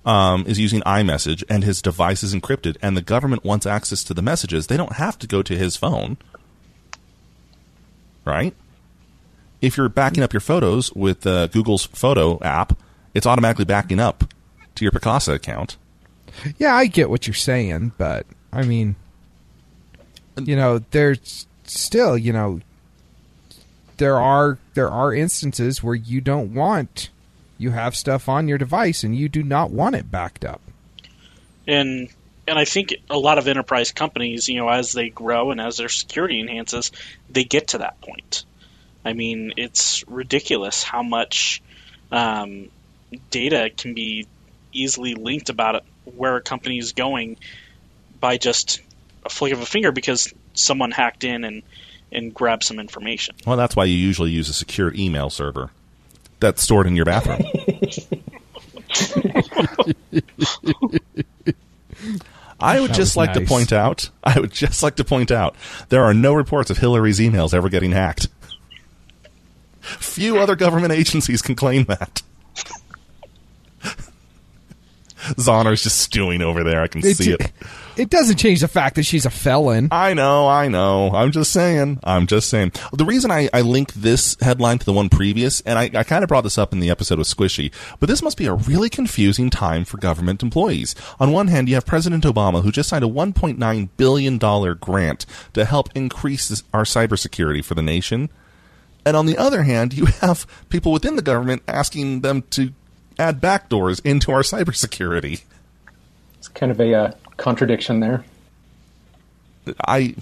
um, 0.05 0.45
is 0.47 0.59
using 0.59 0.81
iMessage 0.81 1.43
and 1.49 1.63
his 1.63 1.81
device 1.81 2.23
is 2.23 2.33
encrypted, 2.35 2.77
and 2.81 2.97
the 2.97 3.01
government 3.01 3.45
wants 3.45 3.65
access 3.65 4.03
to 4.05 4.13
the 4.13 4.21
messages, 4.21 4.67
they 4.67 4.77
don't 4.77 4.93
have 4.93 5.17
to 5.19 5.27
go 5.27 5.41
to 5.41 5.57
his 5.57 5.77
phone, 5.77 6.17
right? 8.25 8.53
If 9.61 9.77
you're 9.77 9.89
backing 9.89 10.23
up 10.23 10.33
your 10.33 10.39
photos 10.39 10.93
with 10.93 11.27
uh, 11.27 11.47
Google's 11.47 11.85
Photo 11.87 12.41
app, 12.41 12.77
it's 13.13 13.25
automatically 13.25 13.65
backing 13.65 13.99
up 13.99 14.23
to 14.75 14.85
your 14.85 14.91
Picasa 14.91 15.33
account. 15.33 15.77
yeah, 16.57 16.75
I 16.75 16.87
get 16.87 17.09
what 17.09 17.27
you're 17.27 17.33
saying, 17.33 17.93
but 17.97 18.25
I 18.51 18.63
mean, 18.63 18.95
you 20.37 20.55
know, 20.55 20.79
there's 20.91 21.47
still, 21.65 22.17
you 22.17 22.33
know, 22.33 22.61
there 23.97 24.19
are 24.19 24.57
there 24.73 24.89
are 24.89 25.13
instances 25.13 25.83
where 25.83 25.95
you 25.95 26.21
don't 26.21 26.53
want 26.53 27.09
you 27.57 27.71
have 27.71 27.95
stuff 27.95 28.29
on 28.29 28.47
your 28.47 28.57
device 28.57 29.03
and 29.03 29.15
you 29.15 29.27
do 29.27 29.43
not 29.43 29.69
want 29.69 29.95
it 29.95 30.09
backed 30.09 30.45
up. 30.45 30.61
and 31.67 32.09
and 32.47 32.57
I 32.57 32.65
think 32.65 32.95
a 33.11 33.17
lot 33.17 33.37
of 33.37 33.47
enterprise 33.47 33.91
companies, 33.91 34.49
you 34.49 34.57
know, 34.57 34.69
as 34.69 34.91
they 34.91 35.09
grow 35.09 35.51
and 35.51 35.61
as 35.61 35.77
their 35.77 35.89
security 35.89 36.39
enhances, 36.39 36.91
they 37.29 37.43
get 37.43 37.69
to 37.69 37.77
that 37.79 38.01
point. 38.01 38.43
I 39.05 39.13
mean, 39.13 39.53
it's 39.55 40.03
ridiculous 40.07 40.81
how 40.81 41.03
much 41.03 41.61
um, 42.11 42.69
data 43.29 43.69
can 43.75 43.93
be 43.93 44.27
easily 44.71 45.15
linked 45.15 45.49
about 45.49 45.75
it, 45.75 45.83
where 46.15 46.35
a 46.35 46.41
company 46.41 46.77
is 46.77 46.93
going 46.93 47.37
by 48.19 48.37
just 48.37 48.81
a 49.25 49.29
flick 49.29 49.53
of 49.53 49.61
a 49.61 49.65
finger 49.65 49.91
because 49.91 50.33
someone 50.53 50.91
hacked 50.91 51.23
in 51.23 51.43
and 51.43 51.63
and 52.11 52.33
grabbed 52.33 52.63
some 52.63 52.79
information. 52.79 53.35
Well, 53.45 53.57
that's 53.57 53.75
why 53.75 53.85
you 53.85 53.95
usually 53.95 54.31
use 54.31 54.49
a 54.49 54.53
secure 54.53 54.93
email 54.95 55.29
server 55.29 55.69
that's 56.39 56.61
stored 56.61 56.87
in 56.87 56.95
your 56.95 57.05
bathroom. 57.05 57.43
I 62.61 62.79
would 62.79 62.89
That 62.89 62.95
just 62.95 63.15
was 63.15 63.17
like 63.17 63.33
to 63.33 63.41
point 63.41 63.71
out, 63.71 64.09
I 64.23 64.39
would 64.39 64.51
just 64.51 64.83
like 64.83 64.95
to 64.97 65.03
point 65.03 65.31
out, 65.31 65.55
there 65.89 66.03
are 66.03 66.13
no 66.13 66.33
reports 66.33 66.69
of 66.69 66.79
Hillary's 66.79 67.19
emails 67.19 67.53
ever 67.53 67.69
getting 67.69 67.91
hacked. 67.91 68.27
Few 69.81 70.37
other 70.37 70.55
government 70.55 70.91
agencies 70.91 71.41
can 71.41 71.55
claim 71.55 71.85
that. 71.85 72.21
Zonner's 75.35 75.83
just 75.83 75.99
stewing 75.99 76.41
over 76.41 76.63
there. 76.63 76.81
I 76.81 76.87
can 76.87 77.05
It, 77.05 77.17
see 77.17 77.31
it. 77.31 77.51
it 77.97 78.09
doesn't 78.09 78.37
change 78.37 78.61
the 78.61 78.67
fact 78.67 78.95
that 78.95 79.03
she's 79.03 79.25
a 79.25 79.29
felon. 79.29 79.89
I 79.91 80.13
know, 80.13 80.47
I 80.47 80.67
know. 80.67 81.11
I'm 81.13 81.31
just 81.31 81.51
saying. 81.51 81.99
I'm 82.03 82.25
just 82.27 82.49
saying. 82.49 82.71
The 82.93 83.05
reason 83.05 83.29
I, 83.31 83.49
I 83.53 83.61
link 83.61 83.93
this 83.93 84.37
headline 84.41 84.79
to 84.79 84.85
the 84.85 84.93
one 84.93 85.09
previous, 85.09 85.61
and 85.61 85.77
I, 85.77 85.89
I 85.93 86.03
kind 86.03 86.23
of 86.23 86.27
brought 86.27 86.43
this 86.43 86.57
up 86.57 86.73
in 86.73 86.79
the 86.79 86.89
episode 86.89 87.17
with 87.19 87.27
Squishy, 87.27 87.71
but 87.99 88.07
this 88.09 88.21
must 88.21 88.37
be 88.37 88.45
a 88.45 88.53
really 88.53 88.89
confusing 88.89 89.49
time 89.49 89.85
for 89.85 89.97
government 89.97 90.41
employees. 90.41 90.95
On 91.19 91.31
one 91.31 91.47
hand, 91.47 91.67
you 91.69 91.75
have 91.75 91.85
President 91.85 92.23
Obama, 92.23 92.63
who 92.63 92.71
just 92.71 92.89
signed 92.89 93.03
a 93.03 93.07
$1.9 93.07 93.89
billion 93.97 94.37
grant 94.79 95.25
to 95.53 95.65
help 95.65 95.89
increase 95.95 96.63
our 96.73 96.83
cybersecurity 96.83 97.63
for 97.63 97.75
the 97.75 97.81
nation. 97.81 98.29
And 99.05 99.15
on 99.17 99.25
the 99.25 99.37
other 99.37 99.63
hand, 99.63 99.93
you 99.93 100.05
have 100.21 100.45
people 100.69 100.91
within 100.91 101.15
the 101.15 101.21
government 101.21 101.63
asking 101.67 102.21
them 102.21 102.43
to 102.51 102.73
add 103.19 103.41
backdoors 103.41 104.01
into 104.05 104.31
our 104.31 104.41
cybersecurity. 104.41 105.43
It's 106.37 106.47
kind 106.47 106.71
of 106.71 106.79
a 106.79 106.93
uh, 106.93 107.11
contradiction 107.37 107.99
there. 107.99 108.23
I 109.87 110.15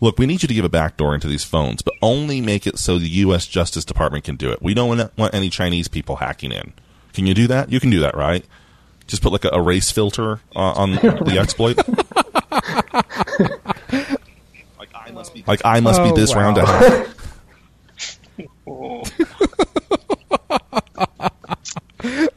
look. 0.00 0.18
We 0.18 0.26
need 0.26 0.42
you 0.42 0.48
to 0.48 0.54
give 0.54 0.64
a 0.64 0.68
backdoor 0.68 1.14
into 1.14 1.26
these 1.26 1.42
phones, 1.42 1.82
but 1.82 1.94
only 2.00 2.40
make 2.40 2.66
it 2.66 2.78
so 2.78 2.98
the 2.98 3.08
U.S. 3.08 3.46
Justice 3.46 3.84
Department 3.84 4.24
can 4.24 4.36
do 4.36 4.52
it. 4.52 4.62
We 4.62 4.72
don't 4.74 5.10
want 5.18 5.34
any 5.34 5.50
Chinese 5.50 5.88
people 5.88 6.16
hacking 6.16 6.52
in. 6.52 6.72
Can 7.12 7.26
you 7.26 7.34
do 7.34 7.46
that? 7.48 7.72
You 7.72 7.80
can 7.80 7.90
do 7.90 7.98
that, 8.00 8.14
right? 8.16 8.44
Just 9.06 9.22
put 9.22 9.32
like 9.32 9.44
a, 9.44 9.48
a 9.50 9.60
race 9.60 9.90
filter 9.90 10.40
uh, 10.54 10.58
on 10.60 10.92
the 10.92 11.36
exploit. 11.40 11.76
like 14.78 14.90
I 14.94 15.10
must 15.12 15.34
be, 15.34 15.44
like 15.46 15.60
I 15.64 15.80
must 15.80 16.00
Oh, 16.00 16.12
be 16.14 16.20
this 16.20 16.34
wow. 16.34 16.40
round 16.42 16.56
to 16.56 16.66
hack. 16.66 17.08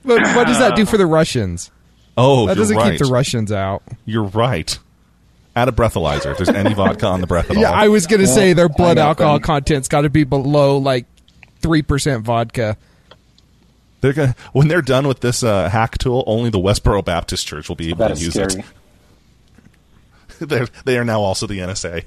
But 0.03 0.21
what 0.35 0.47
does 0.47 0.59
that 0.59 0.75
do 0.75 0.85
for 0.85 0.97
the 0.97 1.05
Russians? 1.19 1.71
Oh, 2.17 2.47
That 2.47 2.55
you're 2.55 2.63
doesn't 2.63 2.77
right. 2.77 2.91
keep 2.97 2.99
the 3.07 3.11
Russians 3.13 3.51
out. 3.51 3.83
You're 4.05 4.23
right. 4.23 4.77
Add 5.55 5.69
a 5.69 5.71
breathalyzer 5.71 6.31
if 6.31 6.37
there's 6.37 6.49
any 6.49 6.73
vodka 6.73 7.05
on 7.07 7.21
the 7.21 7.27
breathalyzer. 7.27 7.61
Yeah, 7.61 7.71
I 7.71 7.87
was 7.87 8.07
going 8.07 8.21
to 8.21 8.27
say 8.27 8.53
their 8.53 8.69
blood 8.69 8.97
alcohol 8.97 9.35
them. 9.35 9.43
content's 9.43 9.87
got 9.87 10.01
to 10.01 10.09
be 10.09 10.23
below 10.23 10.77
like 10.77 11.05
3% 11.61 12.21
vodka. 12.21 12.77
They're 14.01 14.13
gonna 14.13 14.35
when 14.53 14.67
they're 14.67 14.83
done 14.83 15.07
with 15.07 15.21
this 15.21 15.41
uh, 15.41 15.69
hack 15.69 15.97
tool. 15.97 16.23
Only 16.27 16.51
the 16.51 16.59
Westboro 16.59 17.03
Baptist 17.03 17.47
Church 17.47 17.67
will 17.67 17.75
be 17.75 17.89
able 17.89 18.07
That 18.07 18.17
to 18.17 18.23
use 18.23 18.33
scary. 18.35 18.59
it. 18.59 18.65
They're, 20.49 20.67
they 20.85 20.99
are 20.99 21.03
now 21.03 21.21
also 21.21 21.47
the 21.47 21.57
NSA. 21.57 22.03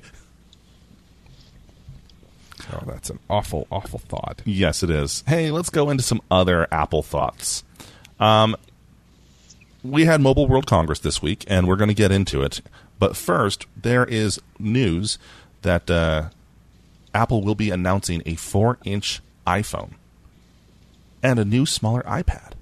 Oh, 2.72 2.82
that's 2.86 3.10
an 3.10 3.18
awful, 3.28 3.66
awful 3.70 3.98
thought. 3.98 4.42
Yes, 4.44 4.82
it 4.82 4.90
is. 4.90 5.24
Hey, 5.26 5.50
let's 5.50 5.70
go 5.70 5.90
into 5.90 6.02
some 6.02 6.20
other 6.30 6.66
Apple 6.72 7.02
thoughts. 7.02 7.64
Um, 8.18 8.56
we 9.82 10.04
had 10.04 10.20
Mobile 10.20 10.46
World 10.46 10.66
Congress 10.66 10.98
this 11.00 11.22
week, 11.22 11.44
and 11.46 11.66
we're 11.66 11.76
going 11.76 11.88
to 11.88 11.94
get 11.94 12.12
into 12.12 12.42
it. 12.42 12.60
But 12.98 13.16
first, 13.16 13.66
there 13.76 14.04
is 14.04 14.40
news 14.58 15.18
that 15.62 15.90
uh, 15.90 16.28
Apple 17.14 17.42
will 17.42 17.54
be 17.54 17.70
announcing 17.70 18.22
a 18.26 18.34
four-inch 18.34 19.20
iPhone 19.46 19.92
and 21.22 21.38
a 21.38 21.44
new, 21.44 21.64
smaller 21.66 22.02
iPad. 22.02 22.52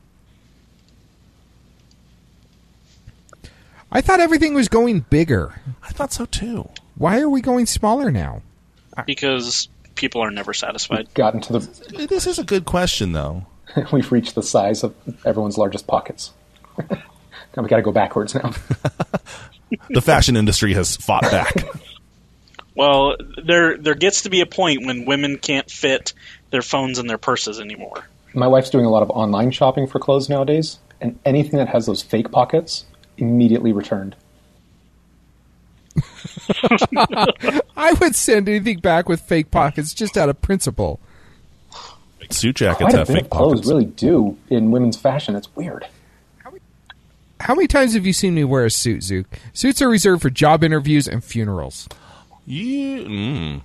I 3.90 4.00
thought 4.00 4.20
everything 4.20 4.54
was 4.54 4.68
going 4.68 5.00
bigger. 5.00 5.60
I 5.82 5.88
thought 5.90 6.12
so 6.12 6.26
too. 6.26 6.68
Why 6.94 7.20
are 7.20 7.28
we 7.28 7.40
going 7.40 7.66
smaller 7.66 8.10
now? 8.10 8.42
because 9.06 9.68
people 9.98 10.22
are 10.22 10.30
never 10.30 10.54
satisfied. 10.54 11.12
Gotten 11.12 11.40
to 11.42 11.54
the, 11.54 12.06
This 12.08 12.26
is 12.26 12.38
a 12.38 12.44
good 12.44 12.64
question, 12.64 13.12
though. 13.12 13.44
we've 13.92 14.10
reached 14.10 14.34
the 14.34 14.42
size 14.42 14.84
of 14.84 14.94
everyone's 15.26 15.58
largest 15.58 15.86
pockets. 15.86 16.32
now 16.78 16.96
we 17.56 17.68
got 17.68 17.76
to 17.76 17.82
go 17.82 17.92
backwards 17.92 18.34
now. 18.34 18.52
The 19.90 20.00
fashion 20.00 20.34
industry 20.34 20.72
has 20.72 20.96
fought 20.96 21.24
back. 21.24 21.62
Well, 22.74 23.16
there 23.44 23.76
there 23.76 23.94
gets 23.94 24.22
to 24.22 24.30
be 24.30 24.40
a 24.40 24.46
point 24.46 24.86
when 24.86 25.04
women 25.04 25.36
can't 25.36 25.70
fit 25.70 26.14
their 26.48 26.62
phones 26.62 26.98
in 26.98 27.06
their 27.06 27.18
purses 27.18 27.60
anymore. 27.60 28.08
My 28.32 28.46
wife's 28.46 28.70
doing 28.70 28.86
a 28.86 28.88
lot 28.88 29.02
of 29.02 29.10
online 29.10 29.50
shopping 29.50 29.86
for 29.86 29.98
clothes 29.98 30.30
nowadays, 30.30 30.78
and 31.02 31.18
anything 31.26 31.58
that 31.58 31.68
has 31.68 31.84
those 31.84 32.00
fake 32.00 32.32
pockets 32.32 32.86
immediately 33.18 33.72
returned. 33.72 34.16
I 37.76 37.92
would 38.00 38.14
send 38.14 38.48
anything 38.48 38.78
back 38.78 39.08
with 39.08 39.20
fake 39.20 39.50
pockets 39.50 39.92
just 39.94 40.16
out 40.16 40.28
of 40.28 40.40
principle. 40.42 41.00
Suit 42.30 42.56
jackets 42.56 42.80
Quite 42.90 42.94
a 42.94 42.98
have 42.98 43.06
bit 43.06 43.14
fake 43.14 43.24
of 43.24 43.30
clothes 43.30 43.50
pockets. 43.60 43.68
really 43.68 43.84
do 43.86 44.36
in 44.50 44.70
women's 44.70 44.96
fashion. 44.96 45.34
It's 45.34 45.54
weird. 45.56 45.86
How 47.40 47.54
many 47.54 47.68
times 47.68 47.94
have 47.94 48.04
you 48.04 48.12
seen 48.12 48.34
me 48.34 48.42
wear 48.44 48.64
a 48.64 48.70
suit, 48.70 49.02
Zook? 49.04 49.26
Suits 49.52 49.80
are 49.80 49.88
reserved 49.88 50.22
for 50.22 50.30
job 50.30 50.64
interviews 50.64 51.06
and 51.06 51.22
funerals. 51.22 51.88
You, 52.46 53.04
mm. 53.04 53.60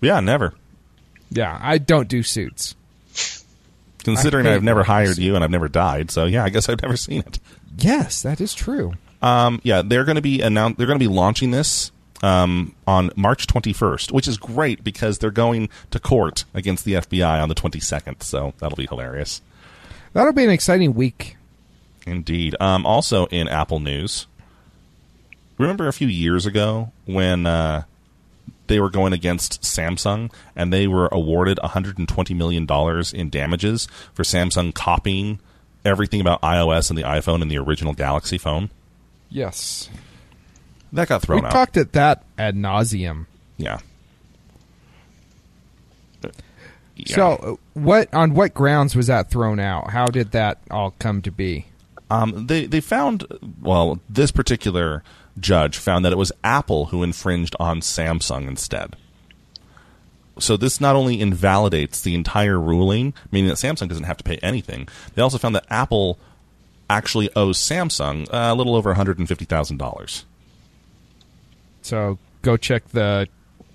Yeah, 0.00 0.20
never. 0.20 0.54
Yeah, 1.30 1.58
I 1.60 1.78
don't 1.78 2.08
do 2.08 2.22
suits. 2.22 2.76
Considering 4.04 4.46
I 4.46 4.50
hate 4.50 4.56
I've 4.56 4.62
never 4.62 4.84
hired 4.84 5.16
suit. 5.16 5.24
you 5.24 5.34
and 5.34 5.42
I've 5.42 5.50
never 5.50 5.68
died, 5.68 6.12
so 6.12 6.26
yeah, 6.26 6.44
I 6.44 6.48
guess 6.50 6.68
I've 6.68 6.80
never 6.80 6.96
seen 6.96 7.20
it. 7.26 7.40
Yes, 7.76 8.22
that 8.22 8.40
is 8.40 8.54
true. 8.54 8.94
Um, 9.22 9.60
yeah, 9.62 9.82
they're 9.84 10.04
going 10.04 10.16
to 10.16 10.22
be 10.22 10.40
announce- 10.42 10.76
They're 10.76 10.86
going 10.86 10.98
to 10.98 11.08
be 11.08 11.12
launching 11.12 11.50
this 11.50 11.90
um, 12.22 12.74
on 12.86 13.10
March 13.16 13.46
21st, 13.46 14.12
which 14.12 14.28
is 14.28 14.36
great 14.38 14.82
because 14.84 15.18
they're 15.18 15.30
going 15.30 15.68
to 15.90 15.98
court 15.98 16.44
against 16.54 16.84
the 16.84 16.94
FBI 16.94 17.42
on 17.42 17.48
the 17.48 17.54
22nd. 17.54 18.22
So 18.22 18.54
that'll 18.58 18.76
be 18.76 18.86
hilarious, 18.86 19.40
That'll 20.12 20.32
be 20.32 20.44
an 20.44 20.50
exciting 20.50 20.94
week. 20.94 21.36
indeed. 22.06 22.56
Um, 22.60 22.86
also 22.86 23.26
in 23.26 23.48
Apple 23.48 23.80
news, 23.80 24.26
remember 25.58 25.88
a 25.88 25.92
few 25.92 26.08
years 26.08 26.46
ago 26.46 26.92
when 27.04 27.44
uh, 27.46 27.82
they 28.66 28.80
were 28.80 28.90
going 28.90 29.12
against 29.12 29.62
Samsung 29.62 30.32
and 30.54 30.72
they 30.72 30.86
were 30.86 31.08
awarded 31.12 31.58
120 31.62 32.34
million 32.34 32.64
dollars 32.66 33.12
in 33.12 33.28
damages 33.30 33.88
for 34.14 34.22
Samsung 34.22 34.74
copying 34.74 35.38
everything 35.84 36.20
about 36.20 36.40
iOS 36.42 36.88
and 36.90 36.98
the 36.98 37.02
iPhone 37.02 37.42
and 37.42 37.50
the 37.50 37.58
original 37.58 37.92
Galaxy 37.92 38.38
phone. 38.38 38.70
Yes. 39.36 39.90
That 40.94 41.08
got 41.08 41.20
thrown 41.20 41.40
out. 41.40 41.42
we 41.42 41.46
out. 41.48 41.52
talked 41.52 41.76
at 41.76 41.92
that 41.92 42.24
ad 42.38 42.56
nauseum. 42.56 43.26
yeah. 43.58 43.80
Yeah. 46.98 47.14
So, 47.14 47.58
what 47.74 48.12
on 48.14 48.32
what 48.32 48.54
grounds 48.54 48.96
was 48.96 49.08
that 49.08 49.30
thrown 49.30 49.60
out? 49.60 49.90
How 49.90 50.06
did 50.06 50.32
that 50.32 50.62
all 50.70 50.94
come 50.98 51.20
to 51.20 51.30
be? 51.30 51.66
Um, 52.08 52.46
they 52.46 52.64
they 52.64 52.80
found 52.80 53.26
well 53.60 54.00
this 54.08 54.30
particular 54.30 55.02
judge 55.38 55.76
found 55.76 56.06
that 56.06 56.12
it 56.12 56.16
was 56.16 56.32
Apple 56.42 56.86
who 56.86 57.02
infringed 57.02 57.54
on 57.60 57.80
Samsung 57.80 58.48
instead. 58.48 58.96
So 60.38 60.56
this 60.56 60.80
not 60.80 60.96
only 60.96 61.20
invalidates 61.20 62.00
the 62.00 62.14
entire 62.14 62.58
ruling, 62.58 63.12
meaning 63.30 63.50
that 63.50 63.58
Samsung 63.58 63.90
doesn't 63.90 64.04
have 64.04 64.16
to 64.16 64.24
pay 64.24 64.38
anything. 64.38 64.88
They 65.14 65.20
also 65.20 65.36
found 65.36 65.54
that 65.54 65.66
Apple 65.68 66.18
actually 66.88 67.30
owes 67.34 67.58
Samsung 67.58 68.28
uh, 68.32 68.52
a 68.52 68.54
little 68.54 68.74
over 68.76 68.90
one 68.90 68.96
hundred 68.96 69.18
and 69.18 69.28
fifty 69.28 69.44
thousand 69.44 69.78
dollars. 69.78 70.24
So, 71.82 72.18
go 72.42 72.56
check 72.56 72.88
the 72.88 73.28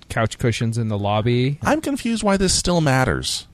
couch 0.10 0.38
cushions 0.38 0.78
in 0.78 0.90
the 0.90 0.98
lobby. 0.98 1.58
I'm 1.62 1.82
confused 1.82 2.24
why 2.24 2.38
this 2.38 2.54
still 2.54 2.82
matters. 2.82 3.48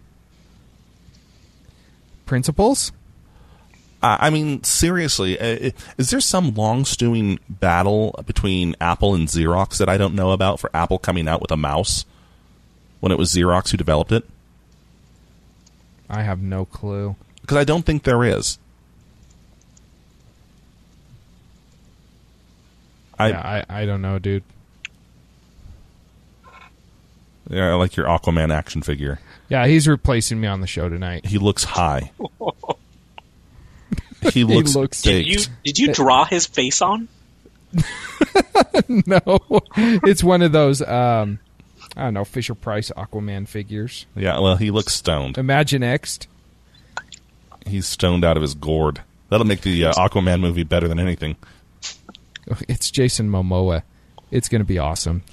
Principles? 2.25 2.91
Uh, 4.01 4.17
I 4.19 4.29
mean, 4.29 4.63
seriously, 4.63 5.39
uh, 5.39 5.71
is 5.97 6.11
there 6.11 6.19
some 6.19 6.53
long 6.53 6.85
stewing 6.85 7.39
battle 7.49 8.19
between 8.25 8.75
Apple 8.79 9.15
and 9.15 9.27
Xerox 9.27 9.77
that 9.77 9.89
I 9.89 9.97
don't 9.97 10.13
know 10.13 10.31
about 10.31 10.59
for 10.59 10.69
Apple 10.73 10.99
coming 10.99 11.27
out 11.27 11.41
with 11.41 11.51
a 11.51 11.57
mouse 11.57 12.05
when 12.99 13.11
it 13.11 13.17
was 13.17 13.33
Xerox 13.33 13.71
who 13.71 13.77
developed 13.77 14.11
it? 14.11 14.23
I 16.09 16.21
have 16.21 16.41
no 16.41 16.65
clue. 16.65 17.15
Because 17.41 17.57
I 17.57 17.63
don't 17.63 17.85
think 17.85 18.03
there 18.03 18.23
is. 18.23 18.59
I, 23.19 23.29
yeah, 23.29 23.63
I, 23.69 23.81
I 23.81 23.85
don't 23.85 24.01
know, 24.01 24.19
dude. 24.19 24.43
yeah, 27.49 27.71
I 27.71 27.73
like 27.75 27.95
your 27.95 28.05
Aquaman 28.07 28.53
action 28.53 28.81
figure. 28.81 29.19
Yeah, 29.49 29.65
he's 29.67 29.87
replacing 29.87 30.39
me 30.39 30.47
on 30.47 30.61
the 30.61 30.67
show 30.67 30.89
tonight. 30.89 31.25
He 31.25 31.37
looks 31.37 31.63
high. 31.63 32.11
he 34.33 34.43
looks, 34.43 34.75
looks- 34.75 35.01
Did 35.01 35.25
you 35.25 35.39
did 35.63 35.77
you 35.77 35.93
draw 35.93 36.25
his 36.25 36.45
face 36.45 36.81
on? 36.81 37.07
no, 38.87 39.19
it's 40.03 40.23
one 40.23 40.41
of 40.41 40.51
those 40.51 40.81
um, 40.81 41.39
I 41.95 42.03
don't 42.03 42.13
know 42.13 42.25
Fisher 42.25 42.55
Price 42.55 42.91
Aquaman 42.95 43.47
figures. 43.47 44.05
Yeah, 44.15 44.39
well, 44.39 44.55
he 44.57 44.71
looks 44.71 44.93
stoned. 44.93 45.37
Imagine 45.37 45.83
X. 45.83 46.19
He's 47.65 47.85
stoned 47.85 48.23
out 48.23 48.37
of 48.37 48.41
his 48.41 48.53
gourd. 48.53 49.01
That'll 49.29 49.45
make 49.47 49.61
the 49.61 49.85
uh, 49.85 49.93
Aquaman 49.93 50.39
movie 50.39 50.63
better 50.63 50.87
than 50.87 50.99
anything. 50.99 51.35
It's 52.67 52.91
Jason 52.91 53.29
Momoa. 53.29 53.83
It's 54.31 54.49
going 54.49 54.61
to 54.61 54.65
be 54.65 54.77
awesome. 54.79 55.23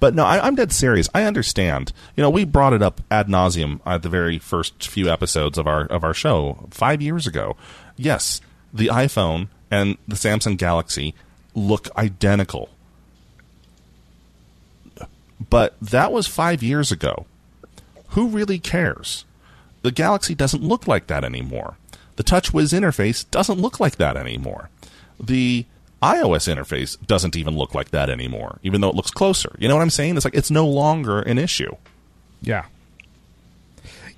But 0.00 0.14
no, 0.14 0.24
I, 0.24 0.44
I'm 0.44 0.56
dead 0.56 0.72
serious. 0.72 1.08
I 1.14 1.22
understand. 1.24 1.92
You 2.16 2.22
know, 2.22 2.30
we 2.30 2.44
brought 2.44 2.72
it 2.72 2.82
up 2.82 3.00
ad 3.10 3.28
nauseum 3.28 3.80
at 3.86 4.02
the 4.02 4.08
very 4.08 4.38
first 4.38 4.88
few 4.88 5.08
episodes 5.08 5.58
of 5.58 5.66
our 5.68 5.86
of 5.86 6.02
our 6.02 6.12
show 6.12 6.66
five 6.70 7.00
years 7.00 7.26
ago. 7.26 7.56
Yes, 7.96 8.40
the 8.74 8.88
iPhone 8.88 9.48
and 9.70 9.96
the 10.08 10.16
Samsung 10.16 10.56
Galaxy 10.56 11.14
look 11.54 11.88
identical, 11.96 12.70
but 15.50 15.76
that 15.80 16.10
was 16.10 16.26
five 16.26 16.64
years 16.64 16.90
ago. 16.90 17.26
Who 18.08 18.26
really 18.26 18.58
cares? 18.58 19.24
The 19.82 19.92
Galaxy 19.92 20.34
doesn't 20.34 20.64
look 20.64 20.88
like 20.88 21.06
that 21.06 21.22
anymore. 21.24 21.76
The 22.16 22.24
TouchWiz 22.24 22.78
interface 22.78 23.24
doesn't 23.30 23.60
look 23.60 23.78
like 23.78 23.96
that 23.96 24.16
anymore. 24.16 24.68
The 25.20 25.64
iOS 26.02 26.52
interface 26.52 26.98
doesn't 27.06 27.36
even 27.36 27.56
look 27.56 27.74
like 27.74 27.90
that 27.90 28.10
anymore, 28.10 28.58
even 28.62 28.80
though 28.80 28.88
it 28.88 28.96
looks 28.96 29.10
closer. 29.10 29.54
You 29.58 29.68
know 29.68 29.76
what 29.76 29.82
I'm 29.82 29.90
saying? 29.90 30.16
It's 30.16 30.24
like 30.24 30.34
it's 30.34 30.50
no 30.50 30.66
longer 30.66 31.20
an 31.20 31.38
issue. 31.38 31.74
Yeah. 32.40 32.64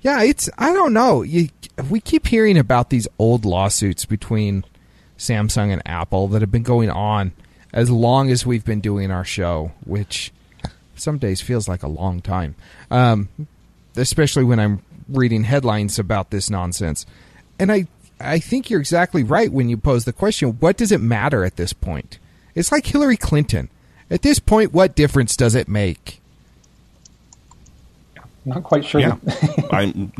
Yeah, 0.01 0.23
it's 0.23 0.49
I 0.57 0.73
don't 0.73 0.93
know. 0.93 1.21
You, 1.21 1.49
we 1.89 1.99
keep 1.99 2.27
hearing 2.27 2.57
about 2.57 2.89
these 2.89 3.07
old 3.19 3.45
lawsuits 3.45 4.05
between 4.05 4.63
Samsung 5.17 5.71
and 5.71 5.81
Apple 5.85 6.27
that 6.29 6.41
have 6.41 6.51
been 6.51 6.63
going 6.63 6.89
on 6.89 7.31
as 7.73 7.89
long 7.89 8.31
as 8.31 8.45
we've 8.45 8.65
been 8.65 8.81
doing 8.81 9.11
our 9.11 9.25
show, 9.25 9.71
which 9.85 10.31
some 10.95 11.17
days 11.17 11.41
feels 11.41 11.67
like 11.67 11.83
a 11.83 11.87
long 11.87 12.21
time. 12.21 12.55
Um, 12.89 13.29
especially 13.95 14.43
when 14.43 14.59
I'm 14.59 14.81
reading 15.07 15.43
headlines 15.43 15.99
about 15.99 16.31
this 16.31 16.49
nonsense. 16.49 17.05
And 17.59 17.71
I 17.71 17.87
I 18.19 18.39
think 18.39 18.69
you're 18.69 18.79
exactly 18.79 19.23
right 19.23 19.51
when 19.51 19.69
you 19.69 19.77
pose 19.77 20.05
the 20.05 20.13
question, 20.13 20.51
what 20.59 20.77
does 20.77 20.91
it 20.91 21.01
matter 21.01 21.43
at 21.43 21.57
this 21.57 21.73
point? 21.73 22.17
It's 22.55 22.71
like 22.71 22.85
Hillary 22.85 23.17
Clinton. 23.17 23.69
At 24.09 24.21
this 24.21 24.39
point, 24.39 24.73
what 24.73 24.95
difference 24.95 25.35
does 25.35 25.55
it 25.55 25.67
make? 25.67 26.21
Not 28.45 28.63
quite 28.63 28.85
sure. 28.85 29.01
Yeah, 29.01 29.17
that- 29.23 29.69
I'm. 29.73 30.13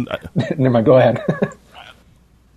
Never 0.57 0.69
mind. 0.71 0.85
Go 0.85 0.97
ahead. 0.97 1.23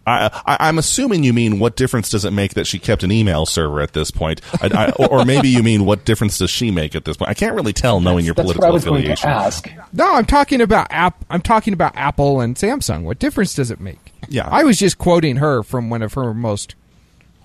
I, 0.09 0.31
I, 0.47 0.57
I'm 0.69 0.79
assuming 0.79 1.23
you 1.25 1.33
mean 1.33 1.59
what 1.59 1.77
difference 1.77 2.09
does 2.11 2.25
it 2.25 2.31
make 2.33 2.55
that 2.55 2.67
she 2.67 2.79
kept 2.79 3.03
an 3.03 3.13
email 3.13 3.47
server 3.47 3.81
at 3.81 3.93
this 3.93 4.11
point, 4.11 4.41
I, 4.63 4.69
I, 4.73 4.91
or, 4.93 5.21
or 5.21 5.25
maybe 5.25 5.49
you 5.49 5.63
mean 5.63 5.85
what 5.85 6.05
difference 6.05 6.39
does 6.39 6.51
she 6.51 6.71
make 6.71 6.95
at 6.95 7.05
this 7.05 7.17
point? 7.17 7.31
I 7.31 7.35
can't 7.35 7.55
really 7.55 7.73
tell 7.73 8.01
knowing 8.01 8.25
your 8.25 8.35
That's 8.35 8.47
what 8.47 8.57
political 8.57 8.71
I 8.71 8.75
was 8.75 8.85
going 8.85 9.05
to 9.05 9.13
affiliation. 9.13 9.31
ask. 9.31 9.93
No, 9.93 10.15
I'm 10.15 10.25
talking 10.27 10.61
about 10.61 10.87
app. 10.91 11.25
I'm 11.31 11.43
talking 11.43 11.73
about 11.75 11.93
Apple 11.97 12.41
and 12.41 12.57
Samsung. 12.57 13.03
What 13.05 13.19
difference 13.19 13.55
does 13.55 13.71
it 13.71 13.81
make? 13.81 14.13
Yeah. 14.29 14.49
I 14.51 14.65
was 14.65 14.79
just 14.79 14.99
quoting 14.99 15.37
her 15.37 15.63
from 15.63 15.91
one 15.91 16.03
of 16.03 16.15
her 16.15 16.33
most 16.35 16.75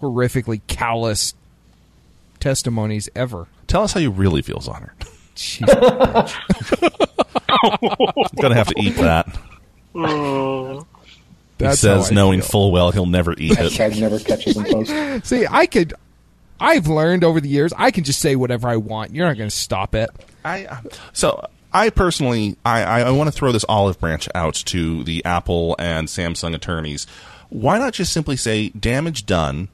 horrifically 0.01 0.61
callous 0.68 1.34
testimonies 2.39 3.09
ever. 3.16 3.47
Tell 3.68 3.84
us 3.84 3.93
how 3.93 3.99
you 3.99 4.11
really 4.11 4.41
feel, 4.41 4.59
Zoner. 4.59 4.89
She's 5.36 5.68
a 5.68 5.76
bitch. 5.76 6.36
Gonna 8.41 8.55
have 8.55 8.68
to 8.68 8.80
eat 8.80 8.95
that. 8.97 9.38
Oh. 9.95 10.86
He 11.70 11.76
says, 11.76 12.11
knowing 12.11 12.41
feel. 12.41 12.49
full 12.49 12.72
well 12.72 12.91
he'll 12.91 13.05
never 13.05 13.34
eat 13.34 13.51
it. 13.51 13.57
Hashtag 13.57 13.99
never 13.99 14.20
catches 14.20 14.57
in 14.57 14.64
post. 14.66 15.26
See, 15.28 15.45
I 15.49 15.66
could. 15.66 15.93
I've 16.59 16.88
learned 16.88 17.24
over 17.24 17.41
the 17.41 17.49
years 17.49 17.74
I 17.76 17.91
can 17.91 18.03
just 18.03 18.20
say 18.20 18.36
whatever 18.36 18.68
I 18.70 18.78
want. 18.78 19.14
You're 19.14 19.28
not 19.28 19.38
going 19.38 19.49
to 19.49 19.55
stop 19.55 19.95
it. 19.95 20.09
I 20.45 20.66
um, 20.66 20.88
so 21.11 21.45
I 21.74 21.89
personally 21.89 22.55
I, 22.66 22.84
I, 22.84 22.99
I 23.01 23.11
want 23.11 23.28
to 23.28 23.32
throw 23.32 23.51
this 23.51 23.66
olive 23.68 23.99
branch 23.99 24.30
out 24.36 24.55
to 24.55 25.03
the 25.03 25.24
Apple 25.26 25.76
and 25.80 26.07
Samsung 26.07 26.53
attorneys. 26.55 27.05
Why 27.49 27.78
not 27.78 27.93
just 27.93 28.14
simply 28.14 28.36
say 28.36 28.70
damage 28.70 29.26
done? 29.26 29.70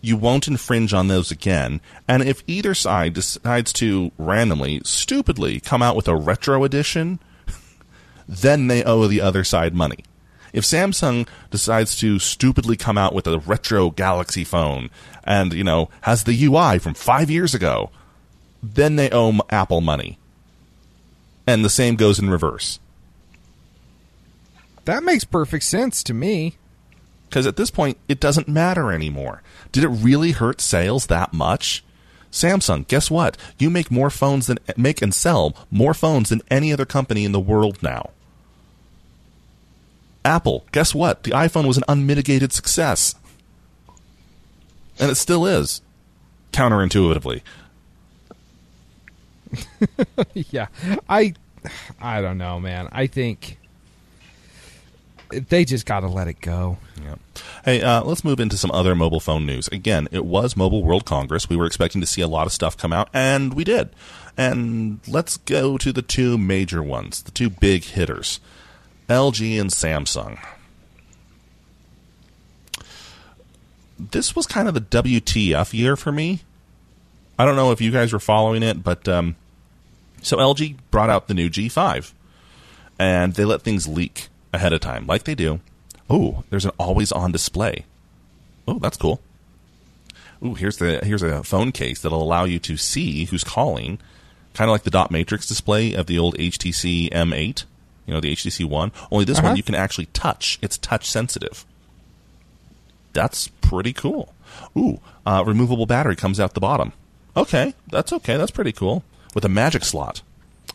You 0.00 0.16
won't 0.16 0.46
infringe 0.46 0.94
on 0.94 1.08
those 1.08 1.32
again. 1.32 1.80
And 2.06 2.22
if 2.22 2.44
either 2.46 2.74
side 2.74 3.14
decides 3.14 3.72
to 3.74 4.12
randomly, 4.18 4.80
stupidly 4.84 5.58
come 5.58 5.82
out 5.82 5.96
with 5.96 6.06
a 6.06 6.14
retro 6.14 6.62
edition, 6.62 7.18
then 8.28 8.68
they 8.68 8.84
owe 8.84 9.08
the 9.08 9.20
other 9.20 9.42
side 9.42 9.74
money. 9.74 10.04
If 10.56 10.64
Samsung 10.64 11.28
decides 11.50 11.96
to 11.96 12.18
stupidly 12.18 12.78
come 12.78 12.96
out 12.96 13.14
with 13.14 13.26
a 13.26 13.38
retro 13.40 13.90
Galaxy 13.90 14.42
phone 14.42 14.88
and, 15.22 15.52
you 15.52 15.62
know, 15.62 15.90
has 16.00 16.24
the 16.24 16.44
UI 16.46 16.78
from 16.78 16.94
five 16.94 17.30
years 17.30 17.54
ago, 17.54 17.90
then 18.62 18.96
they 18.96 19.10
owe 19.10 19.38
Apple 19.50 19.82
money. 19.82 20.18
And 21.46 21.62
the 21.62 21.68
same 21.68 21.94
goes 21.94 22.18
in 22.18 22.30
reverse. 22.30 22.80
That 24.86 25.04
makes 25.04 25.24
perfect 25.24 25.64
sense 25.64 26.02
to 26.04 26.14
me. 26.14 26.56
Because 27.28 27.46
at 27.46 27.56
this 27.56 27.70
point, 27.70 27.98
it 28.08 28.18
doesn't 28.18 28.48
matter 28.48 28.90
anymore. 28.90 29.42
Did 29.72 29.84
it 29.84 29.88
really 29.88 30.30
hurt 30.30 30.62
sales 30.62 31.08
that 31.08 31.34
much? 31.34 31.84
Samsung, 32.32 32.88
guess 32.88 33.10
what? 33.10 33.36
You 33.58 33.68
make 33.68 33.90
more 33.90 34.08
phones 34.08 34.46
than 34.46 34.58
make 34.74 35.02
and 35.02 35.12
sell 35.12 35.54
more 35.70 35.92
phones 35.92 36.30
than 36.30 36.40
any 36.50 36.72
other 36.72 36.86
company 36.86 37.26
in 37.26 37.32
the 37.32 37.40
world 37.40 37.82
now. 37.82 38.12
Apple, 40.26 40.64
guess 40.72 40.92
what? 40.92 41.22
The 41.22 41.30
iPhone 41.30 41.68
was 41.68 41.76
an 41.76 41.84
unmitigated 41.86 42.52
success. 42.52 43.14
And 44.98 45.10
it 45.10 45.14
still 45.14 45.46
is. 45.46 45.80
Counterintuitively. 46.52 47.42
yeah, 50.34 50.66
I. 51.08 51.34
I 52.00 52.20
don't 52.20 52.38
know, 52.38 52.58
man. 52.58 52.88
I 52.92 53.06
think 53.06 53.58
they 55.30 55.64
just 55.64 55.86
got 55.86 56.00
to 56.00 56.08
let 56.08 56.28
it 56.28 56.40
go. 56.40 56.78
Yeah. 57.02 57.14
Hey, 57.64 57.82
uh, 57.82 58.02
let's 58.02 58.24
move 58.24 58.40
into 58.40 58.56
some 58.56 58.70
other 58.72 58.94
mobile 58.94 59.20
phone 59.20 59.46
news. 59.46 59.68
Again, 59.68 60.08
it 60.10 60.24
was 60.24 60.56
Mobile 60.56 60.82
World 60.82 61.04
Congress. 61.04 61.48
We 61.48 61.56
were 61.56 61.66
expecting 61.66 62.00
to 62.00 62.06
see 62.06 62.20
a 62.20 62.28
lot 62.28 62.46
of 62.46 62.52
stuff 62.52 62.76
come 62.76 62.92
out, 62.92 63.08
and 63.12 63.54
we 63.54 63.62
did. 63.62 63.90
And 64.36 65.00
let's 65.06 65.36
go 65.36 65.78
to 65.78 65.92
the 65.92 66.02
two 66.02 66.36
major 66.36 66.82
ones, 66.82 67.22
the 67.22 67.30
two 67.30 67.50
big 67.50 67.84
hitters 67.84 68.40
LG 69.08 69.60
and 69.60 69.70
Samsung. 69.70 70.38
This 73.98 74.36
was 74.36 74.46
kind 74.46 74.68
of 74.68 74.74
the 74.74 74.80
WTF 74.80 75.72
year 75.72 75.96
for 75.96 76.12
me. 76.12 76.40
I 77.38 77.44
don't 77.44 77.56
know 77.56 77.72
if 77.72 77.80
you 77.80 77.90
guys 77.90 78.12
were 78.12 78.18
following 78.18 78.62
it, 78.62 78.82
but 78.82 79.08
um, 79.08 79.36
so 80.22 80.38
LG 80.38 80.76
brought 80.90 81.10
out 81.10 81.28
the 81.28 81.34
new 81.34 81.48
G5 81.48 82.12
and 82.98 83.34
they 83.34 83.44
let 83.44 83.62
things 83.62 83.86
leak 83.86 84.28
ahead 84.52 84.72
of 84.72 84.80
time, 84.80 85.06
like 85.06 85.24
they 85.24 85.34
do. 85.34 85.60
Oh, 86.08 86.44
there's 86.50 86.64
an 86.64 86.72
always 86.78 87.12
on 87.12 87.32
display. 87.32 87.84
Oh, 88.66 88.78
that's 88.78 88.96
cool. 88.96 89.20
Ooh, 90.44 90.54
here's 90.54 90.76
the 90.76 91.00
here's 91.02 91.22
a 91.22 91.42
phone 91.42 91.72
case 91.72 92.02
that'll 92.02 92.22
allow 92.22 92.44
you 92.44 92.58
to 92.60 92.76
see 92.76 93.24
who's 93.26 93.44
calling, 93.44 93.98
kind 94.54 94.68
of 94.68 94.72
like 94.72 94.82
the 94.82 94.90
dot 94.90 95.10
matrix 95.10 95.46
display 95.46 95.94
of 95.94 96.06
the 96.06 96.18
old 96.18 96.36
HTC 96.36 97.10
M8. 97.10 97.64
You 98.06 98.14
know, 98.14 98.20
the 98.20 98.32
HTC 98.32 98.64
One. 98.64 98.92
Only 99.10 99.24
this 99.24 99.38
Uh-huh. 99.38 99.48
one 99.48 99.56
you 99.56 99.62
can 99.62 99.74
actually 99.74 100.06
touch. 100.06 100.58
It's 100.62 100.78
touch 100.78 101.08
sensitive. 101.10 101.64
That's 103.12 103.48
pretty 103.48 103.92
cool. 103.92 104.32
Ooh, 104.76 105.00
uh, 105.24 105.42
removable 105.46 105.86
battery 105.86 106.16
comes 106.16 106.38
out 106.38 106.54
the 106.54 106.60
bottom. 106.60 106.92
Okay, 107.36 107.74
that's 107.90 108.12
okay. 108.12 108.36
That's 108.36 108.50
pretty 108.50 108.72
cool. 108.72 109.02
With 109.34 109.44
a 109.44 109.48
magic 109.48 109.84
slot. 109.84 110.22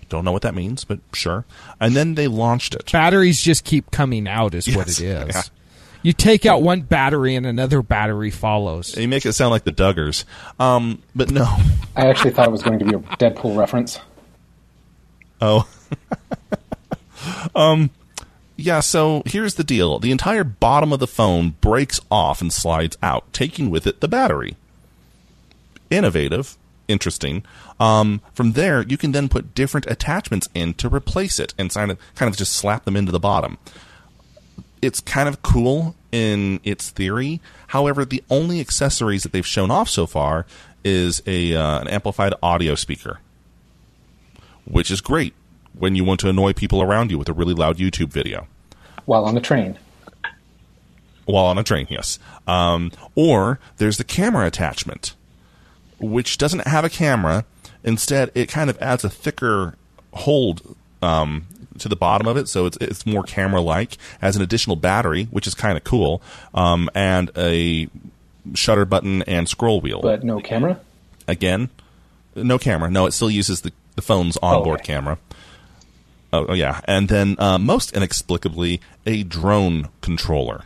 Don't 0.10 0.26
know 0.26 0.32
what 0.32 0.42
that 0.42 0.54
means, 0.54 0.84
but 0.84 1.00
sure. 1.14 1.46
And 1.80 1.96
then 1.96 2.16
they 2.16 2.28
launched 2.28 2.76
it. 2.76 2.92
Batteries 2.92 3.42
just 3.42 3.64
keep 3.64 3.92
coming 3.92 4.28
out, 4.28 4.54
is 4.54 4.68
what 4.76 4.88
it 4.88 5.00
is. 5.00 5.02
yeah. 5.02 5.42
You 6.04 6.14
take 6.14 6.46
out 6.46 6.62
one 6.64 6.82
battery 6.82 7.36
and 7.36 7.46
another 7.46 7.82
battery 7.82 8.32
follows. 8.32 8.92
They 8.94 9.08
make 9.08 9.26
it 9.26 9.34
sound 9.34 9.52
like 9.52 9.64
the 9.64 9.72
Duggars. 9.72 10.26
Um, 10.60 11.02
but 11.16 11.30
no. 11.32 11.44
I 11.96 12.08
actually 12.08 12.32
thought 12.32 12.48
it 12.48 12.52
was 12.52 12.64
going 12.64 12.80
to 12.80 12.86
be 12.86 12.94
a 12.96 13.00
Deadpool 13.00 13.56
reference. 13.56 14.00
Oh. 15.40 15.68
um 17.56 17.92
yeah, 18.58 18.80
so 18.80 19.24
here's 19.26 19.56
the 19.56 19.64
deal. 19.64 19.98
The 19.98 20.12
entire 20.12 20.44
bottom 20.44 20.94
of 20.94 21.00
the 21.00 21.08
phone 21.08 21.56
breaks 21.62 22.00
off 22.12 22.42
and 22.42 22.54
slides 22.54 22.98
out, 23.02 23.32
taking 23.34 23.70
with 23.70 23.88
it 23.88 24.02
the 24.02 24.08
battery. 24.08 24.56
Innovative, 25.90 26.58
interesting. 26.88 27.44
Um, 27.80 28.22
from 28.34 28.52
there, 28.52 28.84
you 28.84 28.98
can 28.98 29.14
then 29.14 29.30
put 29.30 29.56
different 29.56 29.88
attachments 29.88 30.48
in 30.54 30.76
to 30.76 30.90
replace 30.90 31.40
it 31.40 31.56
and 31.58 31.74
kind 31.74 31.90
of, 31.92 31.98
kind 32.16 32.30
of 32.30 32.38
just 32.38 32.54
slap 32.54 32.86
them 32.86 32.96
into 32.96 33.12
the 33.12 33.20
bottom. 33.20 33.58
It's 34.82 35.00
kind 35.00 35.28
of 35.28 35.42
cool 35.42 35.96
in 36.12 36.60
its 36.64 36.92
theory. 36.92 37.42
However, 37.68 38.06
the 38.06 38.24
only 38.30 38.60
accessories 38.60 39.24
that 39.24 39.32
they've 39.32 39.46
shown 39.46 39.72
off 39.72 39.90
so 39.90 40.06
far 40.06 40.46
is 40.84 41.22
a 41.26 41.56
uh, 41.56 41.80
an 41.82 41.88
amplified 41.88 42.34
audio 42.42 42.76
speaker 42.76 43.20
which 44.66 44.92
is 44.92 45.02
great 45.02 45.34
when 45.74 45.96
you 45.96 46.04
want 46.04 46.20
to 46.22 46.30
annoy 46.30 46.54
people 46.54 46.82
around 46.82 47.12
you 47.12 47.18
with 47.18 47.30
a 47.30 47.34
really 47.34 47.54
loud 47.54 47.78
YouTube 47.78 48.10
video 48.10 48.48
While 49.06 49.26
on 49.26 49.36
the 49.36 49.42
train. 49.42 49.78
while 51.26 51.46
on 51.46 51.58
a 51.58 51.64
train. 51.64 51.88
Yes, 51.90 52.20
um, 52.48 52.92
or 53.16 53.60
there's 53.78 53.98
the 53.98 54.04
camera 54.04 54.46
attachment, 54.48 55.16
which 56.00 56.38
doesn't 56.38 56.68
have 56.68 56.84
a 56.86 56.90
camera. 56.90 57.46
Instead, 57.84 58.32
it 58.36 58.48
kind 58.50 58.70
of 58.70 58.78
adds 58.82 59.04
a 59.04 59.10
thicker 59.10 59.76
hold 60.14 60.76
um, 61.02 61.46
to 61.80 61.90
the 61.90 61.96
bottom 61.96 62.28
of 62.28 62.38
it, 62.38 62.48
so 62.48 62.66
it's 62.66 62.78
it's 62.78 63.06
more 63.06 63.24
camera-like. 63.24 63.98
As 64.22 64.36
an 64.36 64.42
additional 64.42 64.76
battery, 64.76 65.26
which 65.26 65.48
is 65.48 65.56
kind 65.56 65.78
of 65.78 65.84
cool, 65.84 66.22
um, 66.54 66.90
and 66.94 67.32
a 67.36 67.90
shutter 68.54 68.86
button 68.86 69.22
and 69.24 69.48
scroll 69.48 69.82
wheel. 69.82 70.02
But 70.02 70.24
no 70.24 70.40
camera? 70.40 70.80
Again, 71.28 71.70
no 72.36 72.58
camera. 72.58 72.90
No, 72.90 73.06
it 73.06 73.12
still 73.12 73.32
uses 73.32 73.62
the, 73.62 73.72
the 73.96 74.02
phone's 74.02 74.38
onboard 74.38 74.82
okay. 74.82 74.94
camera. 74.94 75.18
Oh, 76.34 76.46
oh, 76.50 76.54
yeah. 76.54 76.80
And 76.86 77.10
then, 77.10 77.36
uh, 77.40 77.58
most 77.58 77.96
inexplicably, 77.96 78.80
a 79.06 79.24
drone 79.24 79.90
controller. 80.02 80.64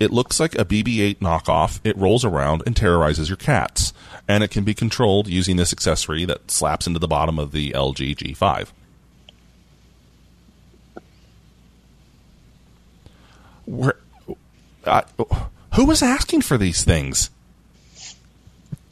It 0.00 0.10
looks 0.10 0.40
like 0.40 0.54
a 0.54 0.64
BB 0.64 1.00
8 1.00 1.20
knockoff. 1.20 1.80
It 1.84 1.96
rolls 1.96 2.24
around 2.24 2.62
and 2.66 2.76
terrorizes 2.76 3.28
your 3.28 3.36
cats. 3.36 3.92
And 4.26 4.42
it 4.42 4.50
can 4.50 4.64
be 4.64 4.74
controlled 4.74 5.28
using 5.28 5.56
this 5.56 5.72
accessory 5.72 6.24
that 6.24 6.50
slaps 6.50 6.86
into 6.86 6.98
the 6.98 7.08
bottom 7.08 7.38
of 7.38 7.52
the 7.52 7.70
LG 7.72 8.16
G5. 8.16 8.68
Where, 13.66 13.96
uh, 14.84 15.02
who 15.74 15.86
was 15.86 16.02
asking 16.02 16.42
for 16.42 16.58
these 16.58 16.84
things? 16.84 17.30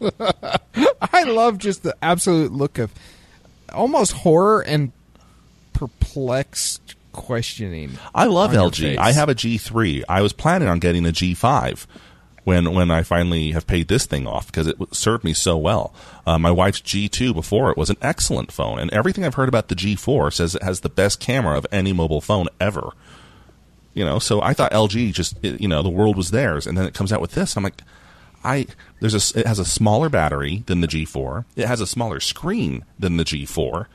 I 1.13 1.25
love 1.25 1.59
just 1.59 1.83
the 1.83 1.97
absolute 2.03 2.53
look 2.53 2.79
of 2.79 2.93
almost 3.73 4.13
horror 4.13 4.61
and 4.61 4.93
perplexed 5.73 6.95
questioning. 7.13 7.93
I 8.15 8.25
love 8.25 8.53
LG. 8.53 8.97
I 8.97 9.13
have 9.13 9.29
a 9.29 9.35
G3. 9.35 10.05
I 10.09 10.23
was 10.23 10.33
planning 10.33 10.69
on 10.69 10.79
getting 10.79 11.07
a 11.07 11.11
G5 11.11 11.87
when 12.45 12.75
when 12.75 12.91
I 12.91 13.03
finally 13.03 13.53
have 13.53 13.67
paid 13.67 13.89
this 13.89 14.07
thing 14.07 14.27
off 14.27 14.47
because 14.47 14.67
it 14.67 14.77
served 14.93 15.25
me 15.25 15.33
so 15.33 15.57
well. 15.57 15.95
Uh, 16.27 16.39
my 16.39 16.51
wife's 16.51 16.81
G2 16.81 17.35
before 17.35 17.71
it 17.71 17.77
was 17.77 17.91
an 17.91 17.97
excellent 18.03 18.51
phone, 18.51 18.79
and 18.79 18.91
everything 18.91 19.25
I've 19.25 19.35
heard 19.35 19.49
about 19.49 19.69
the 19.69 19.75
G4 19.75 20.33
says 20.33 20.55
it 20.55 20.63
has 20.63 20.81
the 20.81 20.89
best 20.89 21.21
camera 21.21 21.57
of 21.57 21.67
any 21.71 21.93
mobile 21.93 22.21
phone 22.21 22.49
ever. 22.61 22.93
You 23.95 24.05
know, 24.05 24.19
so 24.19 24.41
I 24.41 24.55
thought 24.55 24.73
LG 24.73 25.13
just 25.13 25.37
you 25.43 25.69
know 25.69 25.83
the 25.83 25.91
world 25.91 26.17
was 26.17 26.31
theirs, 26.31 26.67
and 26.67 26.77
then 26.77 26.87
it 26.87 26.95
comes 26.95 27.13
out 27.13 27.21
with 27.21 27.33
this. 27.33 27.57
I'm 27.57 27.65
like, 27.65 27.83
I 28.45 28.67
there's 29.01 29.35
a 29.35 29.39
it 29.41 29.47
has 29.47 29.59
a 29.59 29.65
smaller 29.65 30.09
battery 30.09 30.65
than 30.67 30.81
the 30.81 30.89
G4. 30.89 31.45
It 31.57 31.67
has 31.67 31.81
a 31.81 31.87
smaller 31.87 32.21
screen 32.21 32.85
than 32.99 33.17
the 33.17 33.25
G4 33.25 33.87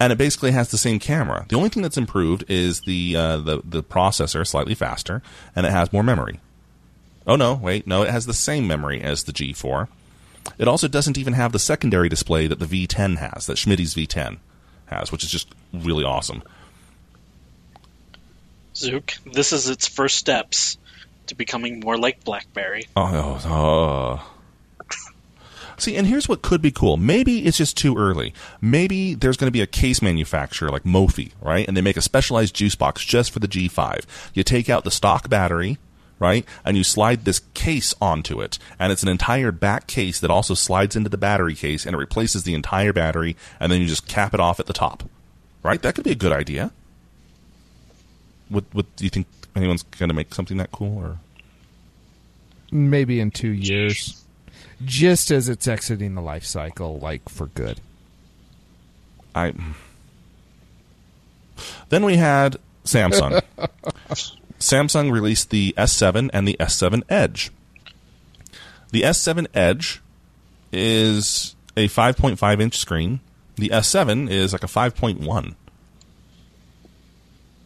and 0.00 0.12
it 0.12 0.16
basically 0.16 0.52
has 0.52 0.70
the 0.70 0.78
same 0.78 0.98
camera. 0.98 1.46
The 1.48 1.56
only 1.56 1.68
thing 1.68 1.82
that's 1.82 1.96
improved 1.96 2.44
is 2.48 2.82
the 2.82 3.16
uh, 3.16 3.36
the 3.38 3.62
the 3.64 3.82
processor 3.82 4.46
slightly 4.46 4.74
faster, 4.74 5.22
and 5.56 5.66
it 5.66 5.72
has 5.72 5.92
more 5.92 6.02
memory. 6.02 6.40
Oh 7.26 7.36
no, 7.36 7.54
wait, 7.54 7.86
no, 7.86 8.02
it 8.02 8.10
has 8.10 8.26
the 8.26 8.34
same 8.34 8.66
memory 8.66 9.02
as 9.02 9.24
the 9.24 9.32
G4. 9.32 9.88
It 10.56 10.68
also 10.68 10.88
doesn't 10.88 11.18
even 11.18 11.34
have 11.34 11.52
the 11.52 11.58
secondary 11.58 12.08
display 12.08 12.46
that 12.46 12.58
the 12.58 12.64
V10 12.64 13.18
has, 13.18 13.46
that 13.46 13.58
Schmidt's 13.58 13.94
V10 13.94 14.38
has, 14.86 15.12
which 15.12 15.22
is 15.22 15.30
just 15.30 15.54
really 15.74 16.04
awesome. 16.04 16.42
Zook, 18.74 19.12
this 19.30 19.52
is 19.52 19.68
its 19.68 19.86
first 19.86 20.16
steps 20.16 20.78
to 21.28 21.34
becoming 21.34 21.80
more 21.80 21.96
like 21.96 22.24
BlackBerry. 22.24 22.84
Oh, 22.96 23.40
oh, 23.44 23.48
oh. 23.48 24.34
See, 25.78 25.94
and 25.94 26.08
here's 26.08 26.28
what 26.28 26.42
could 26.42 26.60
be 26.60 26.72
cool. 26.72 26.96
Maybe 26.96 27.46
it's 27.46 27.56
just 27.56 27.76
too 27.76 27.96
early. 27.96 28.34
Maybe 28.60 29.14
there's 29.14 29.36
going 29.36 29.46
to 29.46 29.52
be 29.52 29.60
a 29.60 29.66
case 29.66 30.02
manufacturer 30.02 30.70
like 30.70 30.82
Mophie, 30.82 31.32
right? 31.40 31.66
And 31.68 31.76
they 31.76 31.80
make 31.80 31.96
a 31.96 32.02
specialized 32.02 32.54
juice 32.54 32.74
box 32.74 33.04
just 33.04 33.30
for 33.30 33.38
the 33.38 33.46
G5. 33.46 34.04
You 34.34 34.42
take 34.42 34.68
out 34.68 34.82
the 34.82 34.90
stock 34.90 35.28
battery, 35.30 35.78
right? 36.18 36.44
And 36.64 36.76
you 36.76 36.82
slide 36.82 37.24
this 37.24 37.42
case 37.54 37.94
onto 38.00 38.40
it. 38.40 38.58
And 38.80 38.90
it's 38.90 39.04
an 39.04 39.08
entire 39.08 39.52
back 39.52 39.86
case 39.86 40.18
that 40.18 40.32
also 40.32 40.54
slides 40.54 40.96
into 40.96 41.10
the 41.10 41.16
battery 41.16 41.54
case 41.54 41.86
and 41.86 41.94
it 41.94 41.98
replaces 41.98 42.42
the 42.42 42.54
entire 42.54 42.92
battery. 42.92 43.36
And 43.60 43.70
then 43.70 43.80
you 43.80 43.86
just 43.86 44.08
cap 44.08 44.34
it 44.34 44.40
off 44.40 44.58
at 44.58 44.66
the 44.66 44.72
top, 44.72 45.04
right? 45.62 45.80
That 45.80 45.94
could 45.94 46.04
be 46.04 46.10
a 46.10 46.16
good 46.16 46.32
idea. 46.32 46.72
What, 48.48 48.64
what 48.72 48.86
do 48.96 49.04
you 49.04 49.10
think 49.10 49.26
anyone's 49.54 49.82
going 49.82 50.08
to 50.08 50.14
make 50.14 50.34
something 50.34 50.56
that 50.58 50.72
cool 50.72 50.98
or? 50.98 51.18
Maybe 52.70 53.20
in 53.20 53.30
two 53.30 53.48
years, 53.48 54.24
just 54.84 55.30
as 55.30 55.48
it's 55.48 55.66
exiting 55.66 56.14
the 56.14 56.20
life 56.20 56.44
cycle, 56.44 56.98
like 56.98 57.28
for 57.28 57.46
good. 57.46 57.80
I. 59.34 59.54
Then 61.88 62.04
we 62.04 62.16
had 62.16 62.56
Samsung. 62.84 63.42
Samsung 64.58 65.12
released 65.12 65.50
the 65.50 65.74
S7 65.78 66.30
and 66.32 66.46
the 66.46 66.56
S7 66.58 67.02
Edge. 67.08 67.50
The 68.90 69.02
S7 69.02 69.46
Edge 69.54 70.02
is 70.72 71.54
a 71.76 71.88
5.5 71.88 72.60
inch 72.60 72.78
screen. 72.78 73.20
The 73.56 73.68
S7 73.68 74.30
is 74.30 74.52
like 74.52 74.64
a 74.64 74.68
5.1. 74.68 75.54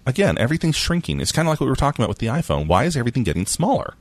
Again, 0.05 0.37
everything's 0.39 0.77
shrinking. 0.77 1.21
It's 1.21 1.33
kind 1.33 1.47
of 1.47 1.53
like 1.53 1.61
what 1.61 1.67
we 1.67 1.71
were 1.71 1.77
talking 1.77 2.03
about 2.03 2.09
with 2.09 2.19
the 2.19 2.27
iPhone. 2.27 2.67
Why 2.67 2.85
is 2.85 2.97
everything 2.97 3.23
getting 3.23 3.47
smaller? 3.47 3.95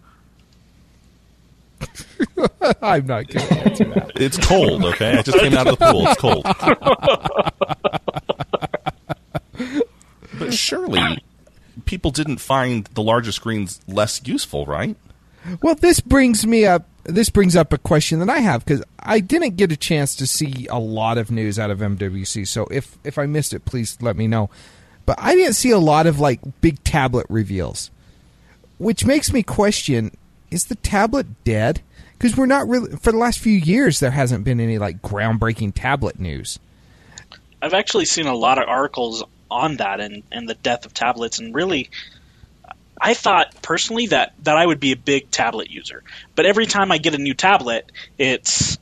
I'm 2.81 3.05
not 3.05 3.27
going 3.27 3.47
to 3.47 3.59
answer 3.59 3.85
that. 3.85 4.11
It's 4.15 4.37
cold, 4.37 4.83
okay? 4.85 5.17
I 5.17 5.21
just 5.21 5.37
came 5.39 5.53
out 5.53 5.67
of 5.67 5.77
the 5.77 5.91
pool. 5.91 6.07
It's 6.07 6.21
cold. 6.21 6.43
but 10.39 10.53
surely 10.53 11.23
people 11.85 12.11
didn't 12.11 12.37
find 12.37 12.85
the 12.93 13.03
larger 13.03 13.31
screens 13.31 13.81
less 13.87 14.21
useful, 14.25 14.65
right? 14.65 14.95
Well, 15.61 15.75
this 15.75 15.99
brings 15.99 16.45
me 16.45 16.65
up. 16.65 16.87
This 17.03 17.29
brings 17.29 17.55
up 17.55 17.73
a 17.73 17.79
question 17.79 18.19
that 18.19 18.29
I 18.29 18.39
have 18.39 18.63
because 18.63 18.83
I 18.99 19.19
didn't 19.19 19.57
get 19.57 19.71
a 19.71 19.77
chance 19.77 20.15
to 20.17 20.27
see 20.27 20.67
a 20.69 20.77
lot 20.79 21.17
of 21.17 21.31
news 21.31 21.57
out 21.57 21.71
of 21.71 21.79
MWC. 21.79 22.47
So 22.47 22.67
if 22.69 22.97
if 23.03 23.17
I 23.17 23.25
missed 23.25 23.53
it, 23.53 23.65
please 23.65 23.97
let 24.01 24.15
me 24.15 24.27
know. 24.27 24.51
But 25.05 25.17
I 25.19 25.35
didn't 25.35 25.53
see 25.53 25.71
a 25.71 25.79
lot 25.79 26.07
of 26.07 26.19
like 26.19 26.39
big 26.61 26.83
tablet 26.83 27.25
reveals, 27.29 27.89
which 28.77 29.05
makes 29.05 29.31
me 29.33 29.43
question: 29.43 30.11
Is 30.49 30.65
the 30.65 30.75
tablet 30.75 31.43
dead? 31.43 31.81
Because 32.17 32.37
we're 32.37 32.45
not 32.45 32.67
really 32.67 32.95
for 32.97 33.11
the 33.11 33.17
last 33.17 33.39
few 33.39 33.57
years 33.57 33.99
there 33.99 34.11
hasn't 34.11 34.43
been 34.43 34.59
any 34.59 34.77
like 34.77 35.01
groundbreaking 35.01 35.73
tablet 35.75 36.19
news. 36.19 36.59
I've 37.61 37.73
actually 37.73 38.05
seen 38.05 38.27
a 38.27 38.35
lot 38.35 38.57
of 38.57 38.67
articles 38.67 39.23
on 39.51 39.77
that 39.77 39.99
and, 39.99 40.23
and 40.31 40.49
the 40.49 40.55
death 40.55 40.85
of 40.85 40.93
tablets, 40.93 41.39
and 41.39 41.53
really, 41.53 41.89
I 42.99 43.13
thought 43.13 43.61
personally 43.61 44.07
that, 44.07 44.33
that 44.43 44.57
I 44.57 44.65
would 44.65 44.79
be 44.79 44.93
a 44.93 44.97
big 44.97 45.29
tablet 45.29 45.69
user. 45.69 46.03
But 46.35 46.45
every 46.45 46.65
time 46.65 46.91
I 46.91 46.97
get 46.97 47.13
a 47.13 47.17
new 47.17 47.33
tablet, 47.33 47.91
it's, 48.17 48.79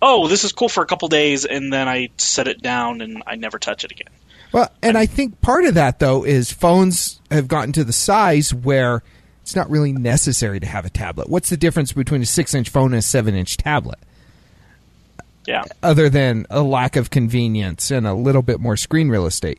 oh, 0.00 0.28
this 0.28 0.44
is 0.44 0.52
cool 0.52 0.68
for 0.68 0.82
a 0.82 0.86
couple 0.86 1.08
days, 1.08 1.46
and 1.46 1.72
then 1.72 1.88
I 1.88 2.10
set 2.18 2.46
it 2.46 2.62
down 2.62 3.00
and 3.00 3.22
I 3.26 3.36
never 3.36 3.58
touch 3.58 3.84
it 3.84 3.90
again. 3.90 4.10
Well, 4.52 4.70
and 4.82 4.98
I 4.98 5.06
think 5.06 5.40
part 5.40 5.64
of 5.64 5.74
that 5.74 5.98
though 5.98 6.24
is 6.24 6.52
phones 6.52 7.20
have 7.30 7.48
gotten 7.48 7.72
to 7.72 7.84
the 7.84 7.92
size 7.92 8.52
where 8.52 9.02
it's 9.40 9.56
not 9.56 9.70
really 9.70 9.92
necessary 9.92 10.60
to 10.60 10.66
have 10.66 10.84
a 10.84 10.90
tablet. 10.90 11.28
What's 11.28 11.48
the 11.50 11.56
difference 11.56 11.92
between 11.92 12.22
a 12.22 12.26
six-inch 12.26 12.68
phone 12.68 12.92
and 12.92 13.00
a 13.00 13.02
seven-inch 13.02 13.56
tablet? 13.56 13.98
Yeah. 15.46 15.64
other 15.82 16.08
than 16.08 16.46
a 16.50 16.62
lack 16.62 16.94
of 16.94 17.10
convenience 17.10 17.90
and 17.90 18.06
a 18.06 18.14
little 18.14 18.42
bit 18.42 18.60
more 18.60 18.76
screen 18.76 19.08
real 19.08 19.26
estate. 19.26 19.58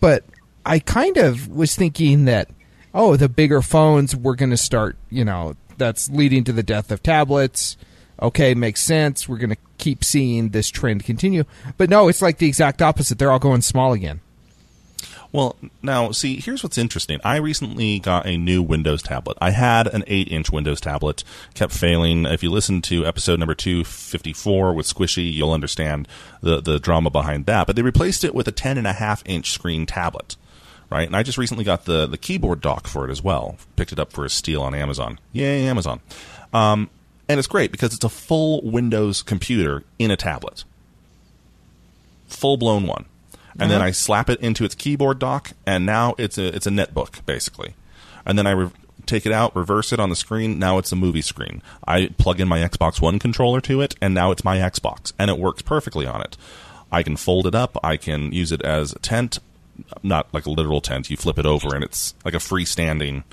But 0.00 0.24
I 0.64 0.78
kind 0.78 1.18
of 1.18 1.48
was 1.48 1.74
thinking 1.76 2.24
that, 2.24 2.48
oh, 2.94 3.16
the 3.16 3.28
bigger 3.28 3.60
phones 3.60 4.16
were 4.16 4.34
going 4.34 4.50
to 4.50 4.56
start, 4.56 4.96
you 5.10 5.24
know, 5.24 5.54
that's 5.76 6.08
leading 6.10 6.44
to 6.44 6.52
the 6.52 6.62
death 6.62 6.90
of 6.90 7.02
tablets. 7.02 7.76
Okay, 8.22 8.54
makes 8.54 8.80
sense. 8.80 9.28
We're 9.28 9.38
going 9.38 9.50
to 9.50 9.56
keep 9.80 10.04
seeing 10.04 10.50
this 10.50 10.68
trend 10.68 11.04
continue. 11.04 11.44
But 11.76 11.90
no, 11.90 12.08
it's 12.08 12.22
like 12.22 12.38
the 12.38 12.46
exact 12.46 12.82
opposite. 12.82 13.18
They're 13.18 13.32
all 13.32 13.38
going 13.38 13.62
small 13.62 13.92
again. 13.92 14.20
Well, 15.32 15.56
now, 15.80 16.10
see, 16.10 16.40
here's 16.40 16.62
what's 16.62 16.76
interesting. 16.76 17.20
I 17.22 17.36
recently 17.36 18.00
got 18.00 18.26
a 18.26 18.36
new 18.36 18.62
Windows 18.62 19.00
tablet. 19.00 19.38
I 19.40 19.50
had 19.50 19.86
an 19.86 20.02
8 20.06 20.28
inch 20.28 20.50
Windows 20.50 20.80
tablet, 20.80 21.22
kept 21.54 21.72
failing. 21.72 22.26
If 22.26 22.42
you 22.42 22.50
listen 22.50 22.82
to 22.82 23.06
episode 23.06 23.38
number 23.38 23.54
254 23.54 24.74
with 24.74 24.92
Squishy, 24.92 25.32
you'll 25.32 25.52
understand 25.52 26.08
the, 26.40 26.60
the 26.60 26.80
drama 26.80 27.10
behind 27.10 27.46
that. 27.46 27.68
But 27.68 27.76
they 27.76 27.82
replaced 27.82 28.24
it 28.24 28.34
with 28.34 28.48
a 28.48 28.52
10.5 28.52 29.22
inch 29.24 29.52
screen 29.52 29.86
tablet, 29.86 30.36
right? 30.90 31.06
And 31.06 31.14
I 31.14 31.22
just 31.22 31.38
recently 31.38 31.64
got 31.64 31.84
the, 31.84 32.06
the 32.06 32.18
keyboard 32.18 32.60
dock 32.60 32.88
for 32.88 33.08
it 33.08 33.12
as 33.12 33.22
well. 33.22 33.56
Picked 33.76 33.92
it 33.92 34.00
up 34.00 34.12
for 34.12 34.24
a 34.24 34.30
steal 34.30 34.62
on 34.62 34.74
Amazon. 34.74 35.20
Yay, 35.32 35.66
Amazon. 35.66 36.00
Um, 36.52 36.90
and 37.30 37.38
it's 37.38 37.48
great 37.48 37.72
because 37.72 37.94
it's 37.94 38.04
a 38.04 38.08
full 38.08 38.60
Windows 38.62 39.22
computer 39.22 39.84
in 39.98 40.10
a 40.10 40.16
tablet. 40.16 40.64
Full 42.28 42.56
blown 42.56 42.86
one 42.86 43.06
and 43.58 43.70
then 43.70 43.78
uh-huh. 43.78 43.88
I 43.88 43.90
slap 43.90 44.30
it 44.30 44.40
into 44.40 44.64
its 44.64 44.74
keyboard 44.74 45.18
dock, 45.18 45.52
and 45.66 45.84
now 45.84 46.14
it's 46.18 46.38
a 46.38 46.54
it's 46.54 46.66
a 46.66 46.70
netbook 46.70 47.24
basically. 47.26 47.74
And 48.24 48.38
then 48.38 48.46
I 48.46 48.52
re- 48.52 48.70
take 49.06 49.26
it 49.26 49.32
out, 49.32 49.56
reverse 49.56 49.92
it 49.92 50.00
on 50.00 50.08
the 50.08 50.16
screen. 50.16 50.58
Now 50.58 50.78
it's 50.78 50.92
a 50.92 50.96
movie 50.96 51.22
screen. 51.22 51.62
I 51.86 52.08
plug 52.18 52.40
in 52.40 52.48
my 52.48 52.58
Xbox 52.58 53.00
One 53.00 53.18
controller 53.18 53.60
to 53.62 53.80
it, 53.80 53.96
and 54.00 54.14
now 54.14 54.30
it's 54.30 54.44
my 54.44 54.58
Xbox, 54.58 55.12
and 55.18 55.30
it 55.30 55.38
works 55.38 55.62
perfectly 55.62 56.06
on 56.06 56.22
it. 56.22 56.36
I 56.92 57.02
can 57.02 57.16
fold 57.16 57.46
it 57.46 57.54
up. 57.54 57.76
I 57.84 57.96
can 57.96 58.32
use 58.32 58.52
it 58.52 58.62
as 58.62 58.92
a 58.92 58.98
tent, 58.98 59.38
not 60.02 60.32
like 60.32 60.46
a 60.46 60.50
literal 60.50 60.80
tent. 60.80 61.10
You 61.10 61.16
flip 61.16 61.38
it 61.38 61.46
over, 61.46 61.74
and 61.74 61.84
it's 61.84 62.14
like 62.24 62.34
a 62.34 62.38
freestanding 62.38 63.24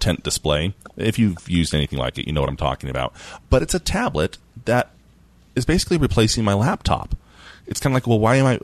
tent 0.00 0.22
display. 0.22 0.74
If 0.96 1.18
you've 1.18 1.48
used 1.48 1.74
anything 1.74 1.98
like 1.98 2.18
it, 2.18 2.26
you 2.26 2.32
know 2.32 2.40
what 2.40 2.50
I'm 2.50 2.56
talking 2.56 2.90
about. 2.90 3.14
But 3.50 3.62
it's 3.62 3.74
a 3.74 3.80
tablet 3.80 4.38
that 4.64 4.90
is 5.54 5.64
basically 5.64 5.98
replacing 5.98 6.44
my 6.44 6.54
laptop. 6.54 7.16
It's 7.66 7.80
kind 7.80 7.92
of 7.92 7.96
like, 7.96 8.06
well, 8.06 8.18
why 8.18 8.36
am 8.36 8.46
I? 8.46 8.60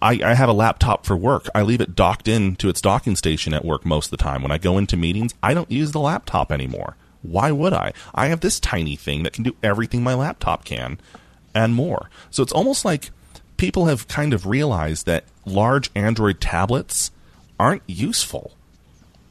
I, 0.00 0.30
I 0.30 0.34
have 0.34 0.48
a 0.48 0.54
laptop 0.54 1.04
for 1.04 1.16
work. 1.16 1.48
I 1.54 1.62
leave 1.62 1.82
it 1.82 1.94
docked 1.94 2.28
in 2.28 2.56
to 2.56 2.68
its 2.68 2.80
docking 2.80 3.14
station 3.14 3.52
at 3.52 3.64
work 3.64 3.84
most 3.84 4.06
of 4.06 4.10
the 4.18 4.24
time. 4.24 4.42
When 4.42 4.50
I 4.50 4.58
go 4.58 4.78
into 4.78 4.96
meetings, 4.96 5.34
I 5.42 5.52
don't 5.52 5.70
use 5.70 5.92
the 5.92 6.00
laptop 6.00 6.50
anymore. 6.50 6.96
Why 7.22 7.52
would 7.52 7.72
I? 7.72 7.92
I 8.14 8.28
have 8.28 8.40
this 8.40 8.58
tiny 8.58 8.96
thing 8.96 9.22
that 9.22 9.32
can 9.32 9.44
do 9.44 9.56
everything 9.62 10.02
my 10.02 10.14
laptop 10.14 10.64
can 10.64 10.98
and 11.54 11.74
more. 11.74 12.08
So 12.30 12.42
it's 12.42 12.52
almost 12.52 12.84
like 12.84 13.10
people 13.56 13.86
have 13.86 14.08
kind 14.08 14.32
of 14.32 14.46
realized 14.46 15.06
that 15.06 15.24
large 15.44 15.90
Android 15.94 16.40
tablets 16.40 17.10
aren't 17.58 17.82
useful. 17.86 18.55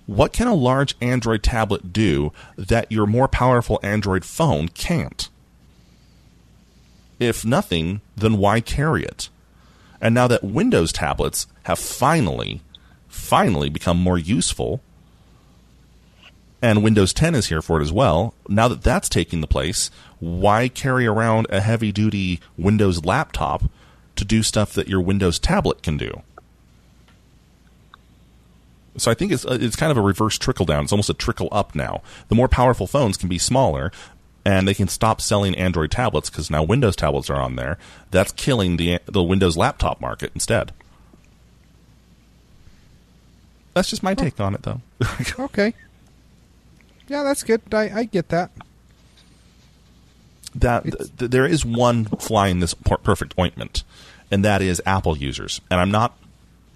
What 0.06 0.34
can 0.34 0.47
a 0.47 0.53
large 0.53 0.95
Android 1.01 1.41
tablet 1.41 1.91
do 1.91 2.32
that 2.58 2.91
your 2.91 3.08
more 3.08 3.28
powerful 3.28 3.80
Android 3.82 4.24
phone 4.24 4.70
can't? 4.70 5.30
If 7.20 7.45
nothing, 7.45 8.01
then 8.16 8.38
why 8.38 8.62
carry 8.62 9.03
it? 9.03 9.30
And 10.01 10.14
now 10.14 10.28
that 10.28 10.43
Windows 10.43 10.91
tablets 10.91 11.47
have 11.64 11.80
finally, 11.80 12.62
finally 13.08 13.70
become 13.70 13.97
more 13.97 14.18
useful, 14.18 14.82
and 16.62 16.84
Windows 16.84 17.14
10 17.14 17.36
is 17.36 17.47
here 17.47 17.62
for 17.62 17.80
it 17.80 17.84
as 17.84 17.91
well, 17.91 18.34
now 18.47 18.68
that 18.68 18.82
that's 18.82 19.10
taking 19.10 19.41
the 19.41 19.47
place, 19.47 19.89
why 20.20 20.68
carry 20.68 21.06
around 21.06 21.47
a 21.49 21.62
heavy 21.62 21.91
duty 21.91 22.39
Windows 22.58 23.06
laptop 23.06 23.64
to 24.16 24.26
do 24.26 24.43
stuff 24.43 24.74
that 24.74 24.88
your 24.88 25.01
Windows 25.01 25.39
tablet 25.39 25.84
can 25.84 25.97
do? 25.97 26.22
So 28.97 29.11
I 29.11 29.13
think 29.13 29.31
it's 29.31 29.45
uh, 29.45 29.57
it's 29.59 29.75
kind 29.75 29.91
of 29.91 29.97
a 29.97 30.01
reverse 30.01 30.37
trickle 30.37 30.65
down. 30.65 30.83
It's 30.83 30.93
almost 30.93 31.09
a 31.09 31.13
trickle 31.13 31.49
up 31.51 31.75
now. 31.75 32.01
The 32.29 32.35
more 32.35 32.47
powerful 32.47 32.87
phones 32.87 33.17
can 33.17 33.29
be 33.29 33.37
smaller, 33.37 33.91
and 34.45 34.67
they 34.67 34.73
can 34.73 34.87
stop 34.87 35.19
selling 35.19 35.55
Android 35.55 35.91
tablets 35.91 36.29
because 36.29 36.49
now 36.49 36.63
Windows 36.63 36.95
tablets 36.95 37.29
are 37.29 37.41
on 37.41 37.55
there. 37.55 37.77
That's 38.11 38.31
killing 38.31 38.77
the 38.77 38.99
the 39.05 39.23
Windows 39.23 39.57
laptop 39.57 39.99
market 39.99 40.31
instead. 40.33 40.71
That's 43.75 43.89
just 43.89 44.03
my 44.03 44.13
oh. 44.13 44.15
take 44.15 44.39
on 44.39 44.55
it, 44.55 44.63
though. 44.63 44.81
Okay. 45.39 45.73
Yeah, 47.07 47.21
that's 47.21 47.43
good. 47.43 47.61
I, 47.71 47.99
I 47.99 48.03
get 48.05 48.29
that. 48.29 48.49
that 50.55 50.83
th- 50.83 50.95
th- 51.17 51.31
there 51.31 51.45
is 51.45 51.63
one 51.63 52.05
fly 52.05 52.47
in 52.47 52.61
this 52.61 52.73
per- 52.73 52.97
perfect 52.97 53.37
ointment, 53.37 53.83
and 54.31 54.43
that 54.43 54.63
is 54.63 54.81
Apple 54.87 55.15
users. 55.15 55.61
And 55.69 55.79
I'm 55.79 55.91
not 55.91 56.17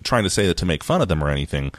trying 0.04 0.24
to 0.24 0.30
say 0.30 0.46
that 0.46 0.58
to 0.58 0.66
make 0.66 0.84
fun 0.84 1.02
of 1.02 1.08
them 1.08 1.24
or 1.24 1.30
anything, 1.30 1.72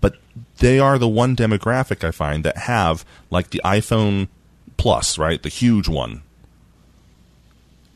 but 0.00 0.16
they 0.58 0.78
are 0.78 0.98
the 0.98 1.08
one 1.08 1.36
demographic 1.36 2.04
I 2.04 2.10
find 2.10 2.44
that 2.44 2.56
have 2.56 3.04
like 3.30 3.50
the 3.50 3.60
iPhone 3.64 4.28
Plus, 4.76 5.16
right, 5.16 5.42
the 5.42 5.48
huge 5.48 5.88
one, 5.88 6.22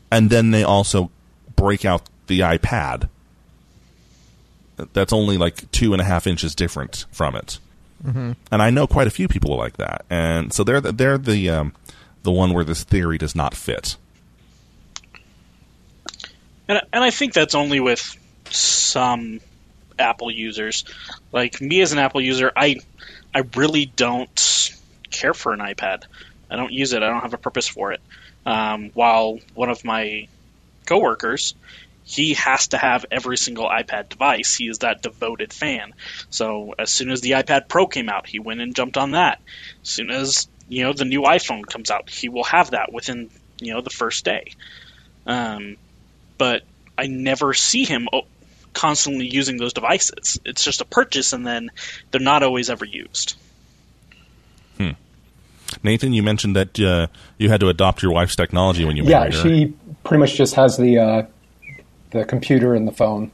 and 0.09 0.29
then 0.29 0.51
they 0.51 0.63
also 0.63 1.11
break 1.55 1.85
out 1.85 2.09
the 2.25 2.39
iPad. 2.39 3.07
That's 4.93 5.13
only 5.13 5.37
like 5.37 5.69
two 5.71 5.93
and 5.93 6.01
a 6.01 6.05
half 6.05 6.25
inches 6.25 6.55
different 6.55 7.05
from 7.11 7.35
it. 7.35 7.59
And 8.51 8.61
I 8.63 8.71
know 8.71 8.87
quite 8.87 9.05
a 9.05 9.11
few 9.11 9.27
people 9.27 9.55
like 9.55 9.77
that, 9.77 10.05
and 10.09 10.51
so 10.51 10.63
they're 10.63 10.81
the, 10.81 10.91
they're 10.91 11.19
the 11.19 11.49
um, 11.51 11.73
the 12.23 12.31
one 12.31 12.51
where 12.51 12.63
this 12.63 12.83
theory 12.83 13.19
does 13.19 13.35
not 13.35 13.53
fit. 13.53 13.95
And 16.67 16.81
and 16.91 17.03
I 17.03 17.11
think 17.11 17.33
that's 17.33 17.53
only 17.53 17.79
with 17.79 18.17
some 18.49 19.39
Apple 20.01 20.31
users. 20.31 20.85
Like 21.31 21.61
me 21.61 21.81
as 21.81 21.91
an 21.91 21.99
Apple 21.99 22.21
user, 22.21 22.51
I 22.55 22.77
I 23.33 23.43
really 23.55 23.85
don't 23.85 24.71
care 25.09 25.33
for 25.33 25.53
an 25.53 25.59
iPad. 25.59 26.03
I 26.49 26.55
don't 26.55 26.73
use 26.73 26.93
it. 26.93 27.01
I 27.03 27.09
don't 27.09 27.21
have 27.21 27.33
a 27.33 27.37
purpose 27.37 27.67
for 27.67 27.93
it. 27.93 28.01
Um, 28.45 28.91
while 28.93 29.39
one 29.53 29.69
of 29.69 29.85
my 29.85 30.27
coworkers, 30.85 31.55
he 32.03 32.33
has 32.33 32.69
to 32.69 32.77
have 32.77 33.05
every 33.11 33.37
single 33.37 33.69
iPad 33.69 34.09
device. 34.09 34.55
He 34.55 34.67
is 34.67 34.79
that 34.79 35.01
devoted 35.01 35.53
fan. 35.53 35.93
So 36.29 36.73
as 36.77 36.89
soon 36.91 37.11
as 37.11 37.21
the 37.21 37.31
iPad 37.31 37.67
Pro 37.67 37.87
came 37.87 38.09
out, 38.09 38.27
he 38.27 38.39
went 38.39 38.61
and 38.61 38.75
jumped 38.75 38.97
on 38.97 39.11
that. 39.11 39.39
As 39.83 39.89
soon 39.89 40.09
as 40.09 40.47
you 40.67 40.83
know 40.83 40.93
the 40.93 41.05
new 41.05 41.21
iPhone 41.21 41.65
comes 41.65 41.91
out, 41.91 42.09
he 42.09 42.29
will 42.29 42.43
have 42.45 42.71
that 42.71 42.91
within 42.91 43.29
you 43.59 43.73
know 43.73 43.81
the 43.81 43.89
first 43.89 44.25
day. 44.25 44.51
Um, 45.25 45.77
but 46.37 46.63
I 46.97 47.07
never 47.07 47.53
see 47.53 47.85
him 47.85 48.09
constantly 48.73 49.27
using 49.27 49.57
those 49.57 49.73
devices. 49.73 50.39
It's 50.45 50.63
just 50.63 50.81
a 50.81 50.85
purchase, 50.85 51.33
and 51.33 51.45
then 51.45 51.71
they're 52.11 52.21
not 52.21 52.43
always 52.43 52.69
ever 52.69 52.85
used. 52.85 53.35
Nathan, 55.83 56.11
you 56.11 56.21
mentioned 56.21 56.55
that 56.57 56.77
uh, 56.81 57.07
you 57.37 57.49
had 57.49 57.61
to 57.61 57.69
adopt 57.69 58.03
your 58.03 58.11
wife's 58.11 58.35
technology 58.35 58.83
when 58.83 58.97
you 58.97 59.03
Yeah, 59.03 59.19
married 59.19 59.33
her. 59.35 59.49
Yeah, 59.49 59.55
she 59.67 59.73
pretty 60.03 60.19
much 60.19 60.35
just 60.35 60.53
has 60.55 60.75
the 60.77 60.97
uh, 60.97 61.23
the 62.11 62.25
computer 62.25 62.75
and 62.75 62.85
the 62.87 62.91
phone. 62.91 63.31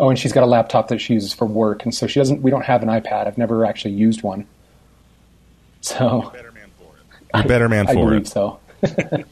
Oh, 0.00 0.08
and 0.08 0.18
she's 0.18 0.32
got 0.32 0.42
a 0.42 0.46
laptop 0.46 0.88
that 0.88 1.00
she 1.00 1.12
uses 1.12 1.34
for 1.34 1.44
work, 1.44 1.84
and 1.84 1.94
so 1.94 2.06
she 2.06 2.18
doesn't. 2.18 2.40
We 2.40 2.50
don't 2.50 2.64
have 2.64 2.82
an 2.82 2.88
iPad. 2.88 3.26
I've 3.26 3.36
never 3.38 3.64
actually 3.66 3.94
used 3.94 4.22
one. 4.22 4.46
So 5.82 6.04
You're 6.04 6.22
a 6.22 6.32
better 6.32 6.50
man 6.52 6.68
for 6.78 6.94
it. 7.38 7.48
better 7.48 7.68
I 7.86 7.86
for 7.86 7.94
believe 7.94 8.20
it. 8.22 8.26
so. 8.26 8.58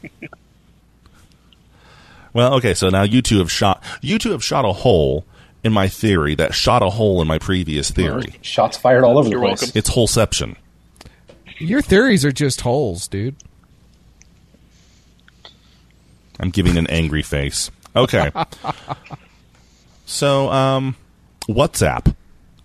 Well, 2.33 2.55
okay, 2.55 2.75
so 2.75 2.91
now 2.91 3.03
you 3.03 3.23
two 3.23 3.39
have 3.39 3.51
shot 3.51 3.83
you 4.01 4.19
two 4.19 4.33
have 4.33 4.45
shot 4.45 4.65
a 4.65 4.73
hole 4.73 5.25
in 5.65 5.73
my 5.73 5.89
theory 5.89 6.35
that 6.37 6.55
shot 6.55 6.83
a 6.83 6.91
hole 6.91 7.23
in 7.23 7.27
my 7.27 7.39
previous 7.39 7.91
theory. 7.91 8.35
Shots 8.43 8.77
fired 8.77 9.03
all 9.03 9.19
over 9.19 9.29
You're 9.29 9.41
the 9.41 9.47
place. 9.47 9.63
welcome. 9.63 9.79
It's 9.79 9.91
holeception. 9.91 10.57
Your 11.59 11.81
theories 11.81 12.25
are 12.25 12.33
just 12.33 12.61
holes, 12.61 13.09
dude. 13.09 13.35
I'm 16.39 16.51
giving 16.51 16.77
an 16.77 16.87
angry 16.89 17.23
face. 17.23 17.71
Okay. 17.97 18.31
so, 20.07 20.51
um, 20.51 20.97
WhatsApp. 21.49 22.15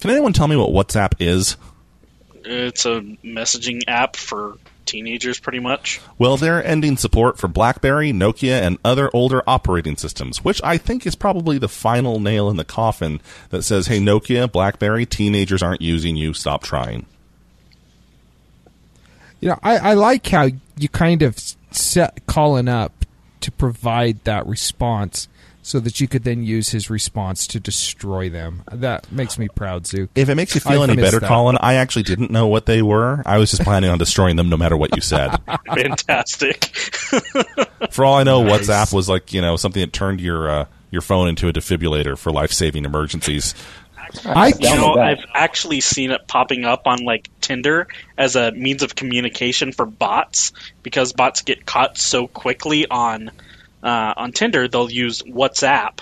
Can 0.01 0.09
anyone 0.09 0.33
tell 0.33 0.47
me 0.47 0.55
what 0.55 0.69
WhatsApp 0.69 1.13
is? 1.19 1.55
It's 2.43 2.85
a 2.85 3.01
messaging 3.23 3.81
app 3.87 4.15
for 4.15 4.57
teenagers, 4.89 5.39
pretty 5.39 5.59
much. 5.59 6.01
Well, 6.17 6.37
they're 6.37 6.65
ending 6.65 6.97
support 6.97 7.37
for 7.37 7.47
BlackBerry, 7.47 8.11
Nokia, 8.11 8.61
and 8.61 8.77
other 8.83 9.09
older 9.13 9.43
operating 9.47 9.97
systems, 9.97 10.43
which 10.43 10.61
I 10.63 10.77
think 10.77 11.05
is 11.05 11.15
probably 11.15 11.57
the 11.57 11.69
final 11.69 12.19
nail 12.19 12.49
in 12.49 12.57
the 12.57 12.65
coffin 12.65 13.21
that 13.49 13.63
says, 13.63 13.87
hey, 13.87 13.99
Nokia, 13.99 14.51
BlackBerry, 14.51 15.05
teenagers 15.05 15.63
aren't 15.63 15.81
using 15.81 16.15
you, 16.15 16.33
stop 16.33 16.63
trying. 16.63 17.05
You 19.39 19.49
know, 19.49 19.59
I, 19.63 19.77
I 19.77 19.93
like 19.93 20.27
how 20.27 20.49
you 20.77 20.89
kind 20.89 21.21
of 21.21 21.39
set 21.71 22.25
calling 22.25 22.67
up 22.67 23.05
to 23.41 23.51
provide 23.51 24.23
that 24.25 24.45
response 24.47 25.27
so 25.69 25.79
that 25.79 26.01
you 26.01 26.07
could 26.07 26.23
then 26.23 26.41
use 26.41 26.69
his 26.69 26.89
response 26.89 27.45
to 27.45 27.59
destroy 27.59 28.27
them. 28.27 28.63
That 28.71 29.11
makes 29.11 29.37
me 29.37 29.47
proud, 29.49 29.85
Zook. 29.85 30.09
If 30.15 30.27
it 30.27 30.33
makes 30.33 30.55
you 30.55 30.61
feel 30.61 30.81
I've 30.81 30.89
any 30.89 30.99
better, 30.99 31.19
that. 31.19 31.27
Colin, 31.27 31.59
I 31.61 31.75
actually 31.75 32.01
didn't 32.01 32.31
know 32.31 32.47
what 32.47 32.65
they 32.65 32.81
were. 32.81 33.21
I 33.23 33.37
was 33.37 33.51
just 33.51 33.61
planning 33.61 33.91
on 33.91 33.99
destroying 33.99 34.35
them 34.35 34.49
no 34.49 34.57
matter 34.57 34.75
what 34.75 34.95
you 34.95 35.01
said. 35.03 35.29
Fantastic. 35.75 36.63
For 37.91 38.03
all 38.03 38.15
I 38.15 38.23
know, 38.23 38.41
Nice. 38.43 38.67
WhatsApp 38.67 38.93
was 38.93 39.07
like 39.07 39.31
you 39.31 39.41
know 39.41 39.57
something 39.57 39.79
that 39.81 39.93
turned 39.93 40.21
your 40.21 40.49
uh, 40.49 40.65
your 40.89 41.03
phone 41.03 41.27
into 41.27 41.47
a 41.47 41.53
defibrillator 41.53 42.17
for 42.17 42.31
life 42.31 42.51
saving 42.51 42.83
emergencies. 42.83 43.53
I 44.25 44.47
You 44.47 44.53
Down 44.55 44.77
know. 44.77 44.93
I've 44.95 45.23
actually 45.35 45.81
seen 45.81 46.09
it 46.09 46.27
popping 46.27 46.65
up 46.65 46.87
on 46.87 47.03
like 47.03 47.29
Tinder 47.41 47.87
as 48.17 48.35
a 48.35 48.51
means 48.53 48.81
of 48.81 48.95
communication 48.95 49.71
for 49.71 49.85
bots 49.85 50.51
because 50.81 51.13
bots 51.13 51.43
get 51.43 51.67
caught 51.67 51.95
so 51.99 52.25
quickly 52.25 52.87
on 52.87 53.29
uh, 53.83 54.13
on 54.17 54.31
Tinder. 54.31 54.67
They'll 54.67 54.91
use 54.91 55.21
WhatsApp 55.21 55.99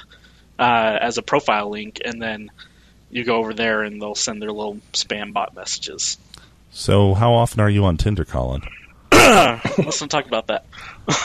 uh, 0.59 0.97
as 1.01 1.17
a 1.17 1.21
profile 1.21 1.69
link, 1.69 2.01
and 2.03 2.21
then 2.21 2.51
you 3.09 3.23
go 3.23 3.37
over 3.37 3.53
there 3.53 3.83
and 3.83 4.01
they'll 4.01 4.15
send 4.15 4.41
their 4.41 4.51
little 4.51 4.79
spam 4.93 5.33
bot 5.33 5.55
messages. 5.55 6.17
So, 6.71 7.13
how 7.13 7.33
often 7.33 7.59
are 7.61 7.69
you 7.69 7.85
on 7.85 7.97
Tinder, 7.97 8.25
Colin? 8.25 8.61
Let's 9.11 10.01
not 10.01 10.09
talk 10.09 10.25
about 10.27 10.47
that. 10.47 10.65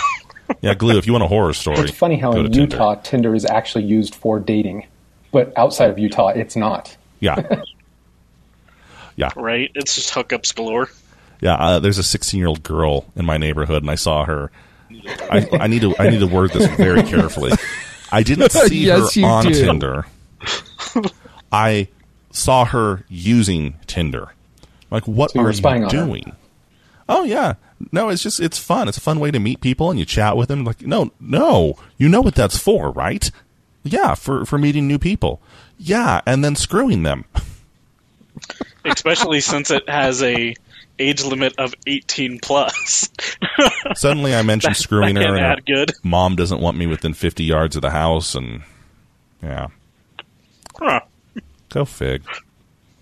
Yeah, 0.61 0.74
Glue. 0.74 0.98
If 0.98 1.07
you 1.07 1.12
want 1.14 1.24
a 1.24 1.28
horror 1.28 1.55
story, 1.55 1.78
It's 1.78 1.92
funny 1.96 2.16
how 2.16 2.32
go 2.32 2.40
in 2.40 2.44
to 2.44 2.50
Tinder. 2.50 2.74
Utah 2.76 2.94
Tinder 2.96 3.34
is 3.34 3.46
actually 3.46 3.84
used 3.84 4.14
for 4.14 4.38
dating, 4.38 4.86
but 5.30 5.57
outside 5.57 5.88
of 5.88 5.98
Utah 5.98 6.28
it's 6.28 6.57
not. 6.57 6.94
Yeah, 7.20 7.62
yeah, 9.16 9.30
Right? 9.34 9.70
It's 9.74 9.94
just 9.94 10.12
hookups 10.12 10.55
galore. 10.55 10.90
yeah. 11.40 11.55
Uh, 11.55 11.78
there's 11.78 11.96
a 11.98 12.03
16 12.03 12.36
year 12.38 12.48
old 12.48 12.62
girl 12.62 13.07
in 13.16 13.24
my 13.24 13.38
neighborhood, 13.38 13.82
and 13.82 13.90
I 13.90 13.94
saw 13.94 14.24
her. 14.26 14.50
I, 15.30 15.49
I 15.53 15.66
need 15.66 15.82
to 15.82 15.95
I 15.99 16.11
need 16.11 16.20
to 16.20 16.26
word 16.26 16.53
this 16.53 16.66
very 16.76 17.03
carefully. 17.03 17.53
I 18.11 18.22
didn't 18.22 18.51
see 18.53 18.86
Yes, 18.86 19.14
her 19.14 19.20
you 19.20 19.26
on 19.26 19.45
do. 19.45 19.53
Tinder. 19.55 20.07
I 21.51 21.88
saw 22.30 22.64
her 22.64 23.05
using 23.09 23.74
Tinder. 23.86 24.32
Like, 24.90 25.07
what 25.09 25.30
So 25.30 25.38
you 25.38 25.43
are 25.43 25.45
were 25.49 25.53
spying 25.53 25.82
you 25.82 25.88
on 25.88 25.95
her. 25.95 26.05
doing? 26.07 26.36
Oh 27.09 27.24
yeah, 27.24 27.55
no, 27.90 28.09
it's 28.09 28.22
just 28.22 28.40
it's 28.40 28.59
fun. 28.59 28.88
It's 28.88 28.97
a 28.99 29.01
fun 29.03 29.20
way 29.20 29.30
to 29.30 29.38
meet 29.38 29.61
people 29.61 29.90
and 29.90 29.99
you 29.99 30.05
chat 30.05 30.36
with 30.36 30.49
them. 30.49 30.64
Like, 30.64 30.82
no, 30.82 31.11
no, 31.20 31.74
you 31.99 32.09
know 32.09 32.20
what 32.20 32.34
that's 32.34 32.57
for, 32.59 32.90
right? 32.90 33.30
Yeah, 33.82 34.14
for 34.14 34.45
for 34.47 34.59
meeting 34.59 34.86
new 34.86 34.99
people. 34.99 35.40
Yeah, 35.78 36.20
and 36.26 36.45
then 36.45 36.55
screwing 36.55 37.03
them. 37.03 37.24
Especially 38.84 39.40
since 39.40 39.70
it 39.70 39.88
has 39.88 40.22
a 40.22 40.55
age 40.99 41.24
limit 41.24 41.55
of 41.59 41.74
18 41.86 42.38
plus. 42.40 43.09
Suddenly, 43.95 44.34
I 44.34 44.43
mentioned 44.43 44.76
screwing 44.76 45.14
that 45.16 45.24
her, 45.26 45.34
and 45.36 45.45
her 45.45 45.53
add 45.53 45.66
good. 45.66 45.93
mom 46.03 46.36
doesn't 46.36 46.61
want 46.61 46.76
me 46.76 46.86
within 46.86 47.14
fifty 47.14 47.45
yards 47.45 47.76
of 47.76 47.82
the 47.82 47.90
house, 47.90 48.34
and 48.34 48.62
yeah, 49.43 49.68
Huh. 50.78 51.01
go 51.68 51.84
fig. 51.84 52.22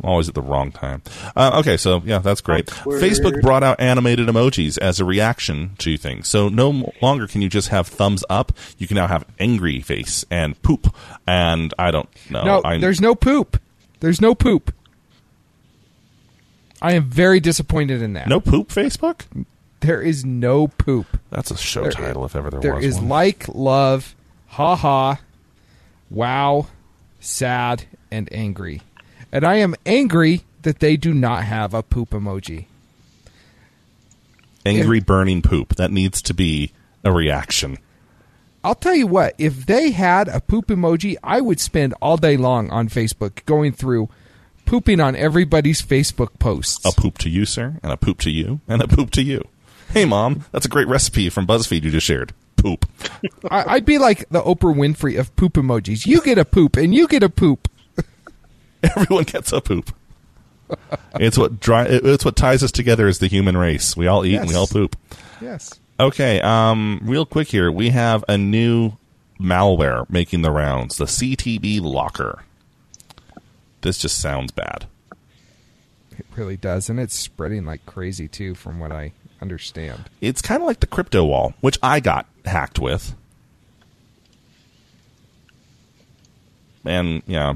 I'm 0.02 0.08
always 0.08 0.30
at 0.30 0.34
the 0.34 0.40
wrong 0.40 0.72
time. 0.72 1.02
Uh, 1.36 1.58
okay, 1.60 1.76
so 1.76 2.00
yeah, 2.06 2.20
that's 2.20 2.40
great. 2.40 2.64
Facebook 2.66 3.42
brought 3.42 3.62
out 3.62 3.78
animated 3.80 4.28
emojis 4.28 4.78
as 4.78 4.98
a 4.98 5.04
reaction 5.04 5.72
to 5.76 5.98
things. 5.98 6.26
So 6.26 6.48
no 6.48 6.90
longer 7.02 7.26
can 7.26 7.42
you 7.42 7.50
just 7.50 7.68
have 7.68 7.86
thumbs 7.86 8.24
up. 8.30 8.50
You 8.78 8.86
can 8.86 8.94
now 8.94 9.08
have 9.08 9.26
angry 9.38 9.80
face 9.82 10.24
and 10.30 10.60
poop. 10.62 10.94
And 11.26 11.74
I 11.78 11.90
don't 11.90 12.08
know. 12.30 12.44
no, 12.44 12.62
I, 12.64 12.78
there's 12.78 13.02
no 13.02 13.14
poop. 13.14 13.60
There's 14.00 14.22
no 14.22 14.34
poop. 14.34 14.74
I 16.82 16.92
am 16.92 17.04
very 17.04 17.40
disappointed 17.40 18.00
in 18.02 18.14
that. 18.14 18.28
no 18.28 18.40
poop. 18.40 18.68
Facebook. 18.68 19.22
There 19.80 20.00
is 20.02 20.24
no 20.24 20.68
poop. 20.68 21.06
That's 21.30 21.50
a 21.50 21.56
show 21.56 21.82
There- 21.82 21.92
title 21.92 22.24
if 22.24 22.36
ever 22.36 22.50
there, 22.50 22.60
There 22.60 22.74
was 22.76 22.84
is 22.84 22.96
one. 22.96 23.08
like, 23.08 23.46
love, 23.48 24.14
ha 24.48 24.76
ha, 24.76 25.20
wow, 26.10 26.66
sad, 27.18 27.84
and 28.10 28.28
angry. 28.32 28.82
And 29.32 29.44
I 29.44 29.56
am 29.56 29.74
angry 29.86 30.42
that 30.62 30.80
they 30.80 30.96
do 30.96 31.14
not 31.14 31.44
have 31.44 31.72
a 31.72 31.82
poop 31.82 32.10
emoji. 32.10 32.66
angry 34.66 35.00
burning 35.00 35.40
poop. 35.42 35.76
That 35.76 35.90
needs 35.90 36.20
to 36.22 36.34
be 36.34 36.72
a 37.04 37.12
reaction. 37.12 37.78
I'll 38.62 38.74
tell 38.74 38.94
you 38.94 39.06
what, 39.06 39.34
if 39.38 39.64
they 39.64 39.90
had 39.90 40.28
a 40.28 40.40
poop 40.40 40.66
emoji, 40.66 41.16
I 41.22 41.40
would 41.40 41.58
spend 41.60 41.94
all 42.02 42.18
day 42.18 42.36
long 42.36 42.68
on 42.70 42.88
Facebook 42.90 43.44
going 43.46 43.72
through 43.72 44.10
pooping 44.70 45.00
on 45.00 45.16
everybody's 45.16 45.82
Facebook 45.82 46.38
posts. 46.38 46.84
A 46.84 46.92
poop 46.92 47.18
to 47.18 47.28
you, 47.28 47.44
sir, 47.44 47.80
and 47.82 47.90
a 47.90 47.96
poop 47.96 48.20
to 48.20 48.30
you, 48.30 48.60
and 48.68 48.80
a 48.80 48.86
poop 48.86 49.10
to 49.10 49.22
you. 49.22 49.42
Hey, 49.92 50.04
mom, 50.04 50.44
that's 50.52 50.64
a 50.64 50.68
great 50.68 50.86
recipe 50.86 51.28
from 51.28 51.44
BuzzFeed 51.44 51.82
you 51.82 51.90
just 51.90 52.06
shared. 52.06 52.32
Poop. 52.54 52.88
I, 53.50 53.64
I'd 53.66 53.84
be 53.84 53.98
like 53.98 54.28
the 54.28 54.40
Oprah 54.40 54.72
Winfrey 54.72 55.18
of 55.18 55.34
poop 55.34 55.54
emojis. 55.54 56.06
You 56.06 56.20
get 56.22 56.38
a 56.38 56.44
poop, 56.44 56.76
and 56.76 56.94
you 56.94 57.08
get 57.08 57.24
a 57.24 57.28
poop. 57.28 57.66
Everyone 58.84 59.24
gets 59.24 59.52
a 59.52 59.60
poop. 59.60 59.92
It's 61.14 61.36
what 61.36 61.58
dry, 61.58 61.86
it's 61.88 62.24
what 62.24 62.36
ties 62.36 62.62
us 62.62 62.70
together 62.70 63.08
as 63.08 63.18
the 63.18 63.26
human 63.26 63.56
race. 63.56 63.96
We 63.96 64.06
all 64.06 64.24
eat 64.24 64.36
and 64.36 64.48
we 64.48 64.54
all 64.54 64.68
poop. 64.68 64.94
Yes. 65.40 65.80
Okay, 65.98 66.40
um, 66.42 67.00
real 67.02 67.26
quick 67.26 67.48
here, 67.48 67.72
we 67.72 67.90
have 67.90 68.24
a 68.28 68.38
new 68.38 68.92
malware 69.40 70.08
making 70.08 70.42
the 70.42 70.52
rounds, 70.52 70.96
the 70.96 71.06
CTB 71.06 71.80
Locker. 71.80 72.44
This 73.82 73.98
just 73.98 74.18
sounds 74.18 74.52
bad. 74.52 74.86
It 76.18 76.26
really 76.36 76.56
does, 76.56 76.90
and 76.90 77.00
it's 77.00 77.14
spreading 77.14 77.64
like 77.64 77.86
crazy 77.86 78.28
too, 78.28 78.54
from 78.54 78.78
what 78.78 78.92
I 78.92 79.12
understand. 79.40 80.10
It's 80.20 80.42
kind 80.42 80.60
of 80.60 80.66
like 80.66 80.80
the 80.80 80.86
CryptoWall, 80.86 81.54
which 81.60 81.78
I 81.82 82.00
got 82.00 82.26
hacked 82.44 82.78
with. 82.78 83.14
And 86.84 87.22
yeah. 87.26 87.54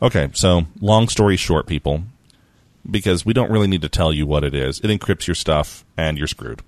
Okay, 0.00 0.28
so 0.32 0.66
long 0.80 1.08
story 1.08 1.36
short, 1.36 1.66
people, 1.66 2.02
because 2.88 3.26
we 3.26 3.32
don't 3.32 3.50
really 3.50 3.66
need 3.66 3.82
to 3.82 3.88
tell 3.88 4.12
you 4.12 4.26
what 4.26 4.44
it 4.44 4.54
is. 4.54 4.80
It 4.80 4.88
encrypts 4.88 5.26
your 5.26 5.34
stuff 5.34 5.84
and 5.96 6.16
you're 6.18 6.26
screwed. 6.26 6.62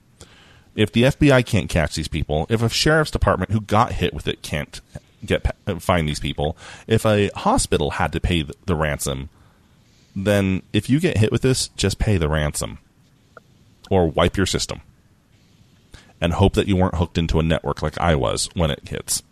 If 0.74 0.92
the 0.92 1.02
FBI 1.04 1.44
can't 1.46 1.68
catch 1.68 1.94
these 1.94 2.08
people, 2.08 2.46
if 2.48 2.62
a 2.62 2.68
sheriff's 2.68 3.10
department 3.10 3.52
who 3.52 3.60
got 3.60 3.92
hit 3.92 4.14
with 4.14 4.26
it 4.26 4.42
can't 4.42 4.80
get 5.24 5.44
pa- 5.44 5.52
uh, 5.66 5.78
find 5.78 6.08
these 6.08 6.20
people, 6.20 6.56
if 6.86 7.04
a 7.04 7.30
hospital 7.34 7.92
had 7.92 8.12
to 8.12 8.20
pay 8.20 8.44
the 8.66 8.74
ransom, 8.74 9.28
then 10.14 10.62
if 10.72 10.90
you 10.90 11.00
get 11.00 11.18
hit 11.18 11.32
with 11.32 11.42
this, 11.42 11.68
just 11.68 11.98
pay 11.98 12.16
the 12.16 12.28
ransom 12.28 12.78
or 13.90 14.08
wipe 14.08 14.36
your 14.36 14.46
system 14.46 14.80
and 16.20 16.34
hope 16.34 16.54
that 16.54 16.68
you 16.68 16.76
weren't 16.76 16.96
hooked 16.96 17.18
into 17.18 17.38
a 17.38 17.42
network 17.42 17.82
like 17.82 17.98
I 17.98 18.14
was 18.14 18.48
when 18.54 18.70
it 18.70 18.88
hits. 18.88 19.22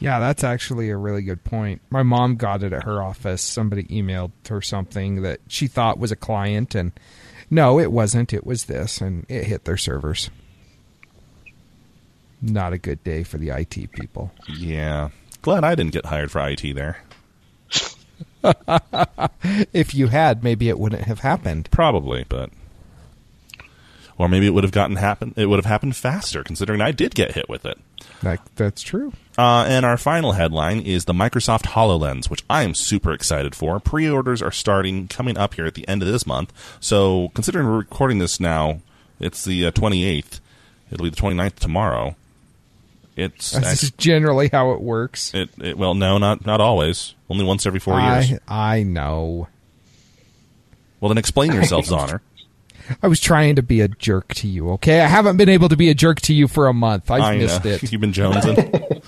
Yeah, 0.00 0.18
that's 0.18 0.42
actually 0.42 0.88
a 0.88 0.96
really 0.96 1.22
good 1.22 1.44
point. 1.44 1.82
My 1.90 2.02
mom 2.02 2.36
got 2.36 2.62
it 2.62 2.72
at 2.72 2.84
her 2.84 3.02
office. 3.02 3.42
Somebody 3.42 3.84
emailed 3.84 4.32
her 4.48 4.62
something 4.62 5.22
that 5.22 5.40
she 5.46 5.66
thought 5.66 5.98
was 5.98 6.10
a 6.10 6.16
client, 6.16 6.74
and 6.74 6.92
no, 7.50 7.78
it 7.78 7.92
wasn't. 7.92 8.32
It 8.32 8.46
was 8.46 8.64
this, 8.64 9.02
and 9.02 9.26
it 9.28 9.44
hit 9.44 9.64
their 9.64 9.76
servers. 9.76 10.30
Not 12.42 12.72
a 12.72 12.78
good 12.78 13.02
day 13.04 13.22
for 13.22 13.38
the 13.38 13.50
IT 13.50 13.92
people. 13.92 14.32
Yeah. 14.48 15.10
Glad 15.42 15.64
I 15.64 15.74
didn't 15.74 15.92
get 15.92 16.06
hired 16.06 16.30
for 16.30 16.46
IT 16.46 16.74
there. 16.74 16.98
If 19.72 19.94
you 19.94 20.08
had, 20.08 20.42
maybe 20.42 20.68
it 20.68 20.78
wouldn't 20.78 21.04
have 21.04 21.20
happened. 21.20 21.70
Probably, 21.70 22.24
but 22.28 22.50
or 24.18 24.28
maybe 24.28 24.46
it 24.46 24.50
would 24.50 24.64
have 24.64 24.72
gotten 24.72 24.96
happen 24.96 25.32
it 25.36 25.46
would 25.46 25.56
have 25.56 25.64
happened 25.64 25.96
faster 25.96 26.44
considering 26.44 26.82
I 26.82 26.92
did 26.92 27.14
get 27.14 27.32
hit 27.32 27.48
with 27.48 27.64
it. 27.64 27.78
That, 28.22 28.40
that's 28.54 28.82
true. 28.82 29.14
Uh, 29.38 29.64
and 29.66 29.86
our 29.86 29.96
final 29.96 30.32
headline 30.32 30.80
is 30.80 31.06
the 31.06 31.14
Microsoft 31.14 31.62
HoloLens, 31.62 32.28
which 32.28 32.44
I 32.50 32.62
am 32.62 32.74
super 32.74 33.12
excited 33.12 33.54
for. 33.54 33.80
Pre-orders 33.80 34.42
are 34.42 34.52
starting 34.52 35.08
coming 35.08 35.38
up 35.38 35.54
here 35.54 35.64
at 35.64 35.74
the 35.74 35.88
end 35.88 36.02
of 36.02 36.08
this 36.08 36.26
month. 36.26 36.52
So, 36.80 37.30
considering 37.34 37.66
we're 37.66 37.78
recording 37.78 38.18
this 38.18 38.38
now, 38.38 38.80
it's 39.18 39.42
the 39.44 39.66
uh, 39.66 39.70
28th. 39.70 40.40
It'll 40.90 41.04
be 41.04 41.10
the 41.10 41.16
29th 41.16 41.54
tomorrow. 41.54 42.14
It's 43.16 43.50
This 43.52 43.82
is 43.82 43.90
generally 43.92 44.48
how 44.48 44.72
it 44.72 44.80
works. 44.80 45.34
it, 45.34 45.50
it 45.60 45.76
well, 45.76 45.94
no, 45.94 46.18
not 46.18 46.46
not 46.46 46.60
always. 46.60 47.14
Only 47.28 47.44
once 47.44 47.66
every 47.66 47.80
4 47.80 48.00
years. 48.00 48.32
I, 48.48 48.78
I 48.78 48.82
know. 48.82 49.48
Well, 51.00 51.08
then 51.08 51.18
explain 51.18 51.52
yourselves, 51.52 51.90
Zonner. 51.90 52.20
I 53.02 53.08
was 53.08 53.20
trying 53.20 53.56
to 53.56 53.62
be 53.62 53.80
a 53.80 53.88
jerk 53.88 54.34
to 54.34 54.48
you, 54.48 54.70
okay? 54.72 55.00
I 55.00 55.06
haven't 55.06 55.36
been 55.36 55.48
able 55.48 55.68
to 55.68 55.76
be 55.76 55.90
a 55.90 55.94
jerk 55.94 56.20
to 56.22 56.34
you 56.34 56.48
for 56.48 56.66
a 56.66 56.74
month. 56.74 57.10
I've 57.10 57.22
I 57.22 57.36
missed 57.36 57.64
know. 57.64 57.70
it. 57.70 57.82
You've 57.92 58.00
been 58.00 58.12
jonesing. 58.12 59.02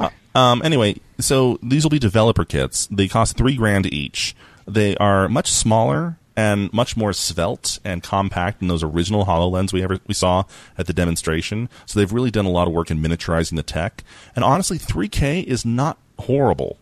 Uh, 0.00 0.10
um, 0.38 0.62
anyway, 0.62 0.96
so 1.18 1.58
these 1.62 1.84
will 1.84 1.90
be 1.90 1.98
developer 1.98 2.44
kits. 2.44 2.86
They 2.86 3.08
cost 3.08 3.36
three 3.36 3.56
grand 3.56 3.92
each. 3.92 4.34
They 4.66 4.96
are 4.96 5.28
much 5.28 5.52
smaller 5.52 6.18
and 6.36 6.72
much 6.72 6.96
more 6.96 7.12
svelte 7.12 7.78
and 7.84 8.02
compact 8.02 8.58
than 8.58 8.68
those 8.68 8.82
original 8.82 9.24
Hololens 9.24 9.72
we 9.72 9.82
ever 9.82 9.98
we 10.06 10.14
saw 10.14 10.44
at 10.76 10.86
the 10.86 10.92
demonstration. 10.92 11.68
So 11.86 11.98
they've 11.98 12.12
really 12.12 12.30
done 12.30 12.44
a 12.44 12.50
lot 12.50 12.68
of 12.68 12.74
work 12.74 12.90
in 12.90 12.98
miniaturizing 12.98 13.56
the 13.56 13.62
tech. 13.62 14.04
And 14.34 14.44
honestly, 14.44 14.78
3K 14.78 15.44
is 15.44 15.64
not 15.64 15.98
horrible 16.18 16.78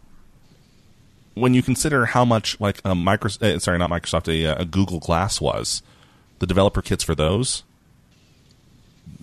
when 1.35 1.55
you 1.55 1.63
consider 1.63 2.07
how 2.07 2.25
much 2.25 2.61
like 2.61 2.81
a 2.85 2.95
micro 2.95 3.31
uh, 3.41 3.59
sorry 3.59 3.79
not 3.79 3.91
Microsoft 3.91 4.29
a, 4.29 4.61
a 4.61 4.65
Google 4.65 4.99
Glass 4.99 5.41
was. 5.41 5.83
The 6.41 6.47
developer 6.47 6.83
kits 6.83 7.05
for 7.05 7.15
those 7.15 7.63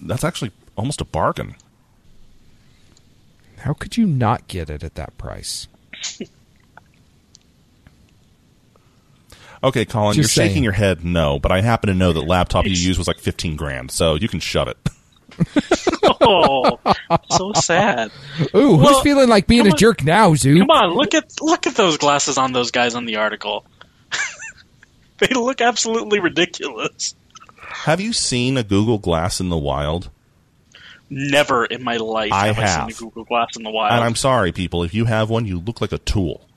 that's 0.01 0.23
actually 0.23 0.51
almost 0.75 1.01
a 1.01 1.05
bargain. 1.05 1.55
How 3.59 3.73
could 3.73 3.97
you 3.97 4.07
not 4.07 4.47
get 4.47 4.69
it 4.69 4.84
at 4.84 4.95
that 4.95 5.17
price? 5.17 5.67
Okay, 9.64 9.86
Colin, 9.86 10.16
Just 10.16 10.36
you're 10.36 10.45
shaking 10.45 10.64
your 10.64 10.74
head 10.74 11.05
no, 11.05 11.39
but 11.39 11.51
I 11.51 11.62
happen 11.62 11.88
to 11.89 11.93
know 11.93 12.14
that 12.14 12.22
laptop 12.22 12.66
you 12.66 12.72
used 12.72 12.97
was 12.97 13.07
like 13.07 13.20
15 13.20 13.55
grand, 13.55 13.91
so 13.91 14.16
you 14.16 14.28
can 14.28 14.39
shut 14.39 14.68
it. 14.68 14.78
Oh, 16.24 16.80
so 17.32 17.51
sad. 17.53 18.12
Ooh, 18.55 18.78
who's 18.78 18.86
Well, 18.86 19.01
feeling 19.01 19.28
like 19.30 19.47
being 19.47 19.62
come 19.62 19.70
a 19.70 19.72
on- 19.72 19.78
jerk 19.78 20.03
now, 20.03 20.36
Zoo? 20.36 20.59
Come 20.59 20.70
on, 20.70 20.93
look 20.93 21.14
at 21.16 21.41
look 21.41 21.66
at 21.66 21.74
those 21.76 21.97
glasses 21.97 22.38
on 22.38 22.51
those 22.53 22.70
guys 22.72 22.93
on 22.93 23.05
the 23.05 23.16
article. 23.18 23.66
they 25.18 25.30
look 25.34 25.62
absolutely 25.62 26.20
ridiculous. 26.20 27.16
Have 27.57 27.99
you 28.01 28.14
seen 28.14 28.57
a 28.57 28.64
Google 28.64 28.99
Glass 28.99 29.39
in 29.39 29.49
the 29.49 29.57
wild? 29.57 30.09
Never 31.09 31.66
in 31.66 31.84
my 31.84 31.97
life 31.97 32.32
I 32.32 32.47
have, 32.47 32.59
I 32.59 32.62
have. 32.62 32.93
seen 32.93 32.97
a 32.97 32.99
Google 33.09 33.24
Glass 33.26 33.47
in 33.57 33.64
the 33.64 33.72
wild. 33.72 33.93
And 33.93 34.03
I'm 34.03 34.16
sorry, 34.16 34.51
people, 34.51 34.84
if 34.84 34.93
you 34.93 35.05
have 35.05 35.30
one, 35.30 35.45
you 35.45 35.59
look 35.59 35.82
like 35.82 35.91
a 35.91 35.97
tool. 35.97 36.47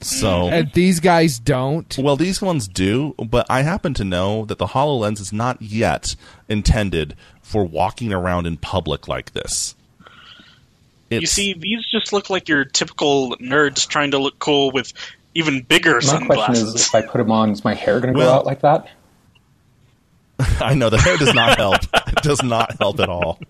So, 0.00 0.26
mm. 0.44 0.52
And 0.52 0.72
these 0.72 1.00
guys 1.00 1.38
don't. 1.38 1.96
well, 1.98 2.16
these 2.16 2.40
ones 2.40 2.68
do, 2.68 3.14
but 3.18 3.46
I 3.50 3.62
happen 3.62 3.94
to 3.94 4.04
know 4.04 4.44
that 4.44 4.58
the 4.58 4.66
HoloLens 4.66 5.20
is 5.20 5.32
not 5.32 5.60
yet 5.60 6.14
intended 6.48 7.16
for 7.42 7.64
walking 7.64 8.12
around 8.12 8.46
in 8.46 8.56
public 8.58 9.08
like 9.08 9.32
this. 9.32 9.74
you 11.10 11.26
see, 11.26 11.54
these 11.54 11.84
just 11.90 12.12
look 12.12 12.30
like 12.30 12.48
your 12.48 12.64
typical 12.64 13.36
nerds 13.38 13.88
trying 13.88 14.12
to 14.12 14.18
look 14.18 14.38
cool 14.38 14.70
with 14.70 14.92
even 15.34 15.62
bigger 15.62 16.00
My 16.04 16.26
question 16.26 16.66
is, 16.66 16.74
if 16.74 16.94
I 16.94 17.02
put 17.02 17.18
them 17.18 17.32
on, 17.32 17.50
is 17.50 17.64
my 17.64 17.74
hair 17.74 18.00
going 18.00 18.14
to 18.14 18.18
Well- 18.18 18.30
grow 18.30 18.38
out 18.40 18.46
like 18.46 18.60
that? 18.60 18.88
I 20.60 20.74
know 20.74 20.88
the 20.88 20.98
hair 20.98 21.16
does 21.16 21.34
not 21.34 21.58
help. 21.58 21.82
it 21.92 22.22
does 22.22 22.44
not 22.44 22.78
help 22.78 23.00
at 23.00 23.08
all. 23.08 23.40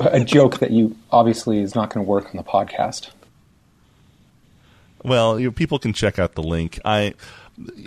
A 0.00 0.20
joke 0.24 0.60
that 0.60 0.70
you 0.70 0.96
obviously 1.10 1.58
is 1.58 1.74
not 1.74 1.92
going 1.92 2.06
to 2.06 2.08
work 2.08 2.26
on 2.26 2.36
the 2.36 2.44
podcast. 2.44 3.10
Well, 5.06 5.38
you 5.38 5.52
people 5.52 5.78
can 5.78 5.92
check 5.92 6.18
out 6.18 6.34
the 6.34 6.42
link. 6.42 6.80
I 6.84 7.14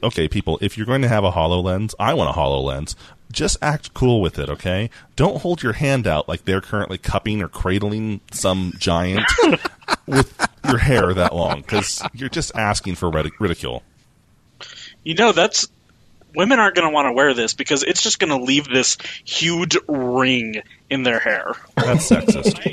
okay, 0.02 0.28
people, 0.28 0.58
if 0.62 0.78
you're 0.78 0.86
going 0.88 1.02
to 1.02 1.10
have 1.10 1.24
a 1.26 1.32
HoloLens, 1.32 1.94
I 2.00 2.14
want 2.14 2.30
a 2.30 2.34
HoloLens. 2.34 2.96
Just 3.32 3.58
act 3.62 3.94
cool 3.94 4.22
with 4.22 4.40
it, 4.40 4.50
okay? 4.50 4.90
Don't 5.16 5.42
hold 5.42 5.62
your 5.62 5.74
hand 5.74 6.08
out 6.08 6.28
like 6.28 6.46
they're 6.46 6.62
currently 6.62 6.98
cupping 6.98 7.44
or 7.44 7.48
cradling 7.48 8.22
some 8.32 8.74
giant 8.80 9.28
with 10.08 10.48
your 10.68 10.80
hair 10.80 11.14
that 11.14 11.36
long 11.36 11.62
cuz 11.62 12.02
you're 12.14 12.30
just 12.30 12.56
asking 12.56 12.96
for 12.96 13.12
ridic- 13.12 13.40
ridicule. 13.40 13.84
You 15.04 15.14
know, 15.14 15.32
that's 15.32 15.68
women 16.34 16.58
aren't 16.58 16.76
going 16.76 16.88
to 16.88 16.94
want 16.94 17.06
to 17.08 17.12
wear 17.12 17.34
this 17.36 17.54
because 17.54 17.84
it's 17.84 18.02
just 18.02 18.18
going 18.18 18.32
to 18.32 18.44
leave 18.44 18.68
this 18.68 18.98
huge 19.26 19.78
ring 19.88 20.64
in 20.90 21.04
their 21.04 21.20
hair. 21.20 21.54
That's 21.76 22.10
sexist. 22.10 22.66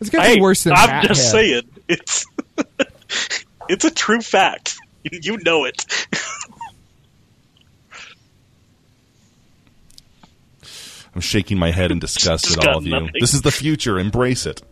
It's 0.00 0.10
gonna 0.10 0.34
be 0.34 0.40
worse 0.40 0.64
than 0.64 0.72
I'm 0.72 1.06
just 1.06 1.22
head. 1.22 1.30
saying, 1.30 1.62
it's 1.88 2.26
it's 3.68 3.84
a 3.84 3.90
true 3.90 4.20
fact. 4.20 4.76
You 5.02 5.38
know 5.44 5.64
it. 5.64 5.84
I'm 11.14 11.20
shaking 11.20 11.58
my 11.58 11.70
head 11.70 11.92
in 11.92 12.00
disgust 12.00 12.56
at 12.56 12.66
all 12.66 12.78
of 12.78 12.84
you. 12.84 12.90
nothing. 12.90 13.10
This 13.20 13.34
is 13.34 13.42
the 13.42 13.52
future. 13.52 13.98
Embrace 13.98 14.46
it. 14.46 14.62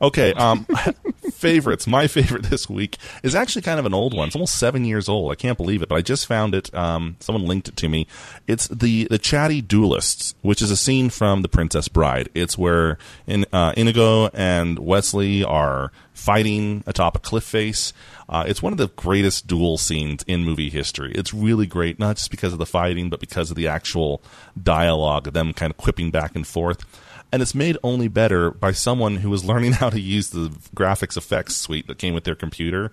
Okay, 0.00 0.32
um, 0.32 0.66
favorites. 1.42 1.86
My 1.86 2.06
favorite 2.06 2.44
this 2.50 2.70
week 2.70 2.96
is 3.22 3.34
actually 3.34 3.62
kind 3.62 3.78
of 3.78 3.84
an 3.84 3.92
old 3.92 4.14
one. 4.14 4.28
It's 4.28 4.36
almost 4.36 4.56
seven 4.56 4.84
years 4.84 5.08
old. 5.08 5.32
I 5.32 5.34
can't 5.34 5.58
believe 5.58 5.82
it, 5.82 5.88
but 5.88 5.96
I 5.96 6.00
just 6.00 6.26
found 6.26 6.54
it. 6.54 6.72
Um, 6.72 7.16
someone 7.20 7.44
linked 7.44 7.68
it 7.68 7.76
to 7.76 7.88
me. 7.88 8.06
It's 8.46 8.68
the 8.68 9.04
the 9.10 9.18
Chatty 9.18 9.60
Duelists, 9.60 10.34
which 10.40 10.62
is 10.62 10.70
a 10.70 10.76
scene 10.76 11.10
from 11.10 11.42
The 11.42 11.48
Princess 11.48 11.88
Bride. 11.88 12.28
It's 12.34 12.56
where 12.56 12.96
in, 13.26 13.44
uh, 13.52 13.74
Inigo 13.76 14.28
and 14.28 14.78
Westley 14.78 15.42
are 15.44 15.90
fighting 16.14 16.84
atop 16.86 17.16
a 17.16 17.18
cliff 17.18 17.44
face. 17.44 17.92
Uh, 18.28 18.44
it's 18.46 18.62
one 18.62 18.72
of 18.72 18.78
the 18.78 18.88
greatest 18.88 19.46
duel 19.46 19.76
scenes 19.76 20.22
in 20.26 20.44
movie 20.44 20.70
history. 20.70 21.12
It's 21.14 21.34
really 21.34 21.66
great, 21.66 21.98
not 21.98 22.16
just 22.16 22.30
because 22.30 22.52
of 22.52 22.58
the 22.58 22.66
fighting, 22.66 23.10
but 23.10 23.20
because 23.20 23.50
of 23.50 23.56
the 23.56 23.66
actual 23.66 24.22
dialogue, 24.62 25.26
of 25.26 25.34
them 25.34 25.52
kind 25.52 25.70
of 25.70 25.76
quipping 25.76 26.10
back 26.10 26.36
and 26.36 26.46
forth. 26.46 26.84
And 27.32 27.40
it's 27.40 27.54
made 27.54 27.78
only 27.82 28.08
better 28.08 28.50
by 28.50 28.72
someone 28.72 29.16
who 29.16 29.30
was 29.30 29.44
learning 29.44 29.72
how 29.80 29.88
to 29.90 30.00
use 30.00 30.30
the 30.30 30.48
graphics 30.76 31.16
effects 31.16 31.56
suite 31.56 31.86
that 31.86 31.98
came 31.98 32.12
with 32.14 32.24
their 32.24 32.34
computer 32.34 32.90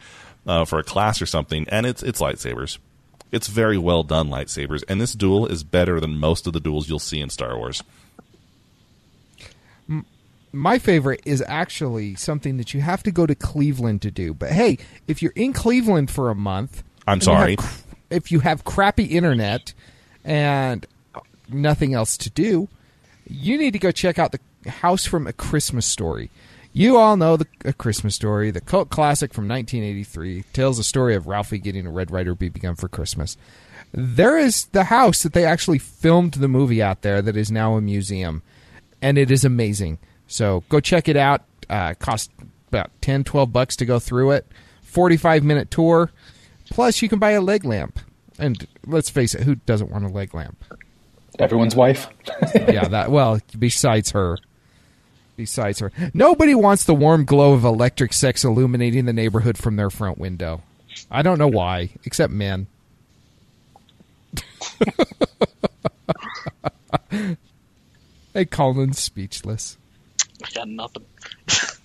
uh, 0.47 0.63
for 0.65 0.79
a 0.79 0.83
class 0.83 1.21
or 1.21 1.25
something. 1.25 1.67
And 1.69 1.85
it's 1.85 2.01
it's 2.01 2.21
lightsabers. 2.21 2.77
It's 3.31 3.47
very 3.47 3.77
well 3.77 4.01
done 4.03 4.29
lightsabers, 4.29 4.83
and 4.89 4.99
this 4.99 5.13
duel 5.13 5.45
is 5.45 5.63
better 5.63 5.99
than 5.99 6.17
most 6.17 6.47
of 6.47 6.53
the 6.53 6.59
duels 6.59 6.89
you'll 6.89 6.97
see 6.97 7.19
in 7.19 7.29
Star 7.29 7.55
Wars. 7.57 7.83
my 10.51 10.79
favorite 10.79 11.21
is 11.25 11.43
actually 11.47 12.15
something 12.15 12.57
that 12.57 12.73
you 12.73 12.81
have 12.81 13.03
to 13.03 13.11
go 13.11 13.27
to 13.27 13.35
Cleveland 13.35 14.01
to 14.01 14.09
do. 14.09 14.33
But 14.33 14.51
hey, 14.51 14.79
if 15.07 15.21
you're 15.21 15.33
in 15.35 15.53
Cleveland 15.53 16.09
for 16.09 16.31
a 16.31 16.35
month, 16.35 16.83
I'm 17.05 17.17
you 17.17 17.19
have 17.19 17.23
sorry. 17.23 17.55
cr- 17.57 17.67
if 18.09 18.31
you 18.31 18.39
have 18.39 18.63
crappy 18.63 19.05
internet 19.05 19.73
and 20.23 20.87
nothing 21.49 21.93
else 21.93 22.17
to 22.17 22.29
do, 22.31 22.67
you 23.30 23.57
need 23.57 23.71
to 23.71 23.80
go 23.80 23.91
check 23.91 24.19
out 24.19 24.32
the 24.32 24.69
House 24.69 25.05
from 25.05 25.27
a 25.27 25.34
Christmas 25.34 25.86
Story. 25.86 26.30
You 26.73 26.97
all 26.97 27.17
know 27.17 27.38
the 27.38 27.47
A 27.65 27.73
Christmas 27.73 28.15
Story, 28.15 28.51
the 28.51 28.61
cult 28.61 28.89
classic 28.89 29.34
from 29.34 29.47
1983, 29.47 30.43
tells 30.53 30.77
the 30.77 30.84
story 30.84 31.15
of 31.15 31.27
Ralphie 31.27 31.59
getting 31.59 31.88
a 31.88 31.91
Red 31.91 32.11
Ryder 32.11 32.36
BB 32.36 32.61
gun 32.61 32.75
for 32.75 32.88
Christmas. 32.88 33.38
There 33.91 34.38
is 34.38 34.65
the 34.67 34.86
house 34.86 35.23
that 35.23 35.34
they 35.34 35.45
actually 35.45 35.80
filmed 35.80 36.34
the 36.34 36.47
movie 36.47 36.82
out 36.82 37.01
there 37.01 37.21
that 37.21 37.36
is 37.36 37.51
now 37.51 37.75
a 37.75 37.82
museum, 37.82 38.43
and 39.01 39.17
it 39.17 39.32
is 39.32 39.43
amazing. 39.43 39.97
So 40.27 40.63
go 40.69 40.80
check 40.80 41.07
it 41.07 41.17
out. 41.17 41.43
Uh, 41.69 41.95
cost 41.95 42.32
about 42.67 42.91
10, 43.01 43.23
12 43.23 43.51
bucks 43.51 43.75
to 43.77 43.86
go 43.86 43.97
through 43.99 44.32
it. 44.32 44.45
45 44.84 45.43
minute 45.43 45.71
tour. 45.71 46.11
Plus, 46.69 47.01
you 47.01 47.09
can 47.09 47.19
buy 47.19 47.32
a 47.32 47.41
leg 47.41 47.65
lamp. 47.65 47.99
And 48.38 48.67
let's 48.86 49.09
face 49.09 49.34
it, 49.34 49.43
who 49.43 49.55
doesn't 49.55 49.91
want 49.91 50.05
a 50.05 50.09
leg 50.09 50.34
lamp? 50.34 50.63
Everyone's 51.39 51.75
wife. 51.75 52.07
yeah, 52.55 52.87
that 52.87 53.11
well, 53.11 53.39
besides 53.57 54.11
her. 54.11 54.37
Besides 55.37 55.79
her. 55.79 55.91
Nobody 56.13 56.53
wants 56.53 56.83
the 56.83 56.93
warm 56.93 57.23
glow 57.23 57.53
of 57.53 57.63
electric 57.63 58.11
sex 58.11 58.43
illuminating 58.43 59.05
the 59.05 59.13
neighborhood 59.13 59.57
from 59.57 59.77
their 59.77 59.89
front 59.89 60.17
window. 60.17 60.61
I 61.09 61.21
don't 61.21 61.39
know 61.39 61.47
why, 61.47 61.91
except 62.03 62.33
men. 62.33 62.67
hey, 68.33 68.45
Colin's 68.45 68.99
speechless. 68.99 69.77
I 70.43 70.49
got 70.53 70.67
nothing. 70.67 71.05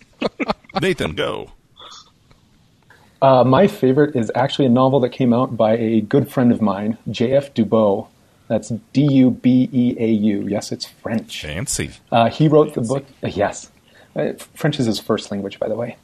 Nathan, 0.80 1.14
go. 1.14 1.52
Uh, 3.22 3.44
my 3.44 3.66
favorite 3.68 4.16
is 4.16 4.30
actually 4.34 4.66
a 4.66 4.70
novel 4.70 5.00
that 5.00 5.10
came 5.10 5.32
out 5.32 5.56
by 5.56 5.76
a 5.76 6.00
good 6.00 6.30
friend 6.30 6.52
of 6.52 6.60
mine, 6.60 6.98
J.F. 7.10 7.54
Dubeau. 7.54 8.08
That's 8.54 8.68
D 8.92 9.02
U 9.14 9.30
B 9.32 9.68
E 9.72 9.96
A 9.98 10.06
U. 10.06 10.46
Yes, 10.46 10.70
it's 10.70 10.86
French. 10.86 11.42
Fancy. 11.42 11.90
Uh, 12.12 12.30
he 12.30 12.46
wrote 12.46 12.74
the 12.74 12.82
book. 12.82 13.04
uh, 13.22 13.26
yes, 13.28 13.70
Uh, 14.14 14.34
French 14.54 14.78
is 14.78 14.86
his 14.86 15.00
first 15.00 15.32
language, 15.32 15.58
by 15.58 15.68
the 15.68 15.74
way. 15.74 15.96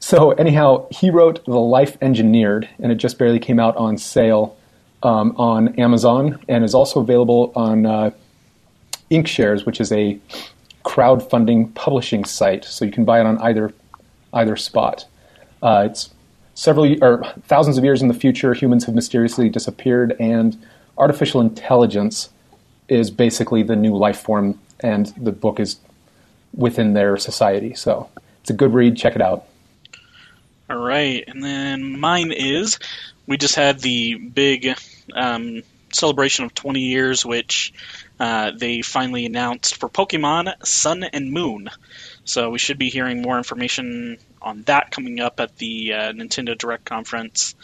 So 0.00 0.32
anyhow, 0.32 0.88
he 0.90 1.08
wrote 1.10 1.44
The 1.44 1.58
Life 1.58 1.96
Engineered, 2.02 2.68
and 2.80 2.90
it 2.90 2.96
just 2.96 3.16
barely 3.16 3.38
came 3.38 3.60
out 3.60 3.76
on 3.76 3.96
sale 3.96 4.56
um, 5.04 5.34
on 5.36 5.74
Amazon, 5.80 6.40
and 6.48 6.64
is 6.64 6.74
also 6.74 6.98
available 7.00 7.52
on 7.54 7.86
uh, 7.86 8.10
Inkshares, 9.08 9.64
which 9.64 9.80
is 9.80 9.92
a 9.92 10.18
crowdfunding 10.84 11.72
publishing 11.74 12.24
site. 12.24 12.64
So 12.64 12.84
you 12.84 12.90
can 12.90 13.04
buy 13.04 13.20
it 13.20 13.26
on 13.26 13.38
either 13.38 13.72
either 14.34 14.56
spot. 14.56 15.06
Uh, 15.62 15.84
it's 15.90 16.10
several 16.54 16.84
or 17.04 17.22
thousands 17.46 17.78
of 17.78 17.84
years 17.84 18.02
in 18.02 18.08
the 18.08 18.14
future. 18.14 18.52
Humans 18.52 18.84
have 18.86 18.94
mysteriously 18.96 19.48
disappeared, 19.48 20.16
and 20.18 20.56
artificial 20.98 21.40
intelligence 21.40 22.30
is 22.88 23.10
basically 23.10 23.62
the 23.62 23.76
new 23.76 23.96
life 23.96 24.20
form, 24.20 24.58
and 24.80 25.06
the 25.16 25.32
book 25.32 25.60
is 25.60 25.76
within 26.54 26.94
their 26.94 27.16
society. 27.16 27.74
So 27.74 28.08
it's 28.40 28.50
a 28.50 28.54
good 28.54 28.74
read. 28.74 28.96
Check 28.96 29.14
it 29.14 29.22
out. 29.22 29.44
All 30.70 30.76
right, 30.76 31.24
and 31.26 31.42
then 31.42 31.98
mine 31.98 32.30
is 32.30 32.78
we 33.26 33.38
just 33.38 33.54
had 33.54 33.80
the 33.80 34.16
big 34.16 34.76
um, 35.14 35.62
celebration 35.92 36.44
of 36.44 36.54
20 36.54 36.80
years, 36.80 37.24
which 37.24 37.72
uh, 38.20 38.50
they 38.54 38.82
finally 38.82 39.24
announced 39.24 39.76
for 39.76 39.88
Pokemon 39.88 40.66
Sun 40.66 41.04
and 41.04 41.32
Moon. 41.32 41.70
So 42.24 42.50
we 42.50 42.58
should 42.58 42.78
be 42.78 42.90
hearing 42.90 43.22
more 43.22 43.38
information 43.38 44.18
on 44.42 44.62
that 44.62 44.90
coming 44.90 45.20
up 45.20 45.40
at 45.40 45.56
the 45.56 45.94
uh, 45.94 46.12
Nintendo 46.12 46.56
Direct 46.56 46.84
conference, 46.84 47.54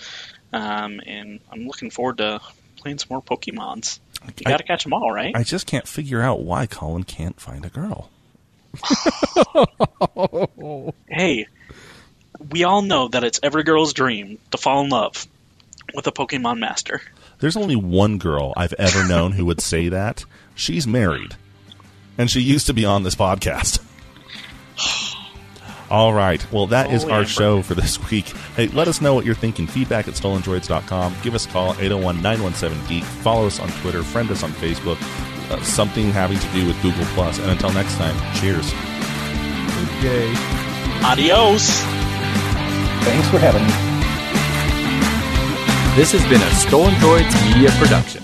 um, 0.53 1.01
and 1.07 1.41
I'm 1.53 1.67
looking 1.67 1.91
forward 1.91 2.19
to 2.19 2.41
playing 2.85 2.99
some 2.99 3.09
more 3.11 3.23
Pokemons. 3.23 3.99
You 4.37 4.45
got 4.45 4.59
to 4.59 4.65
catch 4.65 4.85
them 4.85 4.93
all, 4.93 5.11
right? 5.11 5.35
I 5.35 5.43
just 5.43 5.67
can't 5.67 5.89
figure 5.89 6.21
out 6.21 6.43
why 6.43 6.67
Colin 6.67 7.05
can't 7.05 7.41
find 7.41 7.65
a 7.65 7.71
girl. 7.71 8.11
hey, 11.09 11.47
we 12.51 12.65
all 12.65 12.83
know 12.83 13.09
that 13.09 13.25
it's 13.25 13.41
every 13.43 13.63
girl's 13.63 13.95
dream 13.95 14.37
to 14.51 14.59
fall 14.59 14.85
in 14.85 14.91
love 14.91 15.27
with 15.95 16.07
a 16.07 16.13
Pokemon 16.13 16.59
master. 16.59 17.01
There's 17.39 17.57
only 17.57 17.77
one 17.77 18.19
girl 18.19 18.53
I've 18.55 18.75
ever 18.75 19.03
known 19.09 19.33
who 19.33 19.47
would 19.47 19.63
say 19.63 19.89
that. 19.89 20.27
She's 20.55 20.87
married. 20.87 21.37
and 22.19 22.31
she 22.31 22.41
used 22.41 22.67
to 22.67 22.75
be 22.75 22.85
on 22.85 23.03
this 23.03 23.15
podcast. 23.15 23.83
All 25.91 26.13
right. 26.15 26.45
Well, 26.53 26.67
that 26.69 26.91
is 26.93 27.05
Oh, 27.05 27.11
our 27.11 27.17
Amber. 27.19 27.29
show 27.29 27.63
for 27.63 27.75
this 27.75 27.99
week. 28.11 28.27
Hey, 28.57 28.69
let 28.69 28.89
us 28.89 29.01
know 29.01 29.15
what 29.15 29.25
you're 29.25 29.35
thinking. 29.35 29.67
Feedback 29.67 30.09
at 30.09 30.15
stolendroids.com. 30.15 31.15
Give 31.23 31.35
us 31.35 31.47
a 31.47 31.49
call, 31.51 31.73
801 31.75 32.23
917 32.23 32.89
Geek. 32.89 33.05
Follow 33.05 33.47
us 33.47 33.61
on 33.61 33.69
Twitter. 33.83 34.03
Friend 34.03 34.31
us 34.31 34.43
on 34.43 34.51
Facebook. 34.53 34.97
Uh, 35.51 35.63
something 35.63 36.11
having 36.11 36.39
to 36.39 36.49
do 36.53 36.67
with 36.67 36.81
Google. 36.83 37.05
Plus. 37.15 37.39
And 37.39 37.51
until 37.51 37.71
next 37.73 37.97
time, 37.97 38.17
cheers. 38.41 38.73
Yay. 40.03 40.33
Adios. 41.05 41.69
Thanks 43.05 43.29
for 43.29 43.39
having 43.39 43.63
me. 43.63 43.73
This 45.97 46.11
has 46.13 46.25
been 46.29 46.41
a 46.43 46.51
Stolen 46.55 46.95
Droids 46.95 47.55
Media 47.55 47.71
Production. 47.79 48.24